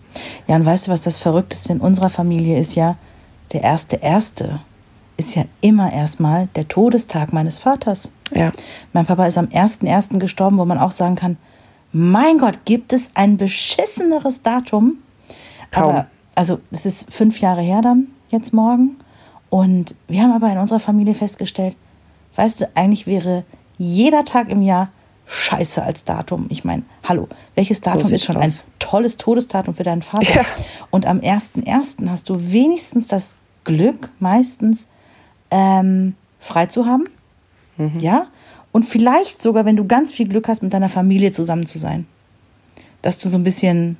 [0.48, 2.98] Ja, und weißt du, was das Verrückteste in unserer Familie ist ja,
[3.54, 4.60] der erste erste
[5.18, 8.12] ist ja immer erstmal der Todestag meines Vaters.
[8.34, 8.52] Ja.
[8.92, 10.18] Mein Papa ist am 1.1.
[10.20, 11.38] gestorben, wo man auch sagen kann,
[11.94, 14.98] mein Gott, gibt es ein beschisseneres Datum?
[15.72, 15.90] Kaum.
[15.90, 18.98] Aber, also, es ist fünf Jahre her dann, jetzt morgen.
[19.50, 21.76] Und wir haben aber in unserer Familie festgestellt,
[22.36, 23.44] weißt du, eigentlich wäre
[23.78, 24.90] jeder Tag im Jahr
[25.26, 26.46] scheiße als Datum.
[26.50, 28.64] Ich meine, hallo, welches Datum ist sieht's schon ein aus.
[28.80, 30.34] tolles Todesdatum für deinen Vater?
[30.36, 30.46] Ja.
[30.90, 32.10] Und am 1.1.
[32.10, 34.88] hast du wenigstens das Glück, meistens
[35.50, 37.08] ähm, frei zu haben.
[37.78, 38.00] Mhm.
[38.00, 38.28] Ja?
[38.72, 42.06] Und vielleicht sogar, wenn du ganz viel Glück hast, mit deiner Familie zusammen zu sein.
[43.02, 43.98] Dass du so ein bisschen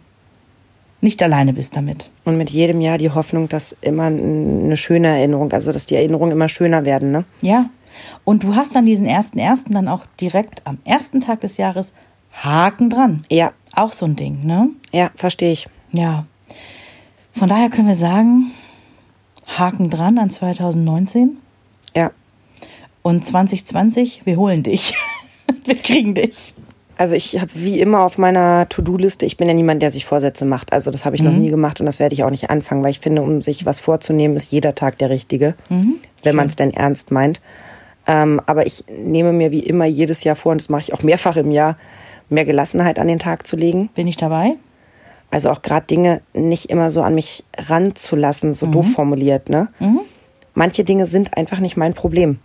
[1.02, 2.10] nicht alleine bist damit.
[2.26, 6.32] Und mit jedem Jahr die Hoffnung, dass immer eine schöne Erinnerung, also dass die Erinnerungen
[6.32, 7.26] immer schöner werden, ne?
[7.42, 7.70] Ja.
[8.24, 11.92] Und du hast dann diesen ersten ersten dann auch direkt am ersten Tag des Jahres
[12.32, 13.24] Haken dran.
[13.30, 14.70] Ja, Auch so ein Ding, ne?
[14.92, 15.68] ja, verstehe ich.
[15.92, 16.26] Ja.
[17.32, 18.52] Von daher können wir sagen,
[19.48, 21.38] Haken dran an 2019
[21.96, 22.12] Ja.
[23.02, 24.94] Und 2020, wir holen dich.
[25.66, 26.54] wir kriegen dich.
[26.98, 30.46] Also ich habe wie immer auf meiner To-Do-Liste, ich bin ja niemand, der sich Vorsätze
[30.46, 30.72] macht.
[30.72, 32.92] Also das habe ich noch nie gemacht und das werde ich auch nicht anfangen, weil
[32.92, 35.56] ich finde, um sich was vorzunehmen, ist jeder Tag der richtige,
[36.24, 37.42] wenn man es denn ernst meint.
[38.06, 41.02] Ähm, aber ich nehme mir wie immer jedes Jahr vor, und das mache ich auch
[41.02, 41.76] mehrfach im Jahr,
[42.30, 43.90] mehr Gelassenheit an den Tag zu legen.
[43.96, 44.58] Bin ich dabei?
[45.32, 49.50] Also auch gerade Dinge nicht immer so an mich ranzulassen, so doof formuliert.
[49.50, 49.70] Ne?
[50.54, 52.40] Manche Dinge sind einfach nicht mein Problem.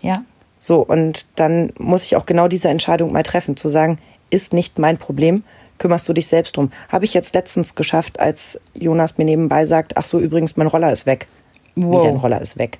[0.00, 0.24] Ja.
[0.58, 3.98] So, und dann muss ich auch genau diese Entscheidung mal treffen, zu sagen,
[4.28, 5.42] ist nicht mein Problem,
[5.78, 6.70] kümmerst du dich selbst drum.
[6.88, 10.92] Habe ich jetzt letztens geschafft, als Jonas mir nebenbei sagt, ach so, übrigens, mein Roller
[10.92, 11.26] ist weg.
[11.76, 12.02] Wow.
[12.02, 12.78] Wie dein Roller ist weg.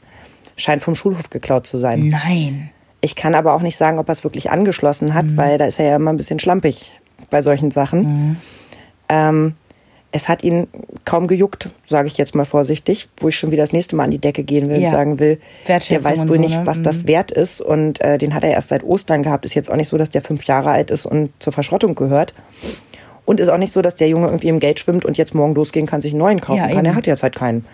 [0.56, 2.09] Scheint vom Schulhof geklaut zu sein.
[2.09, 2.70] Nein.
[3.01, 5.78] Ich kann aber auch nicht sagen, ob er es wirklich angeschlossen hat, weil da ist
[5.78, 6.92] er ja immer ein bisschen schlampig
[7.30, 8.36] bei solchen Sachen.
[9.09, 9.55] Ähm,
[10.12, 10.66] es hat ihn
[11.05, 14.11] kaum gejuckt, sage ich jetzt mal vorsichtig, wo ich schon wieder das nächste Mal an
[14.11, 14.89] die Decke gehen will Ja.
[14.89, 16.66] und sagen will, der weiß wohl so, nicht, ne?
[16.66, 17.09] was das Mhm.
[17.09, 17.61] wert ist.
[17.61, 19.45] Und äh, den hat er erst seit Ostern gehabt.
[19.45, 22.35] Ist jetzt auch nicht so, dass der fünf Jahre alt ist und zur Verschrottung gehört.
[23.24, 25.55] Und ist auch nicht so, dass der Junge irgendwie im Geld schwimmt und jetzt morgen
[25.55, 26.78] losgehen kann, sich einen neuen kaufen Ja, kann.
[26.78, 26.87] eben.
[26.87, 27.65] Er hat jetzt halt keinen.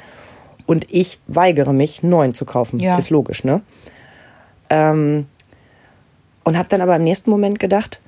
[0.67, 2.79] Und ich weigere mich, einen neuen zu kaufen.
[2.81, 2.99] Ja.
[2.99, 3.63] Ist logisch, ne?
[4.69, 5.27] Ähm,
[6.45, 8.01] und habe dann aber im nächsten Moment gedacht,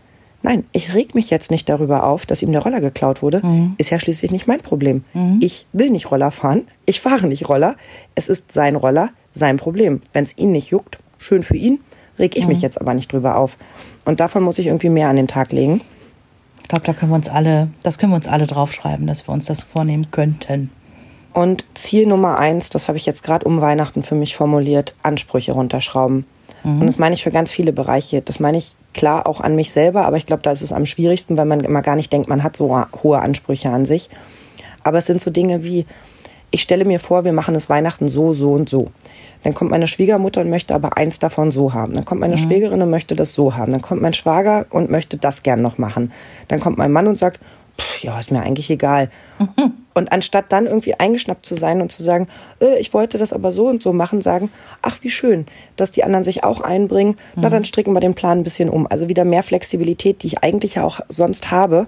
[0.42, 3.42] nein, ich reg mich jetzt nicht darüber auf, dass ihm der Roller geklaut wurde.
[3.78, 5.04] Ist ja schließlich nicht mein Problem.
[5.40, 6.66] Ich will nicht Roller fahren.
[6.86, 7.76] Ich fahre nicht Roller.
[8.14, 10.00] Es ist sein Roller, sein Problem.
[10.12, 11.80] Wenn es ihn nicht juckt, schön für ihn.
[12.18, 13.56] reg ich mich jetzt aber nicht drüber auf.
[14.04, 15.80] Und davon muss ich irgendwie mehr an den Tag legen.
[16.62, 19.32] Ich glaube, da können wir uns alle, das können wir uns alle draufschreiben, dass wir
[19.32, 20.70] uns das vornehmen könnten.
[21.32, 25.52] Und Ziel Nummer eins, das habe ich jetzt gerade um Weihnachten für mich formuliert, Ansprüche
[25.52, 26.26] runterschrauben.
[26.64, 28.20] Und das meine ich für ganz viele Bereiche.
[28.20, 30.86] Das meine ich klar auch an mich selber, aber ich glaube, da ist es am
[30.86, 34.10] schwierigsten, weil man immer gar nicht denkt, man hat so hohe Ansprüche an sich.
[34.82, 35.86] Aber es sind so Dinge wie,
[36.50, 38.90] ich stelle mir vor, wir machen es Weihnachten so, so und so.
[39.44, 41.94] Dann kommt meine Schwiegermutter und möchte aber eins davon so haben.
[41.94, 42.40] Dann kommt meine mhm.
[42.40, 43.70] Schwägerin und möchte das so haben.
[43.70, 46.12] Dann kommt mein Schwager und möchte das gern noch machen.
[46.48, 47.40] Dann kommt mein Mann und sagt,
[47.80, 49.10] pff, ja, ist mir eigentlich egal.
[49.38, 49.72] Mhm.
[49.94, 52.28] Und anstatt dann irgendwie eingeschnappt zu sein und zu sagen,
[52.60, 54.50] äh, ich wollte das aber so und so machen, sagen,
[54.82, 55.46] ach, wie schön,
[55.76, 57.16] dass die anderen sich auch einbringen.
[57.34, 57.42] Mhm.
[57.42, 58.86] Na, dann stricken wir den Plan ein bisschen um.
[58.86, 61.86] Also wieder mehr Flexibilität, die ich eigentlich ja auch sonst habe,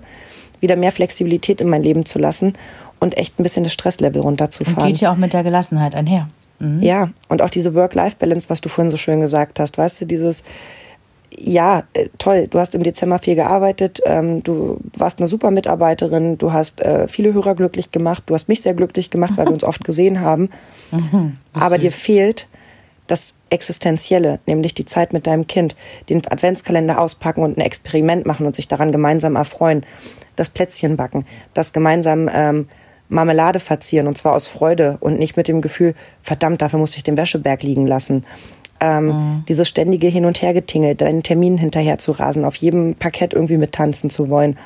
[0.61, 2.55] wieder mehr Flexibilität in mein Leben zu lassen
[2.99, 4.83] und echt ein bisschen das Stresslevel runterzufahren.
[4.83, 6.29] Und geht ja auch mit der Gelassenheit einher.
[6.59, 6.83] Mhm.
[6.83, 10.45] Ja, und auch diese Work-Life-Balance, was du vorhin so schön gesagt hast, weißt du, dieses,
[11.36, 16.39] ja, äh, toll, du hast im Dezember viel gearbeitet, ähm, du warst eine super Mitarbeiterin,
[16.39, 19.52] du hast äh, viele Hörer glücklich gemacht, du hast mich sehr glücklich gemacht, weil wir
[19.52, 20.51] uns oft gesehen haben.
[20.93, 22.48] Mhm, Aber dir fehlt
[23.07, 25.77] das Existenzielle, nämlich die Zeit mit deinem Kind,
[26.09, 29.86] den Adventskalender auspacken und ein Experiment machen und sich daran gemeinsam erfreuen,
[30.35, 32.69] das Plätzchen backen, das gemeinsam ähm,
[33.09, 34.09] Marmelade verzieren.
[34.09, 37.62] Und zwar aus Freude und nicht mit dem Gefühl, verdammt, dafür musste ich den Wäscheberg
[37.62, 38.24] liegen lassen
[38.81, 39.44] ähm, mhm.
[39.47, 44.11] Dieses ständige Hin- und Hergetingel, deinen Termin hinterher zu rasen, auf jedem Parkett irgendwie mittanzen
[44.11, 44.59] zu wollen.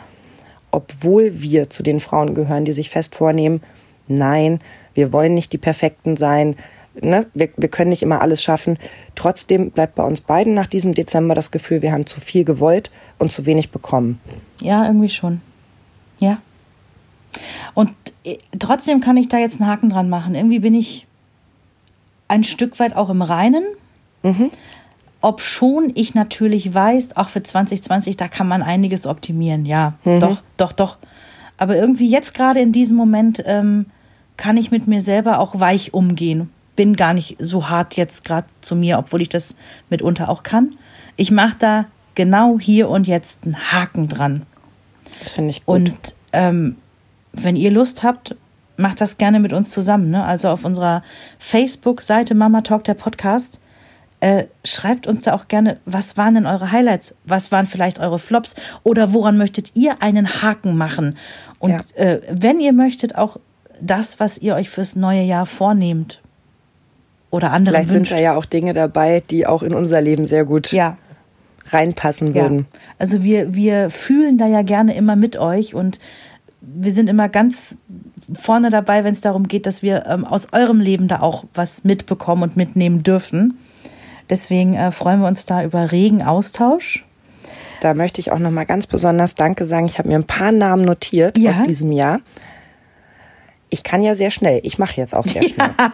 [0.71, 3.61] Obwohl wir zu den Frauen gehören, die sich fest vornehmen,
[4.07, 4.61] nein,
[4.95, 6.57] wir wollen nicht die Perfekten sein,
[7.01, 7.27] ne?
[7.35, 8.79] wir, wir können nicht immer alles schaffen.
[9.17, 12.91] Trotzdem bleibt bei uns beiden nach diesem Dezember das Gefühl, wir haben zu viel gewollt
[13.19, 14.21] und zu wenig bekommen.
[14.61, 15.41] Ja, irgendwie schon.
[16.21, 16.39] Ja.
[17.75, 17.91] Und
[18.25, 20.37] äh, trotzdem kann ich da jetzt einen Haken dran machen.
[20.37, 21.07] Irgendwie bin ich
[22.29, 23.65] ein Stück weit auch im Reinen
[24.25, 24.51] Mhm.
[25.21, 29.65] Ob schon ich natürlich weiß, auch für 2020, da kann man einiges optimieren.
[29.65, 30.21] Ja, mhm.
[30.21, 30.99] doch, doch, doch.
[31.57, 33.87] Aber irgendwie jetzt gerade in diesem Moment ähm,
[34.37, 36.51] kann ich mit mir selber auch weich umgehen.
[36.77, 39.55] Bin gar nicht so hart jetzt gerade zu mir, obwohl ich das
[39.89, 40.75] mitunter auch kann.
[41.17, 41.85] Ich mache da
[42.15, 44.43] genau hier und jetzt einen Haken dran.
[45.21, 45.77] Das finde ich gut.
[45.77, 46.77] Und ähm,
[47.33, 48.37] wenn ihr Lust habt,
[48.77, 50.11] macht das gerne mit uns zusammen.
[50.11, 50.25] Ne?
[50.25, 51.03] Also auf unserer
[51.39, 53.61] Facebook-Seite Mama Talk, der Podcast,
[54.25, 57.15] äh, schreibt uns da auch gerne, was waren denn eure Highlights?
[57.27, 58.57] Was waren vielleicht eure Flops?
[58.83, 61.19] Oder woran möchtet ihr einen Haken machen?
[61.59, 62.03] Und ja.
[62.03, 63.37] äh, wenn ihr möchtet, auch
[63.83, 66.23] das, was ihr euch fürs neue Jahr vornehmt.
[67.29, 68.09] Oder andere Vielleicht wünscht.
[68.13, 70.97] sind da ja auch Dinge dabei, die auch in unser Leben sehr gut ja.
[71.67, 72.61] reinpassen würden.
[72.61, 72.79] Ja.
[72.99, 75.99] Also wir, wir fühlen da ja gerne immer mit euch und
[76.63, 77.77] wir sind immer ganz
[78.33, 81.85] vorne dabei, wenn es darum geht, dass wir ähm, aus eurem Leben da auch was
[81.85, 83.59] mitbekommen und mitnehmen dürfen.
[84.31, 87.05] Deswegen äh, freuen wir uns da über regen Austausch.
[87.81, 89.87] Da möchte ich auch noch mal ganz besonders Danke sagen.
[89.87, 91.51] Ich habe mir ein paar Namen notiert ja.
[91.51, 92.21] aus diesem Jahr.
[93.69, 94.61] Ich kann ja sehr schnell.
[94.63, 95.71] Ich mache jetzt auch sehr schnell.
[95.79, 95.93] Ja.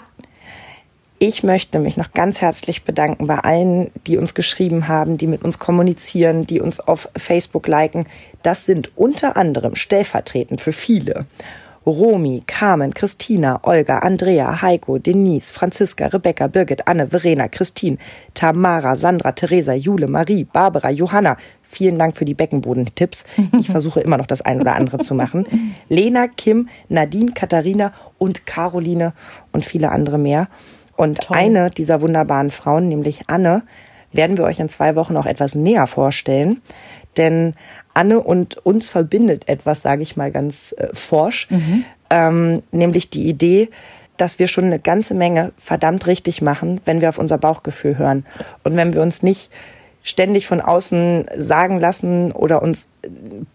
[1.22, 5.44] Ich möchte mich noch ganz herzlich bedanken bei allen, die uns geschrieben haben, die mit
[5.44, 8.06] uns kommunizieren, die uns auf Facebook liken.
[8.42, 11.26] Das sind unter anderem stellvertretend für viele
[11.90, 17.98] Romy, Carmen, Christina, Olga, Andrea, Heiko, Denise, Franziska, Rebecca, Birgit, Anne, Verena, Christine,
[18.34, 21.36] Tamara, Sandra, Theresa, Jule, Marie, Barbara, Johanna.
[21.62, 23.24] Vielen Dank für die Beckenbodentipps.
[23.58, 25.46] Ich versuche immer noch das ein oder andere zu machen.
[25.88, 29.12] Lena, Kim, Nadine, Katharina und Caroline
[29.52, 30.48] und viele andere mehr.
[30.96, 31.36] Und Toll.
[31.36, 33.62] eine dieser wunderbaren Frauen, nämlich Anne,
[34.12, 36.60] werden wir euch in zwei Wochen auch etwas näher vorstellen.
[37.16, 37.54] Denn
[37.94, 41.84] Anne und uns verbindet etwas, sage ich mal ganz äh, forsch, mhm.
[42.10, 43.68] ähm, nämlich die Idee,
[44.16, 48.26] dass wir schon eine ganze Menge verdammt richtig machen, wenn wir auf unser Bauchgefühl hören
[48.64, 49.50] und wenn wir uns nicht
[50.02, 53.08] ständig von außen sagen lassen oder uns äh,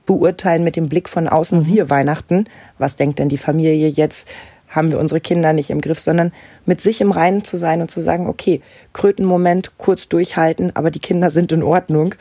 [0.06, 1.64] beurteilen mit dem Blick von außen, mhm.
[1.64, 2.46] siehe Weihnachten,
[2.78, 4.28] was denkt denn die Familie jetzt,
[4.76, 6.32] haben wir unsere Kinder nicht im Griff, sondern
[6.66, 8.62] mit sich im Reinen zu sein und zu sagen, okay,
[8.94, 12.16] Krötenmoment, kurz durchhalten, aber die Kinder sind in Ordnung.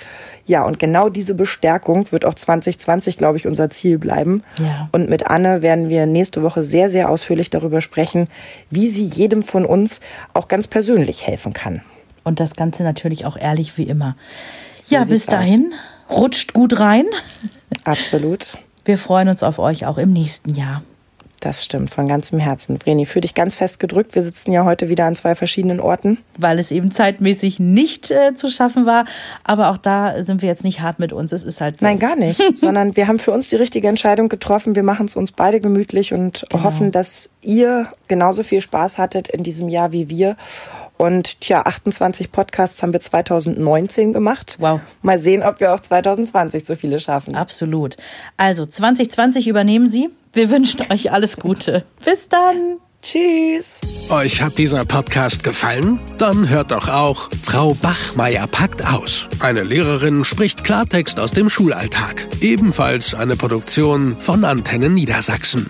[0.46, 4.42] Ja, und genau diese Bestärkung wird auch 2020, glaube ich, unser Ziel bleiben.
[4.58, 4.88] Ja.
[4.92, 8.28] Und mit Anne werden wir nächste Woche sehr, sehr ausführlich darüber sprechen,
[8.70, 10.00] wie sie jedem von uns
[10.32, 11.82] auch ganz persönlich helfen kann.
[12.22, 14.16] Und das Ganze natürlich auch ehrlich wie immer.
[14.80, 15.74] So ja, bis dahin,
[16.08, 16.18] aus.
[16.18, 17.06] rutscht gut rein.
[17.84, 18.58] Absolut.
[18.84, 20.82] Wir freuen uns auf euch auch im nächsten Jahr.
[21.40, 22.78] Das stimmt, von ganzem Herzen.
[22.80, 24.14] Vreni, fühl dich ganz fest gedrückt.
[24.14, 26.18] Wir sitzen ja heute wieder an zwei verschiedenen Orten.
[26.38, 29.04] Weil es eben zeitmäßig nicht äh, zu schaffen war.
[29.42, 31.32] Aber auch da sind wir jetzt nicht hart mit uns.
[31.32, 31.86] Es ist halt so.
[31.86, 32.42] Nein, gar nicht.
[32.58, 34.74] Sondern wir haben für uns die richtige Entscheidung getroffen.
[34.74, 36.64] Wir machen es uns beide gemütlich und genau.
[36.64, 40.36] hoffen, dass ihr genauso viel Spaß hattet in diesem Jahr wie wir.
[40.96, 44.56] Und tja, 28 Podcasts haben wir 2019 gemacht.
[44.60, 44.80] Wow.
[45.02, 47.34] Mal sehen, ob wir auch 2020 so viele schaffen.
[47.34, 47.96] Absolut.
[48.36, 50.10] Also 2020 übernehmen Sie.
[50.34, 51.84] Wir wünschen euch alles Gute.
[52.04, 52.78] Bis dann.
[53.02, 53.80] Tschüss.
[54.08, 56.00] Euch hat dieser Podcast gefallen?
[56.18, 59.28] Dann hört doch auch Frau Bachmeier packt aus.
[59.40, 62.26] Eine Lehrerin spricht Klartext aus dem Schulalltag.
[62.40, 65.66] Ebenfalls eine Produktion von Antennen Niedersachsen.